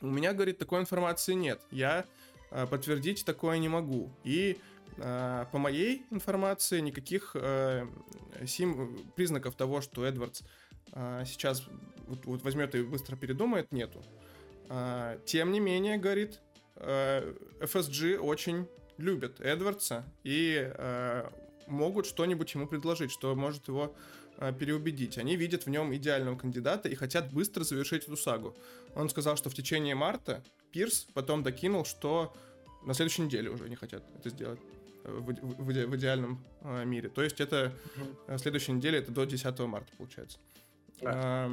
У 0.00 0.06
меня, 0.06 0.34
говорит, 0.34 0.58
такой 0.58 0.80
информации 0.80 1.32
нет. 1.32 1.60
Я 1.70 2.04
э, 2.50 2.66
подтвердить 2.66 3.24
такое 3.24 3.58
не 3.58 3.68
могу. 3.68 4.12
И 4.22 4.58
по 4.96 5.58
моей 5.58 6.06
информации, 6.10 6.80
никаких 6.80 7.32
э, 7.34 7.86
сим 8.46 9.10
признаков 9.16 9.56
того, 9.56 9.80
что 9.80 10.04
Эдвардс 10.04 10.42
а, 10.92 11.24
сейчас 11.24 11.64
вот, 12.06 12.24
вот 12.26 12.42
возьмет 12.42 12.74
и 12.74 12.82
быстро 12.82 13.16
передумает, 13.16 13.72
нету. 13.72 14.04
А, 14.68 15.18
тем 15.24 15.50
не 15.52 15.60
менее, 15.60 15.98
говорит, 15.98 16.40
FSG 16.76 18.16
очень 18.16 18.68
любят 18.98 19.40
Эдвардса 19.40 20.04
и 20.24 20.72
могут 21.68 22.06
что-нибудь 22.06 22.52
ему 22.52 22.66
предложить, 22.66 23.12
что 23.12 23.32
может 23.36 23.68
его 23.68 23.94
переубедить. 24.58 25.16
Они 25.16 25.36
видят 25.36 25.66
в 25.66 25.70
нем 25.70 25.94
идеального 25.94 26.36
кандидата 26.36 26.88
и 26.88 26.96
хотят 26.96 27.32
быстро 27.32 27.62
завершить 27.62 28.02
эту 28.02 28.16
сагу. 28.16 28.56
Он 28.96 29.08
сказал, 29.08 29.36
что 29.36 29.50
в 29.50 29.54
течение 29.54 29.94
марта 29.94 30.42
Пирс 30.72 31.06
потом 31.14 31.44
докинул, 31.44 31.84
что 31.84 32.34
на 32.82 32.92
следующей 32.92 33.22
неделе 33.22 33.50
уже 33.50 33.68
не 33.68 33.76
хотят 33.76 34.02
это 34.18 34.30
сделать 34.30 34.58
в, 35.04 35.32
в, 35.32 35.66
в 35.66 35.96
идеальном 35.96 36.44
э, 36.62 36.84
мире. 36.84 37.08
То 37.08 37.22
есть 37.22 37.40
это 37.40 37.72
угу. 37.96 38.38
следующей 38.38 38.72
неделе, 38.72 38.98
это 38.98 39.12
до 39.12 39.24
10 39.24 39.58
марта 39.60 39.92
получается. 39.96 40.38
А, 41.02 41.50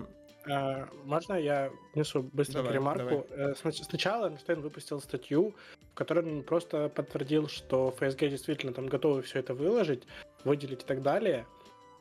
а, 0.48 0.90
можно 1.04 1.34
я 1.34 1.72
внесу 1.94 2.24
быстро 2.24 2.60
давай, 2.60 2.74
ремарку? 2.74 3.28
Давай. 3.30 3.52
Э, 3.52 3.56
сначала 3.56 4.30
Эйнштейн 4.30 4.62
выпустил 4.62 5.02
статью, 5.02 5.54
в 5.92 5.94
которой 5.94 6.26
он 6.26 6.44
просто 6.44 6.90
подтвердил, 6.90 7.48
что 7.48 7.94
FSG 8.00 8.30
действительно 8.30 8.74
там 8.74 8.88
готовы 8.88 9.22
все 9.22 9.40
это 9.40 9.54
выложить, 9.54 10.04
выделить 10.44 10.84
и 10.84 10.86
так 10.86 11.02
далее. 11.02 11.46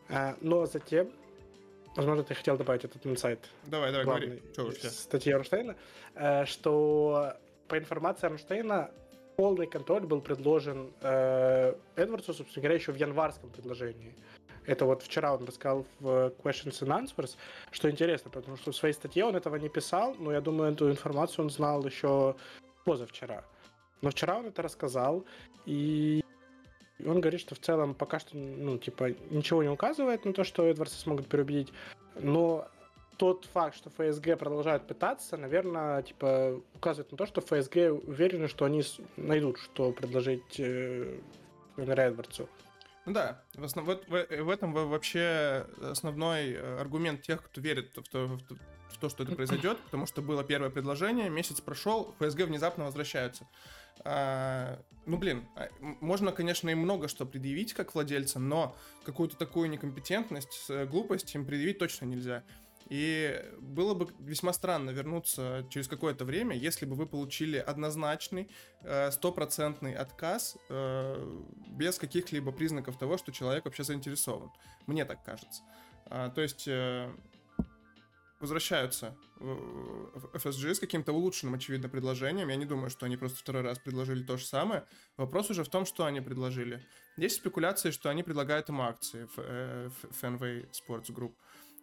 А, 0.09 0.37
но 0.41 0.67
затем 0.67 1.11
Возможно, 1.97 2.23
ты 2.23 2.35
хотел 2.35 2.57
добавить 2.57 2.85
этот 2.85 3.05
инсайт. 3.05 3.51
Давай, 3.67 3.91
давай, 3.91 4.07
говори. 4.07 4.43
Что 4.53 4.71
статьи 4.71 5.33
Эрнштейна, 5.33 5.75
что 6.47 7.35
по 7.67 7.77
информации 7.77 8.29
Эрнштейна 8.29 8.93
полный 9.41 9.67
контроль 9.67 10.03
был 10.03 10.21
предложен 10.21 10.93
э, 11.01 11.75
Эдвардсу, 11.97 12.35
собственно 12.35 12.63
говоря, 12.63 12.75
еще 12.75 12.93
в 12.93 12.97
январском 12.97 13.49
предложении. 13.49 14.15
Это 14.67 14.85
вот 14.85 15.03
вчера 15.03 15.35
он 15.35 15.47
рассказал 15.47 15.87
в 15.99 16.35
Questions 16.45 16.83
and 16.83 16.91
Answers, 17.01 17.37
что 17.71 17.91
интересно, 17.91 18.31
потому 18.31 18.59
что 18.59 18.71
в 18.71 18.77
своей 18.77 18.93
статье 18.93 19.25
он 19.25 19.35
этого 19.35 19.57
не 19.57 19.71
писал, 19.71 20.15
но 20.19 20.31
я 20.31 20.43
думаю, 20.43 20.73
эту 20.73 20.91
информацию 20.91 21.47
он 21.47 21.51
знал 21.51 21.87
еще 21.87 22.37
позавчера. 22.85 23.43
Но 24.03 24.11
вчера 24.11 24.37
он 24.37 24.45
это 24.45 24.61
рассказал, 24.61 25.25
и 25.65 26.23
он 27.07 27.23
говорит, 27.23 27.41
что 27.41 27.55
в 27.55 27.61
целом 27.61 27.95
пока 27.95 28.19
что, 28.19 28.37
ну, 28.37 28.77
типа, 28.77 29.15
ничего 29.31 29.63
не 29.63 29.71
указывает 29.71 30.27
на 30.27 30.35
то, 30.35 30.45
что 30.45 30.67
Эдвардса 30.67 31.01
смогут 31.01 31.29
переубедить, 31.29 31.73
но 32.17 32.69
тот 33.21 33.45
факт, 33.53 33.77
что 33.77 33.91
ФСГ 33.91 34.39
продолжают 34.39 34.87
пытаться, 34.87 35.37
наверное, 35.37 36.03
типа 36.03 36.59
указывает 36.75 37.13
на 37.13 37.19
то, 37.19 37.27
что 37.27 37.43
ФСГ 37.43 37.77
уверены, 38.09 38.49
что 38.49 38.65
они 38.65 38.83
найдут, 39.19 39.59
что 39.59 39.93
предложить 39.93 40.59
э, 40.59 41.21
Эдвардсу. 41.77 42.49
Ну 43.05 43.13
да, 43.13 43.45
в, 43.53 43.63
основ... 43.63 43.85
вот 43.85 44.09
в, 44.09 44.43
в 44.43 44.49
этом 44.49 44.73
вообще 44.73 45.67
основной 45.83 46.53
э, 46.53 46.81
аргумент 46.81 47.21
тех, 47.21 47.45
кто 47.45 47.61
верит 47.61 47.95
в 47.95 48.09
то, 48.09 48.27
в 48.27 48.43
то, 48.43 48.55
в 48.89 48.97
то, 48.99 49.11
что 49.11 49.25
это 49.25 49.37
произойдет, 49.37 49.77
потому 49.85 50.07
что 50.07 50.23
было 50.23 50.43
первое 50.43 50.71
предложение, 50.71 51.29
месяц 51.29 51.61
прошел, 51.61 52.15
ФСГ 52.21 52.45
внезапно 52.45 52.85
возвращаются. 52.87 53.47
А, 54.03 54.81
ну 55.05 55.19
блин, 55.19 55.47
а, 55.57 55.69
можно, 55.79 56.33
конечно, 56.33 56.71
и 56.71 56.75
много 56.75 57.07
что 57.07 57.27
предъявить 57.27 57.75
как 57.75 57.95
владельцам, 57.95 58.49
но 58.49 58.75
какую-то 59.05 59.37
такую 59.37 59.69
некомпетентность, 59.69 60.71
глупость 60.89 61.35
им 61.35 61.45
предъявить 61.45 61.79
точно 61.79 62.07
нельзя. 62.07 62.45
И 62.91 63.41
было 63.61 63.95
бы 63.95 64.09
весьма 64.19 64.53
странно 64.53 64.91
вернуться 64.91 65.65
через 65.71 65.87
какое-то 65.87 66.25
время, 66.25 66.57
если 66.57 66.87
бы 66.87 66.97
вы 66.97 67.07
получили 67.07 67.57
однозначный, 67.57 68.51
э, 68.83 69.13
стопроцентный 69.13 69.95
отказ 69.95 70.57
э, 70.69 71.43
без 71.69 71.99
каких-либо 71.99 72.51
признаков 72.51 72.99
того, 72.99 73.17
что 73.17 73.31
человек 73.31 73.65
вообще 73.65 73.85
заинтересован. 73.85 74.51
Мне 74.89 75.05
так 75.05 75.25
кажется. 75.25 75.63
А, 76.07 76.31
то 76.31 76.41
есть 76.41 76.67
э, 76.67 77.09
возвращаются 78.41 79.17
в 79.39 80.35
FSG 80.35 80.75
с 80.75 80.81
каким-то 80.81 81.13
улучшенным, 81.13 81.55
очевидно, 81.55 81.89
предложением. 81.89 82.49
Я 82.49 82.57
не 82.57 82.67
думаю, 82.67 82.91
что 82.91 83.07
они 83.07 83.17
просто 83.17 83.39
второй 83.39 83.63
раз 83.63 83.79
предложили 83.79 84.25
то 84.25 84.37
же 84.37 84.45
самое. 84.45 84.85
Вопрос 85.17 85.49
уже 85.51 85.63
в 85.63 85.69
том, 85.69 85.87
что 85.87 86.07
они 86.07 86.21
предложили. 86.21 86.85
Есть 87.17 87.37
спекуляции, 87.37 87.93
что 87.93 88.11
они 88.11 88.25
предлагают 88.25 88.69
ему 88.69 88.83
акции 88.83 89.29
в 89.37 89.93
Fenway 90.21 90.69
Sports 90.73 91.13
Group 91.15 91.35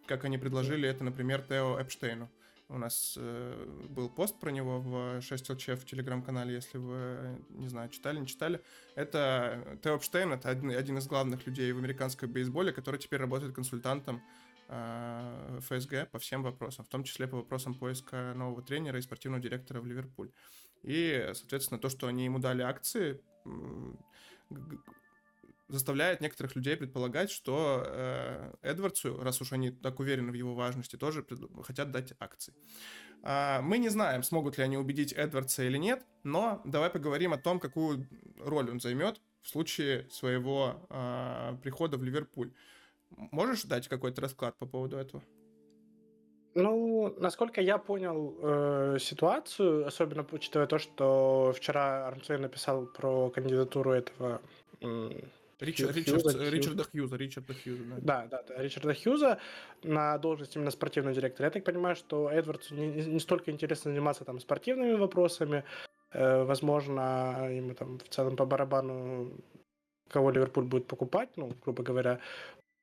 как 0.08 0.24
они 0.24 0.38
предложили 0.38 0.88
это, 0.88 1.04
например, 1.04 1.42
Тео 1.42 1.78
Эпштейну. 1.80 2.28
У 2.70 2.76
нас 2.76 3.14
э, 3.16 3.86
был 3.88 4.10
пост 4.10 4.38
про 4.38 4.50
него 4.50 4.80
в 4.80 5.18
6LC 5.18 5.76
в 5.76 5.86
телеграм-канале, 5.86 6.54
если 6.54 6.76
вы, 6.76 7.42
не 7.50 7.68
знаю, 7.68 7.88
читали, 7.88 8.18
не 8.18 8.26
читали. 8.26 8.60
Это 8.94 9.78
Тео 9.82 9.96
Эпштейн, 9.96 10.32
это 10.32 10.50
один, 10.50 10.70
один 10.70 10.98
из 10.98 11.06
главных 11.06 11.46
людей 11.46 11.72
в 11.72 11.78
американской 11.78 12.28
бейсболе, 12.28 12.72
который 12.72 12.98
теперь 12.98 13.20
работает 13.20 13.54
консультантом 13.54 14.22
э, 14.68 15.60
ФСГ 15.60 16.10
по 16.10 16.18
всем 16.18 16.42
вопросам, 16.42 16.84
в 16.84 16.88
том 16.88 17.04
числе 17.04 17.26
по 17.26 17.36
вопросам 17.38 17.74
поиска 17.74 18.34
нового 18.34 18.60
тренера 18.60 18.98
и 18.98 19.02
спортивного 19.02 19.42
директора 19.42 19.80
в 19.80 19.86
Ливерпуль. 19.86 20.30
И, 20.82 21.30
соответственно, 21.32 21.80
то, 21.80 21.88
что 21.88 22.06
они 22.06 22.24
ему 22.24 22.38
дали 22.38 22.62
акции, 22.62 23.20
заставляет 25.68 26.20
некоторых 26.20 26.56
людей 26.56 26.76
предполагать, 26.76 27.30
что 27.30 27.82
э, 27.84 28.52
Эдвардсу, 28.62 29.22
раз 29.22 29.40
уж 29.40 29.52
они 29.52 29.70
так 29.70 30.00
уверены 30.00 30.32
в 30.32 30.34
его 30.34 30.54
важности, 30.54 30.96
тоже 30.96 31.24
хотят 31.62 31.90
дать 31.90 32.12
акции. 32.18 32.54
Э, 33.22 33.60
мы 33.60 33.78
не 33.78 33.88
знаем, 33.88 34.22
смогут 34.22 34.58
ли 34.58 34.64
они 34.64 34.76
убедить 34.76 35.12
Эдвардса 35.12 35.64
или 35.64 35.76
нет, 35.76 36.04
но 36.24 36.62
давай 36.64 36.90
поговорим 36.90 37.32
о 37.32 37.38
том, 37.38 37.60
какую 37.60 38.06
роль 38.38 38.70
он 38.70 38.80
займет 38.80 39.20
в 39.42 39.48
случае 39.48 40.08
своего 40.10 40.86
э, 40.90 41.56
прихода 41.62 41.96
в 41.96 42.04
Ливерпуль. 42.04 42.52
Можешь 43.10 43.64
дать 43.64 43.88
какой-то 43.88 44.20
расклад 44.20 44.56
по 44.58 44.66
поводу 44.66 44.96
этого? 44.96 45.22
Ну, 46.54 47.14
насколько 47.18 47.60
я 47.60 47.78
понял 47.78 48.36
э, 48.40 48.96
ситуацию, 49.00 49.86
особенно 49.86 50.26
учитывая 50.32 50.66
то, 50.66 50.78
что 50.78 51.52
вчера 51.54 52.08
Армсвей 52.08 52.38
написал 52.38 52.86
про 52.86 53.30
кандидатуру 53.30 53.92
этого 53.92 54.40
Ричард, 55.60 55.96
Ричард, 55.96 56.22
Хьюза, 56.22 56.50
Ричарда 56.50 56.84
Хьюза, 56.84 57.16
Ричарда 57.16 57.54
Хьюза, 57.54 57.84
да. 57.84 57.96
Да, 58.00 58.26
да, 58.30 58.42
да, 58.48 58.62
Ричарда 58.62 58.94
Хьюза 58.94 59.38
на 59.82 60.16
должность 60.18 60.54
именно 60.54 60.70
спортивного 60.70 61.14
директора. 61.14 61.46
Я 61.46 61.50
так 61.50 61.64
понимаю, 61.64 61.96
что 61.96 62.30
Эдвардсу 62.30 62.74
не, 62.74 62.86
не 62.86 63.20
столько 63.20 63.50
интересно 63.50 63.90
заниматься 63.90 64.24
там 64.24 64.38
спортивными 64.38 64.94
вопросами, 64.94 65.64
э, 66.12 66.44
возможно, 66.44 67.48
ему 67.50 67.74
там 67.74 67.98
в 67.98 68.08
целом 68.08 68.36
по 68.36 68.46
барабану 68.46 69.32
кого 70.08 70.30
Ливерпуль 70.30 70.64
будет 70.64 70.86
покупать, 70.86 71.30
ну, 71.36 71.52
грубо 71.62 71.82
говоря. 71.82 72.20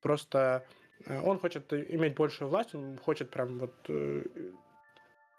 Просто 0.02 0.66
э, 1.06 1.22
он 1.22 1.40
хочет 1.40 1.72
иметь 1.72 2.16
большую 2.16 2.50
власть, 2.50 2.76
он 2.76 2.98
хочет 2.98 3.30
прям 3.30 3.60
вот... 3.60 3.74
Э, 3.88 4.24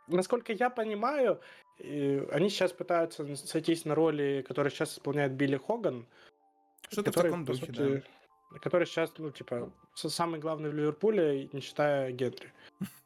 насколько 0.09 0.53
я 0.55 0.71
понимаю, 0.71 1.41
они 1.79 2.49
сейчас 2.49 2.73
пытаются 2.73 3.37
сойтись 3.37 3.85
на 3.85 3.95
роли, 3.95 4.43
которые 4.49 4.71
сейчас 4.71 4.95
исполняет 4.95 5.33
Билли 5.33 5.59
Хоган. 5.59 6.07
Что-то 6.91 7.11
который, 7.11 7.29
в 7.29 7.31
таком 7.31 7.45
духе, 7.45 7.67
сути, 7.67 8.03
да. 8.53 8.59
Который 8.61 8.87
сейчас, 8.87 9.13
ну, 9.19 9.31
типа, 9.31 9.73
самый 9.95 10.41
главный 10.41 10.71
в 10.71 10.75
Ливерпуле, 10.75 11.49
не 11.53 11.61
считая 11.61 12.13
Генри. 12.13 12.53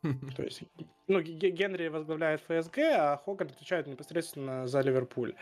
То 0.36 0.42
есть, 0.42 0.62
ну, 1.08 1.20
Генри 1.20 1.88
возглавляет 1.88 2.40
ФСГ, 2.42 2.78
а 2.78 3.16
Хоган 3.24 3.48
отвечает 3.48 3.86
непосредственно 3.86 4.66
за 4.66 4.80
Ливерпуль. 4.80 5.34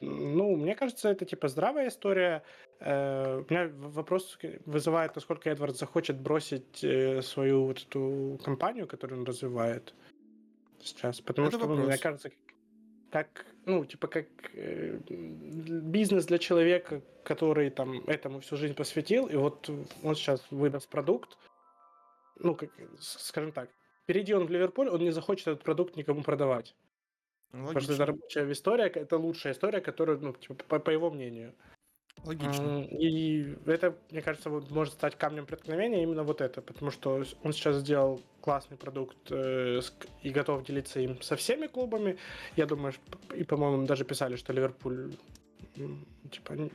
Ну, 0.00 0.56
мне 0.56 0.74
кажется, 0.74 1.08
это 1.08 1.24
типа 1.24 1.48
здравая 1.48 1.88
история. 1.88 2.42
Э, 2.80 3.38
у 3.38 3.52
меня 3.52 3.70
вопрос 3.74 4.38
вызывает, 4.66 5.14
насколько 5.14 5.48
Эдвард 5.48 5.76
захочет 5.76 6.20
бросить 6.20 6.84
э, 6.84 7.22
свою 7.22 7.66
вот 7.66 7.82
эту 7.82 8.38
компанию, 8.44 8.86
которую 8.86 9.20
он 9.20 9.26
развивает 9.26 9.94
сейчас. 10.82 11.20
Потому 11.20 11.48
это 11.48 11.58
что, 11.58 11.66
ну, 11.66 11.86
мне 11.86 11.98
кажется, 11.98 12.30
как, 13.14 13.46
ну, 13.64 13.84
типа, 13.84 14.08
как 14.08 14.26
э, 14.54 14.98
бизнес 15.08 16.26
для 16.26 16.38
человека, 16.38 17.00
который 17.22 17.70
там 17.70 18.00
этому 18.08 18.40
всю 18.40 18.56
жизнь 18.56 18.74
посвятил, 18.74 19.28
и 19.28 19.36
вот 19.36 19.70
он 20.02 20.16
сейчас 20.16 20.44
выдаст 20.50 20.88
продукт, 20.88 21.38
ну, 22.40 22.56
как, 22.56 22.70
скажем 22.98 23.52
так, 23.52 23.70
перейди 24.06 24.34
он 24.34 24.46
в 24.46 24.50
Ливерпуль, 24.50 24.88
он 24.88 25.00
не 25.00 25.12
захочет 25.12 25.46
этот 25.46 25.62
продукт 25.62 25.94
никому 25.94 26.24
продавать. 26.24 26.74
Логично. 27.52 27.66
Потому 27.66 27.80
что 27.84 27.92
это 27.92 28.06
рабочая 28.06 28.52
история, 28.52 28.86
это 28.86 29.16
лучшая 29.16 29.52
история, 29.52 29.80
которая, 29.80 30.16
ну, 30.16 30.32
типа, 30.32 30.54
по, 30.54 30.80
по 30.80 30.90
его 30.90 31.08
мнению. 31.12 31.54
Логично. 32.24 32.82
И 32.82 33.56
это, 33.66 33.96
мне 34.10 34.22
кажется, 34.22 34.50
вот 34.50 34.70
может 34.72 34.94
стать 34.94 35.16
камнем 35.16 35.46
преткновения 35.46 36.02
именно 36.02 36.24
вот 36.24 36.40
это, 36.40 36.62
потому 36.62 36.90
что 36.90 37.22
он 37.44 37.52
сейчас 37.52 37.76
сделал 37.76 38.20
классный 38.44 38.76
продукт 38.76 39.16
э, 39.30 39.80
и 40.22 40.28
готов 40.28 40.64
делиться 40.64 41.00
им 41.00 41.22
со 41.22 41.34
всеми 41.34 41.66
клубами. 41.66 42.18
Я 42.56 42.66
думаю, 42.66 42.92
и, 43.34 43.42
по-моему, 43.42 43.86
даже 43.86 44.04
писали, 44.04 44.36
что 44.36 44.52
Ливерпуль 44.52 45.16
типа 46.30 46.68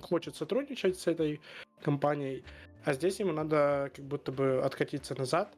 хочет 0.00 0.36
сотрудничать 0.36 1.00
с 1.00 1.08
этой 1.08 1.40
компанией, 1.82 2.44
а 2.84 2.94
здесь 2.94 3.18
ему 3.18 3.32
надо 3.32 3.90
как 3.96 4.04
будто 4.04 4.30
бы 4.30 4.62
откатиться 4.64 5.18
назад. 5.18 5.52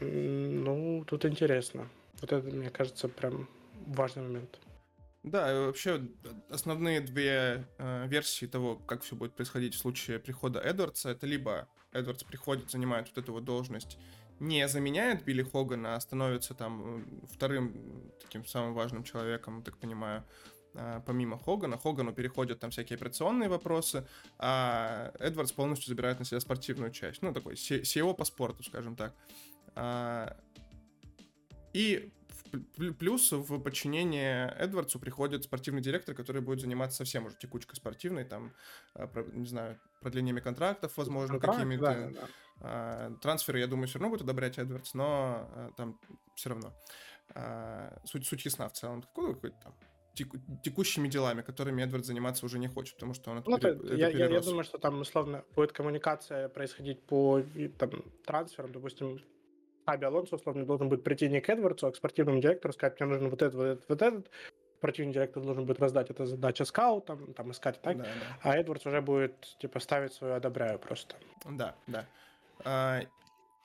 Ну, 0.00 1.04
тут 1.06 1.26
интересно. 1.26 1.86
Вот 2.22 2.32
это, 2.32 2.48
мне 2.48 2.70
кажется, 2.70 3.08
прям 3.08 3.48
важный 3.86 4.22
момент. 4.22 4.58
Да, 5.22 5.66
вообще 5.66 6.00
основные 6.48 7.00
две 7.02 7.66
э, 7.78 8.06
версии 8.08 8.46
того, 8.46 8.76
как 8.86 9.02
все 9.02 9.16
будет 9.16 9.34
происходить 9.34 9.74
в 9.74 9.78
случае 9.78 10.18
прихода 10.18 10.60
Эдвардса, 10.60 11.10
это 11.10 11.26
либо 11.26 11.68
Эдвардс 11.92 12.24
приходит, 12.24 12.70
занимает 12.70 13.08
вот 13.08 13.18
эту 13.22 13.32
вот 13.32 13.44
должность, 13.44 13.98
не 14.42 14.66
заменяет 14.68 15.24
Билли 15.24 15.44
Хогана, 15.44 15.94
а 15.94 16.00
становится 16.00 16.54
там 16.54 17.06
вторым 17.32 18.12
таким 18.20 18.44
самым 18.44 18.74
важным 18.74 19.04
человеком, 19.04 19.62
так 19.62 19.78
понимаю, 19.78 20.24
э, 20.74 21.00
помимо 21.06 21.38
Хогана. 21.38 21.78
Хогану 21.78 22.12
переходят 22.12 22.58
там 22.58 22.70
всякие 22.70 22.96
операционные 22.96 23.48
вопросы, 23.48 24.04
а 24.38 25.12
Эдвардс 25.20 25.52
полностью 25.52 25.88
забирает 25.88 26.18
на 26.18 26.24
себя 26.24 26.40
спортивную 26.40 26.90
часть. 26.90 27.22
Ну, 27.22 27.32
такой 27.32 27.54
SEO 27.54 28.14
по 28.14 28.24
спорту, 28.24 28.64
скажем 28.64 28.96
так. 28.96 29.14
А, 29.76 30.36
и 31.72 32.12
Плюс 32.98 33.32
в 33.32 33.60
подчинение 33.60 34.54
Эдвардсу 34.58 34.98
приходит 34.98 35.44
спортивный 35.44 35.80
директор, 35.80 36.14
который 36.14 36.42
будет 36.42 36.60
заниматься 36.60 36.98
совсем 36.98 37.24
уже 37.24 37.36
текучкой 37.38 37.76
спортивной, 37.76 38.24
там, 38.24 38.52
а, 38.94 39.08
не 39.32 39.46
знаю, 39.46 39.80
продлениями 40.02 40.40
контрактов, 40.40 40.92
возможно, 40.96 41.38
какими-то. 41.38 41.82
Да, 41.82 42.10
да. 42.10 42.28
А, 42.62 43.10
трансферы, 43.20 43.58
я 43.58 43.66
думаю, 43.66 43.88
все 43.88 43.98
равно 43.98 44.10
будет 44.10 44.22
одобрять 44.22 44.58
Эдвардс, 44.58 44.94
но 44.94 45.48
а, 45.54 45.70
там 45.76 45.98
все 46.34 46.50
равно. 46.50 46.72
Суть, 48.04 48.26
суть 48.26 48.44
ясна 48.44 48.68
в 48.68 48.72
целом. 48.72 49.02
Какой 49.02 49.34
какой-то 49.34 49.56
там 49.62 49.74
текущими 50.62 51.08
делами, 51.08 51.40
которыми 51.40 51.82
Эдвард 51.82 52.04
заниматься 52.04 52.44
уже 52.44 52.58
не 52.58 52.68
хочет, 52.68 52.94
потому 52.96 53.14
что 53.14 53.30
он 53.30 53.38
это, 53.38 53.50
ну, 53.50 53.58
пере, 53.58 53.72
это 53.72 53.94
я, 53.94 54.08
я, 54.10 54.26
я 54.26 54.40
думаю, 54.40 54.64
что 54.64 54.76
там 54.76 55.00
условно 55.00 55.42
будет 55.54 55.72
коммуникация 55.72 56.50
происходить 56.50 57.02
по 57.06 57.42
там, 57.78 57.90
трансферам, 58.26 58.72
допустим, 58.72 59.18
Аби 59.86 60.04
Алонсо, 60.04 60.36
условно, 60.36 60.66
должен 60.66 60.88
будет 60.88 61.04
прийти 61.04 61.28
не 61.28 61.40
к 61.40 61.48
Эдвардсу, 61.48 61.86
а 61.86 61.92
к 61.92 61.96
спортивному 61.96 62.40
директору, 62.40 62.74
сказать, 62.74 63.00
мне 63.00 63.08
нужно 63.08 63.28
вот 63.30 63.40
это, 63.40 63.56
вот 63.56 63.64
это, 63.64 63.84
вот 63.88 64.02
этот. 64.02 64.30
Спортивный 64.78 65.14
директор 65.14 65.42
должен 65.42 65.64
будет 65.64 65.80
раздать 65.80 66.10
это 66.10 66.26
задача 66.26 66.64
скаутам, 66.64 67.32
там 67.34 67.50
искать 67.52 67.80
так. 67.80 67.96
Да, 67.96 68.04
да. 68.04 68.38
А 68.42 68.56
Эдвардс 68.56 68.84
уже 68.84 69.00
будет, 69.00 69.40
типа, 69.60 69.80
ставить 69.80 70.12
свою 70.12 70.34
одобряю 70.34 70.78
просто. 70.78 71.16
Да, 71.48 71.76
да. 71.86 72.06
А, 72.64 73.02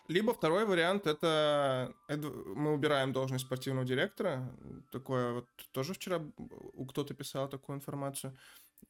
либо 0.07 0.33
второй 0.33 0.65
вариант 0.65 1.05
это 1.05 1.93
мы 2.07 2.73
убираем 2.73 3.11
должность 3.11 3.45
спортивного 3.45 3.85
директора. 3.85 4.49
Такое 4.91 5.33
вот 5.33 5.49
тоже 5.71 5.93
вчера 5.93 6.21
у 6.37 6.85
кто-то 6.85 7.13
писал 7.13 7.49
такую 7.49 7.77
информацию. 7.77 8.37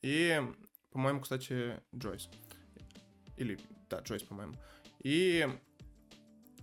И, 0.01 0.39
по-моему, 0.91 1.21
кстати, 1.21 1.81
Джойс. 1.95 2.29
Или, 3.37 3.59
да, 3.89 3.99
Джойс, 3.99 4.23
по-моему. 4.23 4.53
И 5.03 5.47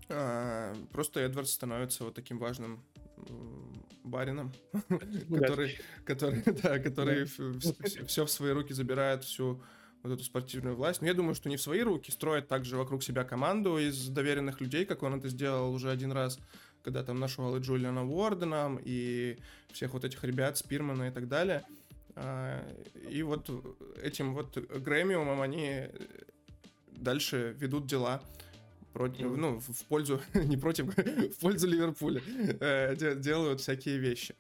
а, 0.08 0.74
просто 0.92 1.20
Эдвард 1.20 1.48
становится 1.48 2.04
вот 2.04 2.14
таким 2.14 2.38
важным 2.38 2.84
барином, 4.04 4.52
который, 5.30 5.78
который, 6.04 6.42
да, 6.62 6.78
который 6.78 7.24
все 7.24 8.26
в 8.26 8.30
свои 8.30 8.52
руки 8.52 8.72
забирает, 8.72 9.24
всю 9.24 9.62
вот 10.04 10.12
эту 10.12 10.22
спортивную 10.22 10.76
власть. 10.76 11.00
Но 11.00 11.08
я 11.08 11.14
думаю, 11.14 11.34
что 11.34 11.48
не 11.48 11.56
в 11.56 11.62
свои 11.62 11.80
руки, 11.80 12.10
строит 12.10 12.46
также 12.46 12.76
вокруг 12.76 13.02
себя 13.02 13.24
команду 13.24 13.78
из 13.78 14.08
доверенных 14.08 14.60
людей, 14.60 14.84
как 14.84 15.02
он 15.02 15.14
это 15.14 15.28
сделал 15.28 15.72
уже 15.72 15.90
один 15.90 16.12
раз, 16.12 16.38
когда 16.82 17.02
там 17.02 17.18
нашел 17.18 17.56
и 17.56 17.60
Джулиана 17.60 18.06
Уордена, 18.06 18.78
и 18.84 19.38
всех 19.72 19.94
вот 19.94 20.04
этих 20.04 20.22
ребят, 20.22 20.58
Спирмана 20.58 21.08
и 21.08 21.10
так 21.10 21.26
далее. 21.26 21.64
А, 22.16 22.62
и 23.10 23.22
вот 23.22 23.50
этим 24.02 24.34
вот 24.34 24.56
Грэмиумом 24.58 25.40
они 25.40 25.88
дальше 26.90 27.56
ведут 27.58 27.86
дела 27.86 28.22
против, 28.92 29.36
ну, 29.36 29.58
в 29.58 29.84
пользу, 29.86 30.20
не 30.34 30.58
против, 30.58 30.94
в 30.96 31.38
пользу 31.40 31.66
Ливерпуля 31.66 32.22
э, 32.60 33.14
делают 33.16 33.62
всякие 33.62 33.98
вещи. 33.98 34.34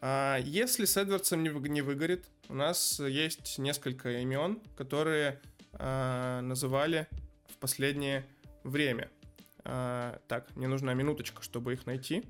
А 0.00 0.38
если 0.38 0.86
с 0.86 0.96
Эдвардсом 0.96 1.42
не, 1.42 1.82
выгорит, 1.82 2.24
у 2.48 2.54
нас 2.54 3.00
есть 3.00 3.58
несколько 3.58 4.10
имен, 4.20 4.60
которые 4.76 5.40
а, 5.74 6.40
называли 6.40 7.06
в 7.48 7.56
последнее 7.58 8.24
время. 8.64 9.10
А, 9.64 10.18
так, 10.26 10.54
мне 10.56 10.68
нужна 10.68 10.94
минуточка, 10.94 11.42
чтобы 11.42 11.74
их 11.74 11.86
найти. 11.86 12.24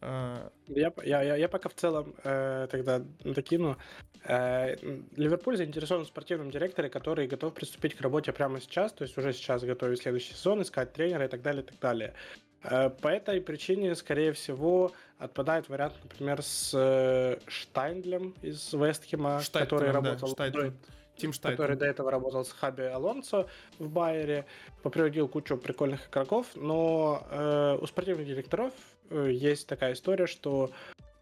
А, 0.00 0.52
я, 0.68 0.92
я, 1.04 1.36
я 1.36 1.48
пока 1.48 1.68
в 1.68 1.74
целом 1.74 2.14
э, 2.22 2.68
тогда 2.70 3.02
докину. 3.24 3.76
Э, 4.24 4.76
Ливерпуль 5.16 5.56
заинтересован 5.56 6.04
в 6.04 6.08
спортивном 6.08 6.50
директоре, 6.50 6.88
который 6.88 7.26
готов 7.26 7.54
приступить 7.54 7.94
к 7.94 8.00
работе 8.00 8.32
прямо 8.32 8.60
сейчас, 8.60 8.92
то 8.92 9.02
есть 9.02 9.18
уже 9.18 9.32
сейчас 9.32 9.64
готовить 9.64 10.02
следующий 10.02 10.34
сезон, 10.34 10.62
искать 10.62 10.92
тренера 10.92 11.24
и 11.24 11.28
так 11.28 11.42
далее, 11.42 11.62
и 11.62 11.66
так 11.66 11.78
далее. 11.80 12.14
Э, 12.62 12.90
по 12.90 13.08
этой 13.08 13.40
причине, 13.40 13.94
скорее 13.94 14.32
всего, 14.32 14.92
отпадает 15.18 15.68
вариант, 15.68 15.94
например, 16.02 16.42
с 16.42 16.72
э, 16.74 17.38
Штайндлем 17.46 18.34
из 18.42 18.72
Вестхема, 18.72 19.40
который 19.52 19.90
работал... 19.90 20.34
Да, 20.36 20.72
Тим 21.16 21.32
Штайтон. 21.32 21.56
который 21.56 21.76
до 21.76 21.84
этого 21.84 22.12
работал 22.12 22.44
с 22.44 22.52
Хаби 22.52 22.82
Алонсо 22.82 23.48
в 23.80 23.88
Байере, 23.88 24.46
поприводил 24.84 25.26
кучу 25.26 25.56
прикольных 25.56 26.08
игроков, 26.08 26.46
но 26.54 27.26
э, 27.28 27.78
у 27.80 27.86
спортивных 27.88 28.24
директоров 28.24 28.72
э, 29.10 29.30
есть 29.32 29.66
такая 29.66 29.94
история, 29.94 30.28
что 30.28 30.70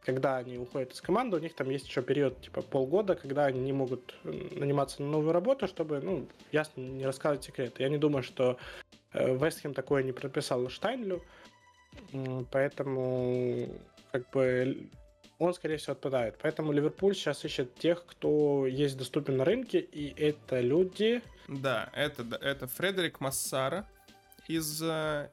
когда 0.05 0.37
они 0.37 0.59
уходят 0.59 0.93
из 0.93 1.01
команды, 1.01 1.37
у 1.37 1.41
них 1.41 1.55
там 1.55 1.71
есть 1.71 1.89
еще 1.89 2.03
период 2.03 2.41
типа 2.41 2.61
полгода, 2.61 3.15
когда 3.15 3.47
они 3.47 3.61
не 3.61 3.73
могут 3.73 4.15
наниматься 4.23 5.03
на 5.03 5.09
новую 5.09 5.33
работу, 5.33 5.67
чтобы, 5.67 6.01
ну, 6.01 6.29
ясно, 6.53 6.81
не 6.81 7.05
рассказывать 7.05 7.45
секреты. 7.45 7.83
Я 7.83 7.89
не 7.89 7.99
думаю, 7.99 8.23
что 8.23 8.59
э, 9.15 9.35
Вестхем 9.35 9.73
такое 9.73 10.03
не 10.03 10.13
прописал 10.13 10.69
Штайнлю, 10.69 11.23
поэтому 12.51 13.69
как 14.13 14.31
бы 14.31 14.89
он, 15.39 15.53
скорее 15.55 15.77
всего, 15.77 15.93
отпадает. 15.93 16.39
Поэтому 16.41 16.73
Ливерпуль 16.73 17.15
сейчас 17.15 17.45
ищет 17.45 17.75
тех, 17.75 18.05
кто 18.07 18.67
есть 18.67 18.97
доступен 18.97 19.37
на 19.37 19.45
рынке, 19.45 19.81
и 19.81 20.15
это 20.19 20.61
люди... 20.61 21.23
Да, 21.49 21.91
это, 21.93 22.23
это 22.41 22.67
Фредерик 22.67 23.21
Массара 23.21 23.89
из 24.49 24.83
э, 24.83 25.31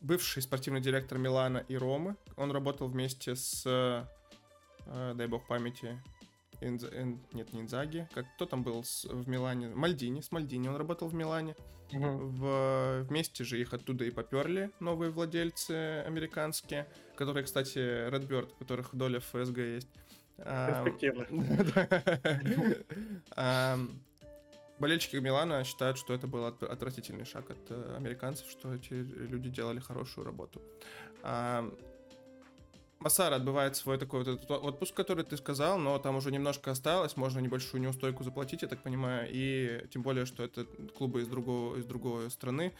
бывший 0.00 0.42
спортивный 0.42 0.80
директор 0.80 1.18
Милана 1.18 1.64
и 1.68 1.76
Ромы. 1.76 2.16
Он 2.36 2.50
работал 2.50 2.88
вместе 2.88 3.36
с, 3.36 3.62
э, 3.66 5.12
дай 5.14 5.26
бог 5.26 5.46
памяти, 5.46 6.00
Инз... 6.60 6.84
Ин... 6.84 7.20
нет, 7.32 7.52
не 7.52 7.60
Инзаги, 7.60 8.08
как 8.14 8.26
кто 8.34 8.46
там 8.46 8.62
был 8.62 8.84
с... 8.84 9.04
в 9.04 9.28
Милане? 9.28 9.68
Мальдини, 9.68 10.20
с 10.20 10.32
Мальдини 10.32 10.68
он 10.68 10.76
работал 10.76 11.08
в 11.08 11.14
Милане. 11.14 11.54
Угу. 11.92 12.06
В... 12.06 13.02
Вместе 13.08 13.44
же 13.44 13.60
их 13.60 13.72
оттуда 13.72 14.04
и 14.04 14.10
поперли 14.10 14.70
новые 14.80 15.10
владельцы 15.10 16.02
американские, 16.06 16.86
которые, 17.16 17.44
кстати, 17.44 17.78
Redbird, 17.78 18.50
у 18.54 18.58
которых 18.58 18.94
доля 18.94 19.20
в 19.20 19.24
ФСГ 19.24 19.58
есть. 19.58 19.88
Перспективно. 20.36 21.26
Болельщики 24.78 25.16
Милана 25.16 25.64
считают, 25.64 25.98
что 25.98 26.14
это 26.14 26.28
был 26.28 26.46
отвратительный 26.46 27.24
шаг 27.24 27.50
от 27.50 27.58
э, 27.70 27.94
американцев, 27.96 28.48
что 28.48 28.72
эти 28.72 28.94
люди 28.94 29.50
делали 29.50 29.80
хорошую 29.80 30.24
работу. 30.24 30.62
Масара 33.00 33.36
отбывает 33.36 33.76
свой 33.76 33.96
такой 33.96 34.24
вот 34.24 34.28
этот 34.28 34.50
отпуск, 34.50 34.92
который 34.92 35.24
ты 35.24 35.36
сказал, 35.36 35.78
но 35.78 35.98
там 35.98 36.16
уже 36.16 36.32
немножко 36.32 36.72
осталось, 36.72 37.16
можно 37.16 37.38
небольшую 37.38 37.80
неустойку 37.80 38.24
заплатить, 38.24 38.62
я 38.62 38.68
так 38.68 38.82
понимаю, 38.82 39.28
и 39.30 39.86
тем 39.92 40.02
более, 40.02 40.26
что 40.26 40.42
это 40.42 40.64
клубы 40.96 41.22
из 41.22 41.28
другого, 41.28 41.76
из 41.76 41.84
другой 41.84 42.28
страны, 42.30 42.72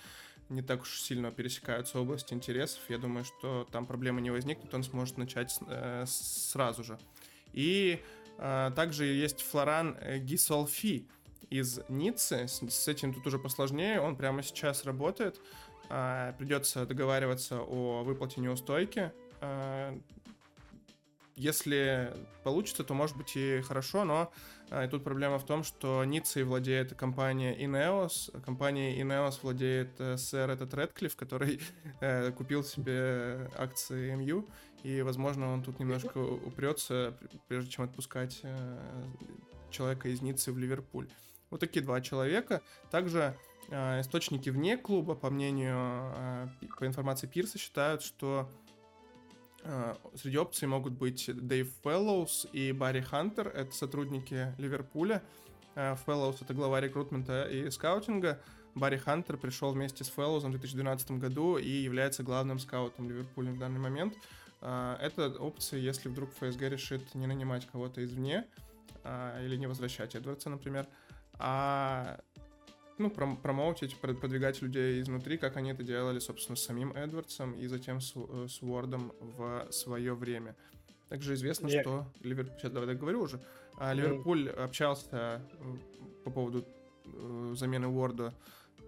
не 0.49 0.62
так 0.62 0.83
уж 0.83 1.01
сильно 1.01 1.31
пересекаются 1.31 2.01
области 2.01 2.35
интересов, 2.35 2.81
я 2.89 2.99
думаю, 2.99 3.25
что 3.25 3.69
там 3.71 3.87
проблемы 3.87 4.21
не 4.21 4.31
возникнут, 4.31 4.75
он 4.75 4.83
сможет 4.83 5.19
начать 5.19 5.57
э, 5.69 6.05
сразу 6.09 6.83
же. 6.83 6.99
И 7.53 8.01
э, 8.39 8.73
также 8.75 9.05
есть 9.05 9.43
Флоран 9.43 9.97
Гисолфи 10.19 11.07
из 11.49 11.79
Ниццы, 11.89 12.49
с, 12.49 12.61
с 12.69 12.89
этим 12.89 13.14
тут 13.14 13.25
уже 13.29 13.39
посложнее, 13.39 14.01
он 14.01 14.16
прямо 14.16 14.43
сейчас 14.43 14.85
работает, 14.85 15.41
э, 15.91 16.33
придется 16.39 16.87
договариваться 16.87 17.61
о 17.61 18.03
выплате 18.03 18.41
неустойки, 18.41 19.12
Э, 19.12 19.28
если 21.39 22.12
получится, 22.43 22.82
то 22.82 22.95
может 22.95 23.16
быть 23.16 23.36
и 23.36 23.61
хорошо, 23.61 24.05
но 24.05 24.32
э, 24.70 24.89
тут 24.91 25.05
проблема 25.05 25.39
в 25.39 25.47
том, 25.47 25.62
что 25.62 26.05
Ницей 26.05 26.43
владеет 26.43 26.95
компания 26.95 27.57
Ineos, 27.57 28.30
компания 28.45 29.01
Ineos 29.01 29.39
владеет 29.43 30.01
э, 30.01 30.16
сэр 30.16 30.51
этот 30.51 30.74
Редклифф, 30.74 31.14
который 31.14 31.61
э, 32.01 32.32
купил 32.32 32.64
себе 32.64 33.51
акции 33.57 34.16
МЮ, 34.16 34.49
и, 34.82 35.01
возможно, 35.03 35.53
он 35.53 35.62
тут 35.62 35.78
немножко 35.78 36.18
упрется, 36.18 37.16
прежде 37.47 37.70
чем 37.70 37.84
отпускать 37.84 38.41
э, 38.43 39.05
человека 39.70 40.09
из 40.09 40.20
Ниццы 40.20 40.53
в 40.53 40.59
Ливерпуль. 40.59 41.09
Вот 41.51 41.61
такие 41.61 41.84
два 41.84 42.01
человека. 42.01 42.62
Также 42.91 43.36
э, 43.68 44.01
источники 44.01 44.51
вне 44.51 44.76
клуба, 44.76 45.14
по 45.14 45.30
мнению, 45.30 45.76
э, 46.16 46.49
по 46.78 46.84
информации 46.84 47.28
Пирса, 47.28 47.59
считают, 47.59 48.03
что 48.03 48.51
Э, 48.51 48.68
среди 50.14 50.39
опций 50.39 50.69
могут 50.69 50.95
быть 50.95 51.31
Дэйв 51.33 51.73
Фэллоус 51.83 52.47
и 52.53 52.73
Барри 52.73 53.01
Хантер, 53.01 53.49
это 53.49 53.75
сотрудники 53.75 54.55
Ливерпуля. 54.59 55.23
Э, 55.75 55.95
Фэллоус— 56.07 56.37
это 56.43 56.55
глава 56.55 56.81
рекрутмента 56.81 57.45
и 57.45 57.71
скаутинга. 57.71 58.41
Барри 58.75 58.97
Хантер 58.97 59.37
пришел 59.37 59.73
вместе 59.73 60.05
с 60.05 60.09
Фэллоусом 60.11 60.51
в 60.51 60.53
2012 60.53 61.12
году 61.12 61.59
и 61.59 61.69
является 61.69 62.23
главным 62.23 62.59
скаутом 62.59 63.09
Ливерпуля 63.09 63.53
в 63.53 63.59
данный 63.59 63.81
момент. 63.81 64.14
Э, 64.61 64.97
это 65.01 65.29
опция, 65.39 65.81
если 65.81 66.09
вдруг 66.09 66.33
ФСГ 66.35 66.62
решит 66.62 67.14
не 67.14 67.27
нанимать 67.27 67.66
кого-то 67.66 68.05
извне 68.05 68.45
или 69.41 69.57
не 69.57 69.66
возвращать 69.66 70.14
Эдвардса, 70.16 70.51
например, 70.51 70.87
а 71.39 72.19
ну, 72.99 73.11
пром 73.11 73.36
промоутить, 73.36 73.96
продвигать 73.96 74.62
людей 74.62 75.01
изнутри, 75.01 75.38
как 75.38 75.57
они 75.57 75.70
это 75.70 75.82
делали, 75.82 76.18
собственно, 76.18 76.57
с 76.57 76.62
самим 76.62 76.92
Эдвардсом 76.92 77.53
и 77.53 77.66
затем 77.66 78.01
с, 78.01 78.12
э, 78.16 78.46
с 78.49 78.62
Уордом 78.62 79.12
в 79.20 79.68
свое 79.70 80.14
время. 80.14 80.57
Также 81.09 81.34
известно, 81.34 81.68
yeah. 81.68 81.80
что 81.80 82.07
Ливерпуль... 82.20 82.59
Сейчас 82.59 82.72
давай 82.72 82.88
договорю 82.88 83.22
уже. 83.22 83.40
А, 83.78 83.94
Ливерпуль 83.94 84.51
общался 84.51 85.42
по 86.24 86.30
поводу 86.30 86.66
э, 87.05 87.55
замены 87.57 87.88
Уорда 87.88 88.34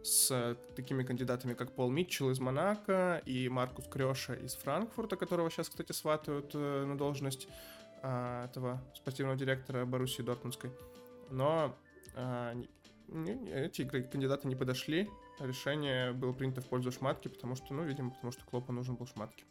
с 0.03 0.57
такими 0.77 1.03
кандидатами, 1.03 1.55
как 1.55 1.73
Пол 1.73 1.91
Митчелл 1.91 2.31
из 2.31 2.41
Монако 2.41 3.23
и 3.27 3.49
Маркус 3.49 3.87
Крёша 3.87 4.35
из 4.35 4.55
Франкфурта, 4.55 5.17
которого 5.17 5.51
сейчас, 5.51 5.69
кстати, 5.69 5.93
сватают 5.93 6.51
э, 6.55 6.85
на 6.85 6.97
должность 6.97 7.49
э, 8.03 8.47
этого 8.47 8.83
спортивного 8.95 9.37
директора 9.37 9.85
Боруссии 9.85 10.23
Дортмундской. 10.23 10.71
Но 11.31 11.77
э, 13.13 13.67
эти 13.67 13.85
кандидаты 13.85 14.49
не 14.49 14.57
подошли. 14.57 15.09
Решение 15.39 16.13
было 16.13 16.33
принято 16.33 16.61
в 16.61 16.67
пользу 16.67 16.93
Шматки, 16.93 17.29
потому 17.29 17.57
что, 17.57 17.73
ну, 17.75 17.85
видимо, 17.85 18.11
потому 18.11 18.33
что 18.33 18.45
Клопу 18.45 18.73
нужен 18.73 18.97
был 18.97 19.07
Шматки. 19.07 19.45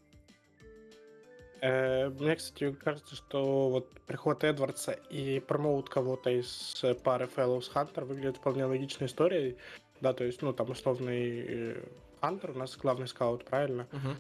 Э, 1.62 2.10
мне, 2.10 2.36
кстати, 2.36 2.72
кажется, 2.74 3.16
что 3.16 3.70
вот 3.70 3.90
приход 4.08 4.44
Эдвардса 4.44 4.92
и 4.92 5.40
промоут 5.40 5.90
кого-то 5.90 6.30
из 6.30 6.84
пары 7.04 7.26
Fellows 7.26 7.72
Hunter 7.74 8.06
выглядит 8.06 8.38
вполне 8.38 8.66
логичной 8.66 9.08
историей. 9.08 9.58
Да, 10.02 10.14
то 10.14 10.24
есть, 10.24 10.42
ну, 10.42 10.54
там 10.54 10.70
условный 10.70 11.76
Хантер 12.22 12.52
у 12.52 12.54
нас 12.56 12.78
главный 12.78 13.08
скаут, 13.08 13.46
правильно? 13.46 13.88
Uh-huh. 13.92 14.16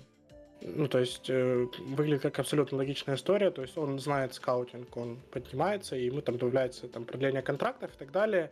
Ну, 0.61 0.87
то 0.87 0.99
есть, 0.99 1.29
э, 1.29 1.67
выглядит 1.79 2.21
как 2.21 2.39
абсолютно 2.39 2.77
логичная 2.77 3.15
история. 3.15 3.51
То 3.51 3.61
есть, 3.61 3.77
он 3.77 3.97
знает 3.99 4.33
скаутинг, 4.33 4.95
он 4.97 5.19
поднимается, 5.31 5.95
и 5.95 6.05
ему 6.05 6.21
там 6.21 6.37
добавляется 6.37 6.87
там 6.87 7.05
продление 7.05 7.41
контрактов 7.41 7.93
и 7.95 7.97
так 7.97 8.11
далее 8.11 8.51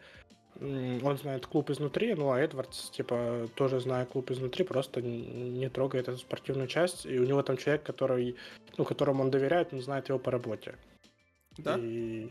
он 0.59 1.17
знает 1.17 1.45
клуб 1.45 1.69
изнутри, 1.69 2.15
ну 2.15 2.31
а 2.31 2.39
Эдвардс, 2.39 2.89
типа, 2.89 3.47
тоже 3.55 3.79
зная 3.79 4.05
клуб 4.05 4.31
изнутри, 4.31 4.65
просто 4.65 5.01
не 5.01 5.69
трогает 5.69 6.07
эту 6.07 6.17
спортивную 6.17 6.67
часть, 6.67 7.05
и 7.05 7.19
у 7.19 7.25
него 7.25 7.43
там 7.43 7.57
человек, 7.57 7.83
который, 7.83 8.35
ну, 8.77 8.85
которому 8.85 9.23
он 9.23 9.31
доверяет, 9.31 9.73
он 9.73 9.81
знает 9.81 10.09
его 10.09 10.19
по 10.19 10.31
работе. 10.31 10.75
Да. 11.57 11.77
И 11.77 12.29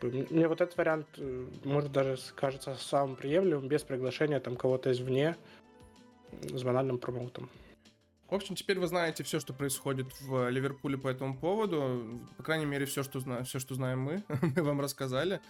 как 0.00 0.10
бы, 0.10 0.26
мне 0.30 0.48
вот 0.48 0.60
этот 0.60 0.76
вариант, 0.76 1.06
э, 1.18 1.46
может, 1.64 1.92
даже 1.92 2.16
кажется 2.34 2.76
самым 2.76 3.16
приемлемым, 3.16 3.68
без 3.68 3.82
приглашения 3.82 4.40
там 4.40 4.56
кого-то 4.56 4.90
извне, 4.90 5.36
с 6.42 6.62
банальным 6.62 6.98
промоутом. 6.98 7.50
В 8.28 8.34
общем, 8.34 8.54
теперь 8.54 8.78
вы 8.78 8.86
знаете 8.86 9.24
все, 9.24 9.40
что 9.40 9.54
происходит 9.54 10.08
в 10.20 10.50
Ливерпуле 10.50 10.98
по 10.98 11.08
этому 11.08 11.34
поводу. 11.34 12.20
По 12.36 12.42
крайней 12.42 12.66
мере, 12.66 12.84
все, 12.84 13.02
что, 13.02 13.20
зна... 13.20 13.42
все, 13.42 13.58
что 13.58 13.74
знаем 13.74 14.00
мы, 14.00 14.22
мы 14.56 14.62
вам 14.62 14.80
рассказали. 14.82 15.40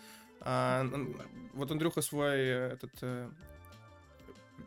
А, 0.40 0.86
вот 1.54 1.70
Андрюха 1.70 2.00
свой 2.02 2.36
э, 2.36 2.72
этот 2.72 2.92
э, 3.02 3.30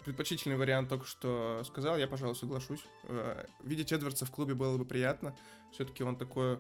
предпочтительный 0.03 0.57
вариант 0.57 0.89
только 0.89 1.05
что 1.05 1.63
сказал, 1.65 1.97
я, 1.97 2.07
пожалуй, 2.07 2.35
соглашусь. 2.35 2.83
Э, 3.03 3.45
видеть 3.63 3.91
Эдвардса 3.91 4.25
в 4.25 4.31
клубе 4.31 4.53
было 4.53 4.77
бы 4.77 4.85
приятно. 4.85 5.35
Все-таки 5.71 6.03
он 6.03 6.17
такой 6.17 6.59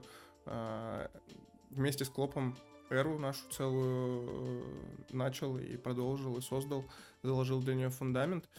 вместе 1.69 2.03
с 2.03 2.09
Клопом 2.09 2.57
эру 2.89 3.19
нашу 3.19 3.47
целую 3.51 4.65
начал 5.11 5.57
и 5.59 5.77
продолжил, 5.77 6.37
и 6.37 6.41
создал, 6.41 6.83
заложил 7.21 7.61
для 7.61 7.75
нее 7.75 7.89
фундамент. 7.89 8.49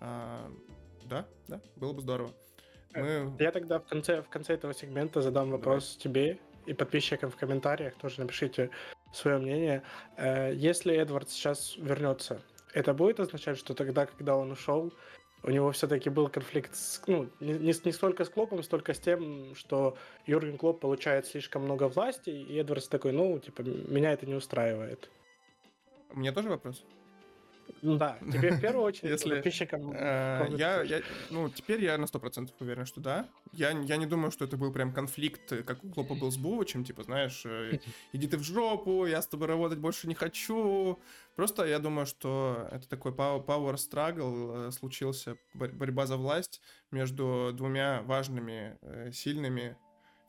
А, 0.00 0.50
да, 1.04 1.26
да, 1.48 1.60
было 1.76 1.92
бы 1.92 2.00
здорово. 2.00 2.32
Мы... 2.94 3.34
Я 3.38 3.52
тогда 3.52 3.78
в 3.78 3.86
конце, 3.86 4.22
в 4.22 4.28
конце 4.28 4.54
этого 4.54 4.74
сегмента 4.74 5.20
задам 5.20 5.50
вопрос 5.50 5.96
Давай. 5.96 6.02
тебе 6.02 6.40
и 6.66 6.74
подписчикам 6.74 7.30
в 7.30 7.36
комментариях. 7.36 7.94
Тоже 7.96 8.20
напишите, 8.20 8.70
свое 9.12 9.38
мнение. 9.38 9.82
Э, 10.16 10.52
если 10.54 10.94
Эдвард 10.94 11.30
сейчас 11.30 11.76
вернется, 11.76 12.42
это 12.74 12.94
будет 12.94 13.20
означать, 13.20 13.58
что 13.58 13.74
тогда, 13.74 14.06
когда 14.06 14.36
он 14.36 14.50
ушел, 14.50 14.92
у 15.42 15.50
него 15.50 15.70
все-таки 15.72 16.10
был 16.10 16.28
конфликт 16.28 16.74
с, 16.74 17.00
ну, 17.06 17.28
не, 17.40 17.54
не 17.54 17.92
столько 17.92 18.24
с 18.24 18.28
Клопом, 18.28 18.62
столько 18.62 18.92
с 18.92 18.98
тем, 18.98 19.54
что 19.54 19.96
Юрген 20.26 20.58
Клоп 20.58 20.80
получает 20.80 21.26
слишком 21.26 21.62
много 21.62 21.88
власти, 21.88 22.30
и 22.30 22.56
Эдвардс 22.58 22.88
такой, 22.88 23.12
ну, 23.12 23.38
типа, 23.38 23.62
меня 23.62 24.12
это 24.12 24.26
не 24.26 24.34
устраивает. 24.34 25.10
У 26.10 26.18
меня 26.18 26.32
тоже 26.32 26.48
вопрос? 26.48 26.84
Ну 27.82 27.96
да, 27.96 28.18
тебе 28.20 28.52
в 28.52 28.60
первую 28.60 28.84
очередь 28.84 29.10
Если, 29.10 29.34
подписчикам. 29.34 29.92
Э, 29.92 30.46
я, 30.56 30.82
я, 30.82 31.00
ну, 31.30 31.48
теперь 31.48 31.82
я 31.82 31.96
на 31.98 32.06
сто 32.06 32.18
процентов 32.18 32.54
уверен, 32.60 32.86
что 32.86 33.00
да. 33.00 33.28
Я, 33.52 33.70
я 33.70 33.96
не 33.96 34.06
думаю, 34.06 34.30
что 34.30 34.44
это 34.44 34.56
был 34.56 34.72
прям 34.72 34.92
конфликт, 34.92 35.64
как 35.64 35.84
у 35.84 35.90
Клопа 35.90 36.14
был 36.14 36.30
с 36.30 36.36
Бувачем, 36.36 36.84
типа, 36.84 37.04
знаешь, 37.04 37.42
э, 37.44 37.78
иди 38.12 38.26
ты 38.26 38.36
в 38.36 38.42
жопу, 38.42 39.06
я 39.06 39.22
с 39.22 39.26
тобой 39.26 39.48
работать 39.48 39.78
больше 39.78 40.08
не 40.08 40.14
хочу. 40.14 40.98
Просто 41.36 41.64
я 41.66 41.78
думаю, 41.78 42.06
что 42.06 42.68
это 42.72 42.88
такой 42.88 43.12
power 43.12 43.74
struggle 43.74 44.68
э, 44.68 44.70
случился, 44.72 45.36
борьба 45.54 46.06
за 46.06 46.16
власть 46.16 46.60
между 46.90 47.52
двумя 47.54 48.02
важными, 48.02 48.78
сильными 49.12 49.76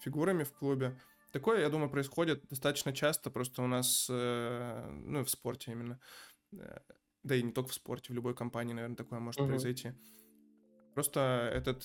фигурами 0.01 0.43
в 0.43 0.51
клубе. 0.53 0.97
Такое, 1.31 1.61
я 1.61 1.69
думаю, 1.69 1.89
происходит 1.89 2.43
достаточно 2.49 2.93
часто 2.93 3.29
просто 3.29 3.61
у 3.61 3.67
нас, 3.67 4.07
ну, 4.09 5.23
в 5.23 5.29
спорте 5.29 5.71
именно 5.71 5.99
да 7.23 7.35
и 7.35 7.43
не 7.43 7.51
только 7.51 7.69
в 7.69 7.73
спорте, 7.73 8.11
в 8.11 8.15
любой 8.15 8.35
компании, 8.35 8.73
наверное, 8.73 8.95
такое 8.95 9.19
может 9.19 9.41
угу. 9.41 9.49
произойти. 9.49 9.93
Просто 10.93 11.51
этот 11.53 11.83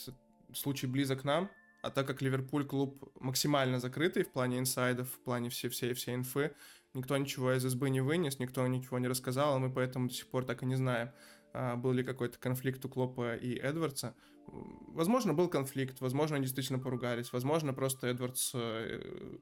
случай 0.52 0.86
близок 0.86 1.24
нам, 1.24 1.50
а 1.82 1.90
так 1.90 2.06
как 2.06 2.22
Ливерпуль 2.22 2.64
клуб 2.64 3.12
максимально 3.20 3.78
закрытый 3.78 4.24
в 4.24 4.32
плане 4.32 4.58
инсайдов, 4.58 5.10
в 5.10 5.18
плане 5.20 5.50
всей 5.50 5.68
всей 5.68 5.92
всей 5.92 6.14
инфы, 6.14 6.54
никто 6.94 7.16
ничего 7.16 7.52
из 7.52 7.62
СБ 7.62 7.90
не 7.90 8.00
вынес, 8.00 8.38
никто 8.38 8.66
ничего 8.66 8.98
не 8.98 9.08
рассказал, 9.08 9.56
а 9.56 9.58
мы 9.58 9.70
поэтому 9.70 10.08
до 10.08 10.14
сих 10.14 10.28
пор 10.28 10.44
так 10.44 10.62
и 10.62 10.66
не 10.66 10.76
знаем, 10.76 11.10
а, 11.52 11.76
был 11.76 11.92
ли 11.92 12.02
какой-то 12.02 12.38
конфликт 12.38 12.84
у 12.84 12.88
Клопа 12.88 13.36
и 13.36 13.54
Эдвардса. 13.56 14.14
Возможно, 14.46 15.34
был 15.34 15.48
конфликт, 15.48 16.00
возможно, 16.00 16.36
они 16.36 16.44
действительно 16.44 16.78
поругались, 16.78 17.32
возможно, 17.32 17.72
просто 17.72 18.08
Эдвардс 18.08 18.52
э, 18.54 19.38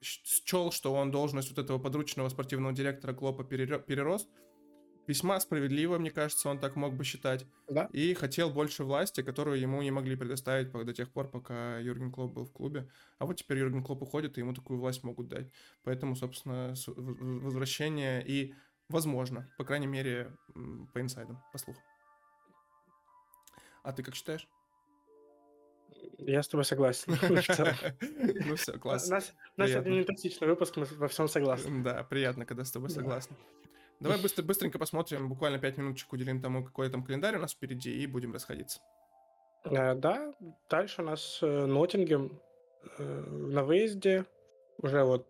счел, 0.00 0.72
что 0.72 0.94
он 0.94 1.10
должность 1.10 1.50
вот 1.50 1.58
этого 1.58 1.78
подручного 1.78 2.28
спортивного 2.28 2.72
директора 2.72 3.12
Клопа 3.12 3.44
перерос, 3.44 4.28
весьма 5.10 5.40
справедливо, 5.40 5.98
мне 5.98 6.12
кажется, 6.12 6.48
он 6.48 6.60
так 6.60 6.76
мог 6.76 6.94
бы 6.94 7.02
считать. 7.02 7.44
Да. 7.68 7.88
И 7.92 8.14
хотел 8.14 8.50
больше 8.50 8.84
власти, 8.84 9.22
которую 9.22 9.58
ему 9.58 9.82
не 9.82 9.90
могли 9.90 10.14
предоставить 10.14 10.70
до 10.70 10.94
тех 10.94 11.10
пор, 11.10 11.28
пока 11.28 11.78
Юрген 11.78 12.12
Клоп 12.12 12.32
был 12.32 12.44
в 12.44 12.52
клубе. 12.52 12.88
А 13.18 13.26
вот 13.26 13.36
теперь 13.36 13.58
Юрген 13.58 13.82
Клоп 13.82 14.02
уходит, 14.02 14.38
и 14.38 14.40
ему 14.40 14.54
такую 14.54 14.78
власть 14.78 15.02
могут 15.02 15.28
дать. 15.28 15.50
Поэтому, 15.82 16.14
собственно, 16.14 16.74
возвращение 16.86 18.24
и 18.24 18.54
возможно, 18.88 19.52
по 19.58 19.64
крайней 19.64 19.88
мере, 19.88 20.32
по 20.92 21.00
инсайдам, 21.00 21.42
по 21.52 21.58
слухам. 21.58 21.82
А 23.82 23.92
ты 23.92 24.04
как 24.04 24.14
считаешь? 24.14 24.46
Я 26.18 26.42
с 26.42 26.48
тобой 26.48 26.64
согласен. 26.64 27.16
Ну 28.46 28.54
все, 28.54 28.78
классно. 28.78 29.20
Нас 29.56 29.70
сегодня 29.70 29.90
не 29.90 30.04
токсичный 30.04 30.46
выпуск, 30.46 30.76
мы 30.76 30.84
во 30.84 31.08
всем 31.08 31.26
согласны. 31.26 31.82
Да, 31.82 32.04
приятно, 32.04 32.46
когда 32.46 32.64
с 32.64 32.70
тобой 32.70 32.90
согласны. 32.90 33.36
Давай 34.00 34.20
быстро, 34.20 34.42
быстренько 34.42 34.78
посмотрим, 34.78 35.28
буквально 35.28 35.58
5 35.58 35.76
минуточек 35.76 36.12
уделим 36.12 36.40
тому, 36.40 36.64
какой 36.64 36.88
там 36.88 37.04
календарь 37.04 37.36
у 37.36 37.40
нас 37.40 37.52
впереди, 37.52 38.02
и 38.02 38.06
будем 38.06 38.32
расходиться. 38.32 38.80
Э, 39.64 39.94
да, 39.94 40.32
дальше 40.70 41.02
у 41.02 41.04
нас 41.04 41.38
э, 41.42 41.66
Ноттингем 41.66 42.40
э, 42.98 43.02
на 43.02 43.62
выезде. 43.62 44.24
Уже 44.78 45.04
вот 45.04 45.26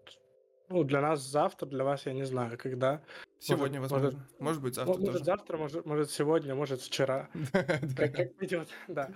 ну, 0.69 0.85
для 0.85 1.01
нас 1.01 1.21
завтра, 1.21 1.67
для 1.67 1.83
вас 1.83 2.07
я 2.07 2.13
не 2.13 2.23
знаю, 2.23 2.57
когда. 2.57 3.03
Сегодня, 3.41 3.81
может, 3.81 3.93
возможно. 3.93 4.19
Может, 4.19 4.41
может 4.41 4.63
быть, 4.63 4.75
завтра 4.77 4.93
Может, 4.93 5.13
тоже. 5.13 5.25
завтра, 5.25 5.57
может, 5.57 5.87
может, 5.87 6.11
сегодня, 6.13 6.55
может, 6.55 6.81
вчера. 6.81 7.29
Как, 7.97 8.41
идет, 8.41 8.69
да. 8.89 9.11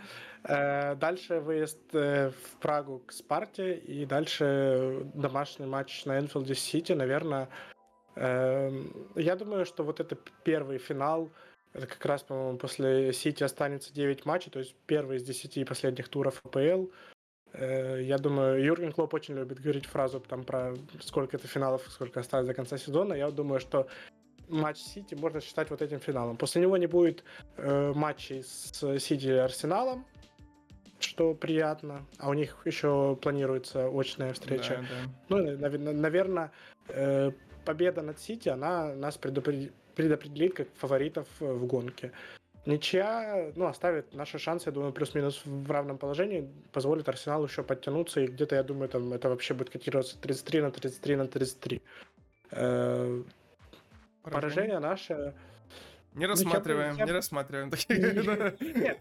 Дальше 0.97 1.39
выезд 1.39 1.79
в 1.93 2.35
Прагу 2.61 3.05
к 3.07 3.13
Спарте, 3.13 3.77
и 3.77 4.05
дальше 4.05 5.07
домашний 5.15 5.67
матч 5.67 6.07
на 6.07 6.19
Энфилде 6.19 6.57
Сити, 6.57 6.93
наверное. 6.93 7.49
Эм, 8.17 8.93
я 9.17 9.37
думаю, 9.37 9.65
что 9.65 9.83
вот 9.83 10.01
это 10.01 10.17
первый 10.45 10.79
финал, 10.79 11.31
это 11.73 11.87
как 11.87 12.05
раз, 12.07 12.23
по-моему, 12.23 12.59
после 12.59 13.13
Сити 13.13 13.43
останется 13.43 13.93
9 13.93 14.25
матчей, 14.27 14.51
то 14.51 14.61
есть 14.61 14.77
первый 14.87 15.17
из 15.17 15.25
10 15.25 15.67
последних 15.67 16.09
туров 16.09 16.41
АПЛ. 16.45 16.87
Э, 17.53 18.01
я 18.01 18.19
думаю, 18.19 18.63
Юрген 18.63 18.93
Клоп 18.93 19.15
очень 19.15 19.35
любит 19.35 19.61
говорить 19.61 19.87
фразу 19.87 20.21
там 20.21 20.45
про 20.45 20.75
сколько 21.01 21.37
это 21.37 21.49
финалов, 21.49 21.83
сколько 21.89 22.21
осталось 22.21 22.47
до 22.47 22.55
конца 22.55 22.79
сезона. 22.79 23.15
Я 23.15 23.31
думаю, 23.31 23.61
что 23.61 23.89
матч 24.49 24.79
Сити 24.79 25.15
можно 25.15 25.41
считать 25.41 25.71
вот 25.71 25.83
этим 25.83 25.99
финалом. 25.99 26.37
После 26.37 26.63
него 26.63 26.77
не 26.77 26.87
будет 26.87 27.25
э, 27.57 27.93
матчей 27.95 28.45
с 28.45 28.99
Сити 29.01 29.27
и 29.27 29.33
Арсеналом, 29.33 30.05
что 31.01 31.35
приятно. 31.35 32.07
А 32.19 32.29
у 32.29 32.35
них 32.35 32.57
еще 32.65 33.17
планируется 33.21 33.89
очная 33.89 34.33
встреча. 34.33 34.85
Да, 35.29 35.39
да. 35.39 35.39
Ну, 35.59 35.93
наверное, 35.93 36.53
э, 36.89 37.33
победа 37.65 38.03
над 38.03 38.19
Сити, 38.21 38.49
она 38.49 38.95
нас 38.95 39.17
предопределит 39.17 40.55
как 40.55 40.69
фаворитов 40.77 41.27
в 41.41 41.67
гонке. 41.67 42.13
Ничья, 42.67 43.53
ну, 43.57 43.67
оставит 43.67 44.15
наши 44.15 44.39
шансы, 44.39 44.71
я 44.71 44.73
думаю, 44.73 44.93
плюс-минус 44.93 45.43
в 45.45 45.71
равном 45.71 45.99
положении, 45.99 46.49
позволит 46.73 47.09
Арсеналу 47.09 47.45
еще 47.45 47.63
подтянуться, 47.63 48.21
и 48.21 48.27
где-то, 48.27 48.57
я 48.57 48.63
думаю, 48.63 48.89
там 48.89 49.13
это 49.13 49.29
вообще 49.29 49.53
будет 49.53 49.69
котироваться 49.69 50.19
33 50.19 50.63
на 50.63 50.71
33 50.71 51.17
на 51.17 51.27
33. 51.27 51.83
Э, 52.53 53.23
поражение 54.23 54.79
наше... 54.79 55.35
Не 56.15 56.27
рассматриваем, 56.27 56.97
ну, 56.97 57.05
не 57.05 57.13
рассматриваем 57.13 57.71
Нет, 58.71 58.99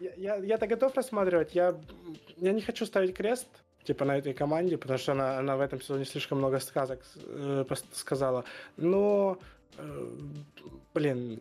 нет, 0.00 0.44
я-то 0.44 0.66
готов 0.66 0.94
рассматривать. 0.96 1.54
Я, 1.54 1.78
я 2.36 2.52
не 2.52 2.62
хочу 2.62 2.86
ставить 2.86 3.14
крест, 3.14 3.48
типа, 3.88 4.04
на 4.04 4.18
этой 4.18 4.34
команде, 4.34 4.76
потому 4.76 4.98
что 4.98 5.12
она, 5.12 5.38
она 5.38 5.56
в 5.56 5.62
этом 5.62 5.80
сезоне 5.80 6.04
слишком 6.04 6.38
много 6.38 6.60
сказок 6.60 7.00
э, 7.16 7.64
сказала. 7.94 8.44
Но, 8.76 9.38
э, 9.78 10.16
блин, 10.92 11.40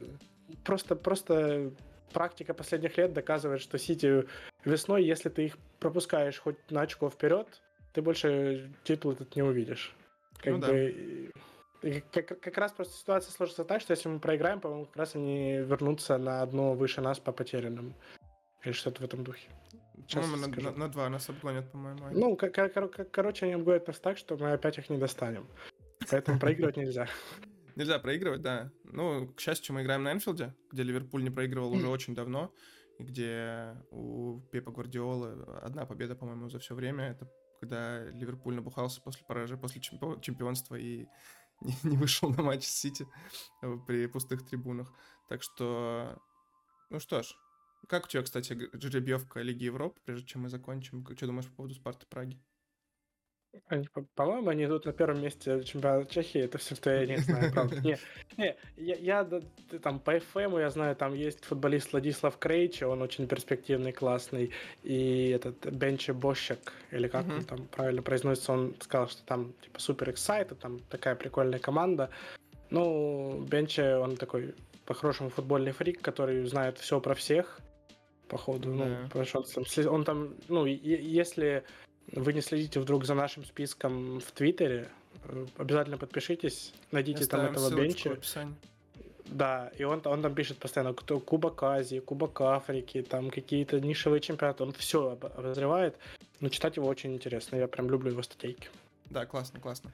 просто, 0.64 0.96
просто 0.96 1.72
практика 2.14 2.54
последних 2.54 2.98
лет 2.98 3.12
доказывает, 3.12 3.62
что 3.62 3.78
Сити 3.78 4.26
весной, 4.64 5.04
если 5.04 5.28
ты 5.28 5.46
их 5.48 5.58
пропускаешь 5.80 6.40
хоть 6.40 6.56
на 6.72 6.82
очко 6.82 7.10
вперед, 7.10 7.48
ты 7.92 8.02
больше 8.02 8.72
титул 8.86 9.12
этот 9.12 9.36
не 9.36 9.44
увидишь. 9.44 9.94
Как 10.38 10.54
ну, 10.54 10.60
бы, 10.60 11.32
да. 11.84 12.02
как, 12.14 12.40
как 12.40 12.58
раз 12.58 12.72
просто 12.72 12.94
ситуация 12.94 13.32
сложится 13.34 13.66
так, 13.66 13.82
что 13.82 13.92
если 13.92 14.08
мы 14.08 14.20
проиграем, 14.22 14.62
по-моему, 14.62 14.86
как 14.86 14.96
раз 14.96 15.16
они 15.16 15.58
вернутся 15.58 16.18
на 16.18 16.42
одно 16.42 16.76
выше 16.76 17.02
нас 17.02 17.20
по 17.20 17.34
потерянным. 17.34 17.94
Или 18.64 18.72
что-то 18.72 19.02
в 19.02 19.06
этом 19.06 19.26
духе. 19.26 19.50
По-моему, 20.12 20.38
на, 20.38 20.48
на, 20.48 20.72
на 20.72 20.88
два 20.88 21.10
нас 21.10 21.30
обгонят, 21.30 21.72
по-моему. 21.72 22.08
Ну, 22.12 22.38
кор- 22.38 22.52
кор- 22.52 23.06
короче, 23.12 23.46
они 23.46 23.56
обгонят 23.56 23.88
нас 23.88 24.00
так, 24.00 24.18
что 24.18 24.38
мы 24.38 24.54
опять 24.54 24.78
их 24.78 24.90
не 24.90 24.98
достанем. 24.98 25.48
Поэтому 26.10 26.40
проигрывать 26.40 26.78
нельзя. 26.78 27.08
Нельзя 27.76 28.00
проигрывать, 28.00 28.42
да. 28.42 28.72
Ну, 28.86 29.28
к 29.28 29.40
счастью, 29.40 29.76
мы 29.76 29.84
играем 29.84 30.02
на 30.02 30.12
Энфилде, 30.12 30.56
где 30.72 30.82
Ливерпуль 30.82 31.24
не 31.24 31.30
проигрывал 31.30 31.74
уже 31.74 31.88
очень 31.88 32.16
давно, 32.16 32.52
и 32.98 33.04
где 33.04 33.76
у 33.92 34.40
Пепа 34.52 34.72
Гвардиолы 34.72 35.44
одна 35.62 35.86
победа, 35.86 36.16
по-моему, 36.16 36.50
за 36.50 36.58
все 36.58 36.74
время. 36.74 37.10
Это 37.12 37.30
когда 37.60 38.04
Ливерпуль 38.06 38.56
набухался 38.56 39.02
после 39.02 39.26
поражения, 39.28 39.62
после 39.62 39.82
чемпионства 39.82 40.76
и 40.76 41.06
не, 41.62 41.76
не 41.84 41.98
вышел 41.98 42.30
на 42.30 42.42
матч 42.42 42.64
с 42.64 42.80
Сити 42.80 43.08
при 43.86 44.08
пустых 44.08 44.44
трибунах. 44.48 44.92
Так 45.28 45.44
что, 45.44 46.20
ну 46.90 47.00
что 47.00 47.22
ж, 47.22 47.36
как 47.88 48.06
у 48.06 48.08
тебя, 48.08 48.24
кстати, 48.24 48.70
жеребьевка 48.74 49.42
Лиги 49.42 49.66
Европы, 49.66 50.00
прежде 50.06 50.26
чем 50.28 50.42
мы 50.44 50.50
закончим? 50.50 51.06
Что 51.16 51.28
думаешь 51.28 51.48
по 51.48 51.56
поводу 51.56 51.74
Спарты 51.74 52.06
Праги? 52.08 52.38
Они, 53.68 53.88
по-моему, 54.16 54.50
они 54.50 54.66
идут 54.66 54.86
на 54.86 54.94
первом 54.94 55.22
месте 55.22 55.64
чемпионата 55.64 56.14
Чехии. 56.14 56.42
Это 56.42 56.58
все, 56.58 56.76
что 56.76 56.92
я 56.92 57.06
не 57.06 57.18
знаю, 57.18 57.52
правда. 57.52 57.76
Не, 57.82 57.98
не 58.38 58.56
я, 58.76 58.96
я 58.96 59.42
там 59.82 60.00
по 60.00 60.18
FM 60.18 60.60
я 60.60 60.70
знаю, 60.70 60.96
там 60.96 61.14
есть 61.14 61.44
футболист 61.44 61.92
Владислав 61.92 62.38
Крейчи, 62.38 62.84
он 62.84 63.02
очень 63.02 63.28
перспективный, 63.28 63.92
классный. 63.92 64.52
И 64.84 65.30
этот 65.30 65.66
Бенчи 65.74 66.12
Бощак, 66.12 66.74
или 66.92 67.08
как 67.08 67.28
он 67.28 67.44
там 67.44 67.68
правильно 67.68 68.02
произносится, 68.02 68.54
он 68.54 68.76
сказал, 68.80 69.08
что 69.08 69.24
там 69.24 69.54
типа 69.62 69.80
супер 69.80 70.12
эксайт, 70.12 70.58
там 70.60 70.80
такая 70.90 71.16
прикольная 71.16 71.60
команда. 71.60 72.10
Ну, 72.70 73.46
Бенчи, 73.50 73.82
он 73.82 74.18
такой 74.18 74.54
по-хорошему 74.86 75.30
футбольный 75.30 75.72
фрик, 75.72 76.02
который 76.02 76.46
знает 76.46 76.78
все 76.78 77.00
про 77.02 77.16
всех, 77.16 77.60
походу. 78.28 78.74
Ну, 78.74 78.98
потому 79.10 79.26
что 79.26 79.44
он, 79.56 79.88
он 79.88 80.04
там, 80.04 80.36
ну, 80.48 80.66
если 80.66 81.64
вы 82.12 82.34
не 82.34 82.42
следите 82.42 82.80
вдруг 82.80 83.06
за 83.06 83.14
нашим 83.14 83.46
списком 83.46 84.20
в 84.20 84.32
Твиттере, 84.32 84.90
э, 85.24 85.46
обязательно 85.58 85.98
подпишитесь, 85.98 86.74
найдите 86.92 87.26
там 87.26 87.46
этого 87.46 87.70
бенча. 87.76 88.18
Да, 89.26 89.72
и 89.78 89.84
он, 89.84 90.02
он 90.06 90.22
там 90.22 90.34
пишет 90.34 90.58
постоянно, 90.58 90.94
кто 90.94 91.20
Кубок 91.20 91.62
Азии, 91.62 92.00
Кубок 92.00 92.40
Африки, 92.40 93.02
там 93.02 93.30
какие-то 93.30 93.80
нишевые 93.82 94.22
чемпионаты, 94.22 94.64
он 94.64 94.72
все 94.72 95.18
обозревает. 95.22 95.98
Но 96.40 96.50
читать 96.50 96.78
его 96.78 96.88
очень 96.88 97.14
интересно, 97.14 97.58
я 97.58 97.68
прям 97.68 97.90
люблю 97.90 98.12
его 98.12 98.22
статейки. 98.22 98.70
Да, 99.10 99.26
классно, 99.26 99.60
классно. 99.60 99.92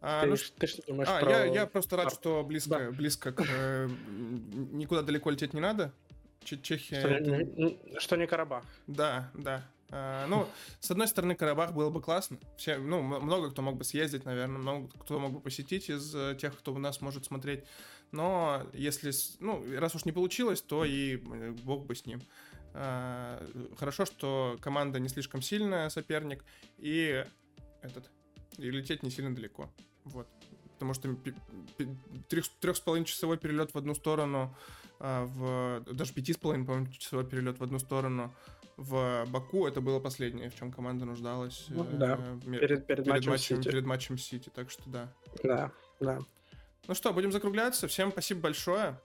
А, 0.00 0.22
ты, 0.22 0.26
ну, 0.26 0.36
ты 0.58 0.66
что 0.66 0.82
думаешь 0.86 1.08
а, 1.10 1.20
про... 1.20 1.30
я, 1.30 1.44
я 1.44 1.66
просто 1.66 1.96
рад, 1.96 2.08
а, 2.08 2.10
что 2.10 2.42
близко, 2.42 2.78
да. 2.78 2.90
близко 2.90 3.32
к... 3.32 3.42
Э, 3.48 3.88
никуда 4.72 5.02
далеко 5.02 5.30
лететь 5.30 5.54
не 5.54 5.60
надо. 5.60 5.92
Чехия... 6.44 7.00
Что, 7.00 7.08
это... 7.08 7.44
не, 7.44 7.78
что 7.98 8.16
не 8.16 8.26
Карабах. 8.26 8.64
Да, 8.86 9.30
да. 9.34 9.64
А, 9.90 10.26
ну, 10.26 10.48
с 10.80 10.90
одной 10.90 11.08
стороны, 11.08 11.34
Карабах 11.34 11.72
было 11.72 11.90
бы 11.90 12.00
классно. 12.00 12.38
Все, 12.56 12.78
ну, 12.78 13.02
много 13.02 13.50
кто 13.50 13.62
мог 13.62 13.76
бы 13.76 13.84
съездить, 13.84 14.24
наверное, 14.24 14.58
много 14.58 14.88
кто 14.98 15.18
мог 15.18 15.32
бы 15.32 15.40
посетить 15.40 15.88
из 15.88 16.14
э, 16.14 16.36
тех, 16.40 16.56
кто 16.58 16.74
у 16.74 16.78
нас 16.78 17.00
может 17.00 17.24
смотреть. 17.24 17.64
Но 18.10 18.62
если, 18.72 19.12
ну, 19.40 19.64
раз 19.78 19.94
уж 19.94 20.04
не 20.04 20.12
получилось, 20.12 20.62
то 20.62 20.84
и 20.84 21.16
э, 21.16 21.50
бог 21.62 21.86
бы 21.86 21.94
с 21.94 22.06
ним. 22.06 22.22
А, 22.72 23.40
хорошо, 23.78 24.04
что 24.04 24.56
команда 24.60 24.98
не 24.98 25.08
слишком 25.08 25.42
сильная, 25.42 25.88
соперник, 25.90 26.44
и 26.78 27.24
этот, 27.82 28.10
и 28.58 28.70
лететь 28.70 29.02
не 29.02 29.10
сильно 29.10 29.34
далеко. 29.34 29.70
Вот. 30.04 30.26
Потому 30.74 30.94
что 30.94 31.16
трех, 32.28 32.48
трех 32.60 32.76
с 32.76 32.80
половиной 32.80 33.06
часовой 33.06 33.38
перелет 33.38 33.72
в 33.74 33.78
одну 33.78 33.94
сторону, 33.94 34.56
в 34.98 35.84
даже 35.90 36.12
пяти 36.12 36.32
с 36.32 36.36
половиной, 36.36 36.66
по-моему, 36.66 36.86
часовой 36.88 37.26
перелет 37.26 37.58
в 37.58 37.62
одну 37.62 37.78
сторону 37.78 38.32
в 38.76 39.24
Баку 39.28 39.66
это 39.66 39.80
было 39.80 40.00
последнее, 40.00 40.50
в 40.50 40.56
чем 40.56 40.72
команда 40.72 41.04
нуждалась 41.04 41.66
ну, 41.68 41.84
э, 41.84 41.96
да. 41.96 42.16
перед, 42.44 42.60
перед, 42.60 42.86
перед, 42.86 43.06
матчем, 43.06 43.30
матчем 43.30 43.56
Сити. 43.56 43.68
перед 43.68 43.86
матчем 43.86 44.18
Сити, 44.18 44.50
так 44.54 44.70
что 44.70 44.82
да. 44.86 45.12
Да, 45.42 45.72
да. 46.00 46.18
Ну 46.86 46.94
что, 46.94 47.12
будем 47.12 47.32
закругляться. 47.32 47.88
Всем 47.88 48.10
спасибо 48.10 48.40
большое. 48.40 49.00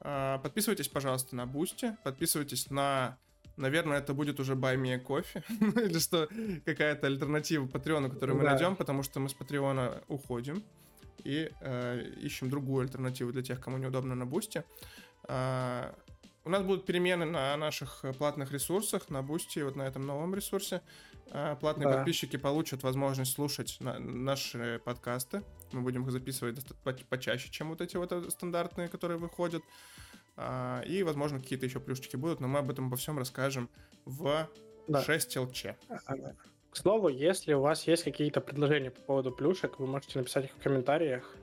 А, 0.00 0.38
подписывайтесь, 0.38 0.88
пожалуйста, 0.88 1.36
на 1.36 1.46
Бусти. 1.46 1.96
Подписывайтесь 2.02 2.70
на... 2.70 3.18
Наверное, 3.56 3.98
это 3.98 4.12
будет 4.12 4.40
уже 4.40 4.54
Buy 4.54 4.76
Me 4.76 4.98
Coffee. 4.98 5.42
Или 5.48 5.98
что, 5.98 6.28
какая-то 6.64 7.06
альтернатива 7.06 7.66
Патреону, 7.66 8.10
которую 8.10 8.38
мы 8.38 8.44
да. 8.44 8.50
найдем, 8.50 8.76
потому 8.76 9.02
что 9.02 9.20
мы 9.20 9.28
с 9.28 9.34
Патреона 9.34 10.02
уходим 10.08 10.62
и 11.26 11.50
э, 11.60 12.12
ищем 12.22 12.48
другую 12.48 12.82
альтернативу 12.82 13.32
для 13.32 13.42
тех, 13.42 13.60
кому 13.60 13.78
неудобно 13.78 14.14
на 14.14 14.26
Бусти. 14.26 14.62
А, 15.24 15.94
У 16.44 16.50
нас 16.50 16.62
будут 16.62 16.86
перемены 16.86 17.24
на 17.24 17.56
наших 17.56 18.04
э, 18.04 18.12
платных 18.12 18.52
ресурсах, 18.52 19.10
на 19.10 19.22
Бусти, 19.22 19.58
вот 19.58 19.74
на 19.76 19.82
этом 19.82 20.06
новом 20.06 20.34
ресурсе. 20.34 20.82
А, 21.32 21.56
платные 21.56 21.88
да. 21.88 21.96
подписчики 21.96 22.36
получат 22.36 22.84
возможность 22.84 23.32
слушать 23.32 23.76
на, 23.80 23.98
наши 23.98 24.80
подкасты. 24.84 25.42
Мы 25.72 25.80
будем 25.80 26.04
их 26.04 26.12
записывать 26.12 26.64
по 26.84 26.92
почаще, 26.92 27.50
чем 27.50 27.70
вот 27.70 27.80
эти 27.80 27.96
вот 27.96 28.12
э, 28.12 28.30
стандартные, 28.30 28.88
которые 28.88 29.18
выходят. 29.18 29.62
И, 30.86 31.02
возможно, 31.02 31.40
какие-то 31.40 31.64
еще 31.64 31.80
плюшечки 31.80 32.16
будут, 32.16 32.40
но 32.40 32.46
мы 32.46 32.58
об 32.58 32.70
этом 32.70 32.88
обо 32.88 32.96
всем 32.96 33.18
расскажем 33.18 33.70
в 34.04 34.46
да. 34.86 35.02
6 35.02 35.36
ЛЧ. 35.38 35.66
К 36.76 36.78
слову, 36.78 37.08
если 37.08 37.54
у 37.54 37.62
вас 37.62 37.86
есть 37.86 38.04
какие-то 38.04 38.42
предложения 38.42 38.90
по 38.90 39.00
поводу 39.00 39.32
плюшек, 39.32 39.78
вы 39.78 39.86
можете 39.86 40.18
написать 40.18 40.44
их 40.44 40.50
в 40.52 40.62
комментариях. 40.62 41.34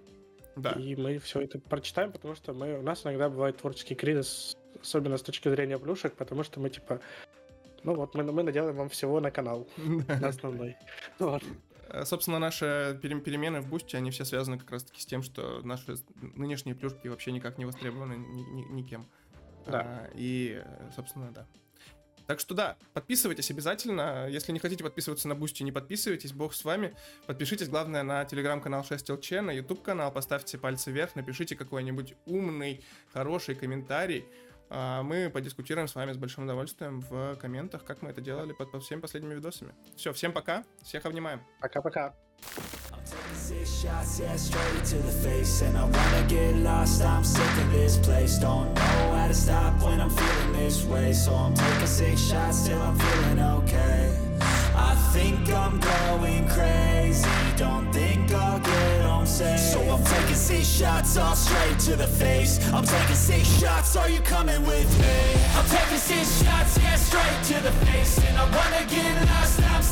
Да. 0.56 0.74
И 0.74 0.96
мы 0.96 1.18
все 1.18 1.42
это 1.42 1.58
прочитаем, 1.58 2.12
потому 2.12 2.36
что 2.36 2.54
мы, 2.54 2.78
у 2.78 2.84
нас 2.84 3.04
иногда 3.04 3.30
бывает 3.30 3.58
творческий 3.58 3.96
кризис, 3.96 4.56
особенно 4.80 5.18
с 5.18 5.24
точки 5.24 5.50
зрения 5.50 5.80
плюшек, 5.80 6.14
потому 6.14 6.44
что 6.44 6.60
мы 6.60 6.70
типа, 6.70 7.02
ну 7.82 7.96
вот, 7.96 8.14
мы, 8.14 8.24
мы 8.32 8.44
наделаем 8.44 8.76
вам 8.76 8.90
всего 8.90 9.20
на 9.20 9.32
канал, 9.32 9.68
на 9.78 10.28
основной. 10.28 10.78
Э, 11.18 12.06
собственно, 12.06 12.38
наши 12.38 13.00
перемены 13.02 13.62
в 13.62 13.68
бусте, 13.68 13.98
они 13.98 14.12
все 14.12 14.26
связаны 14.26 14.60
как 14.60 14.70
раз-таки 14.70 15.02
с 15.02 15.06
тем, 15.08 15.24
что 15.24 15.62
наши 15.64 15.96
нынешние 16.22 16.76
плюшки 16.76 17.08
вообще 17.08 17.32
никак 17.32 17.58
не 17.58 17.66
востребованы 17.66 18.18
никем. 18.70 19.08
Да. 19.66 19.82
А, 19.82 20.10
и, 20.14 20.64
собственно, 20.96 21.32
да. 21.32 21.48
Так 22.28 22.40
что 22.40 22.54
да, 22.54 22.78
подписывайтесь 22.94 23.52
обязательно. 23.52 24.28
Если 24.30 24.52
не 24.52 24.60
хотите 24.60 24.84
подписываться 24.84 25.28
на 25.28 25.36
Бусти, 25.36 25.64
не 25.64 25.72
подписывайтесь, 25.72 26.32
бог 26.34 26.54
с 26.54 26.64
вами. 26.64 26.96
Подпишитесь, 27.26 27.70
главное, 27.70 28.04
на 28.04 28.26
телеграм-канал 28.26 28.86
6LC, 28.90 29.42
на 29.42 29.52
YouTube 29.52 29.84
канал, 29.84 30.12
поставьте 30.12 30.58
пальцы 30.58 30.92
вверх, 30.92 31.16
напишите 31.16 31.56
какой-нибудь 31.56 32.16
умный, 32.26 32.84
хороший 33.12 33.56
комментарий. 33.56 34.26
А 34.70 35.04
мы 35.04 35.30
подискутируем 35.30 35.88
с 35.88 35.96
вами 35.96 36.14
с 36.14 36.18
большим 36.18 36.46
удовольствием 36.46 37.02
в 37.02 37.36
комментах, 37.36 37.84
как 37.84 38.02
мы 38.02 38.10
это 38.10 38.22
делали 38.22 38.54
под 38.54 38.84
всеми 38.84 39.02
последними 39.02 39.36
видосами. 39.36 39.76
Все, 39.96 40.14
всем 40.14 40.32
пока, 40.32 40.64
всех 40.82 41.06
обнимаем. 41.06 41.42
Пока-пока. 41.60 42.16
Six 43.06 43.82
shots, 43.82 44.20
yeah, 44.20 44.36
straight 44.38 44.86
to 44.86 44.96
the 44.96 45.12
face. 45.12 45.62
And 45.62 45.78
I 45.78 45.84
wanna 45.84 46.26
get 46.28 46.56
lost, 46.58 47.02
I'm 47.02 47.24
sick 47.24 47.58
of 47.58 47.72
this 47.72 47.98
place. 47.98 48.38
Don't 48.38 48.74
know 48.74 49.16
how 49.16 49.28
to 49.28 49.34
stop 49.34 49.82
when 49.84 50.00
I'm 50.00 50.10
feeling 50.10 50.54
this 50.54 50.84
way. 50.86 51.14
So 51.14 51.34
I'm 51.34 51.54
taking 51.54 51.88
six 51.88 52.22
shots 52.22 52.66
till 52.66 52.82
I'm 52.82 52.98
feeling 52.98 53.40
okay. 53.40 54.18
I 54.76 54.96
think 55.12 55.52
I'm 55.52 55.80
going 55.80 56.48
crazy. 56.48 57.30
Don't 57.58 57.92
think 57.92 58.34
I'll 58.34 58.60
get 58.60 59.02
home 59.02 59.26
safe. 59.26 59.60
So 59.60 59.82
I'm 59.82 60.04
taking 60.04 60.36
six 60.36 60.66
shots, 60.66 61.18
all 61.18 61.36
straight 61.36 61.80
to 61.80 61.96
the 61.96 62.08
face. 62.08 62.60
I'm 62.72 62.86
taking 62.86 63.16
six 63.16 63.48
shots, 63.60 63.96
are 63.96 64.10
you 64.10 64.22
coming 64.22 64.66
with 64.66 64.90
me? 65.00 65.44
I'm 65.56 65.66
taking 65.66 65.98
six 65.98 66.44
shots, 66.44 66.78
yeah, 66.78 66.96
straight 66.96 67.44
to 67.50 67.64
the 67.64 67.72
face. 67.86 68.18
And 68.26 68.38
I 68.38 68.46
wanna 68.46 68.86
get 68.90 69.28
lost, 69.28 69.62
I'm 69.62 69.84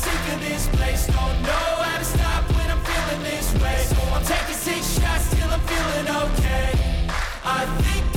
going 3.12 3.24
this 3.24 3.52
way. 3.54 3.76
So 3.76 3.96
I'm 4.14 4.24
taking 4.24 4.54
six 4.54 4.98
shots 4.98 5.34
till 5.34 5.48
I'm 5.50 5.60
feeling 5.60 6.08
okay. 6.22 6.70
I 7.44 7.66
think 7.82 8.11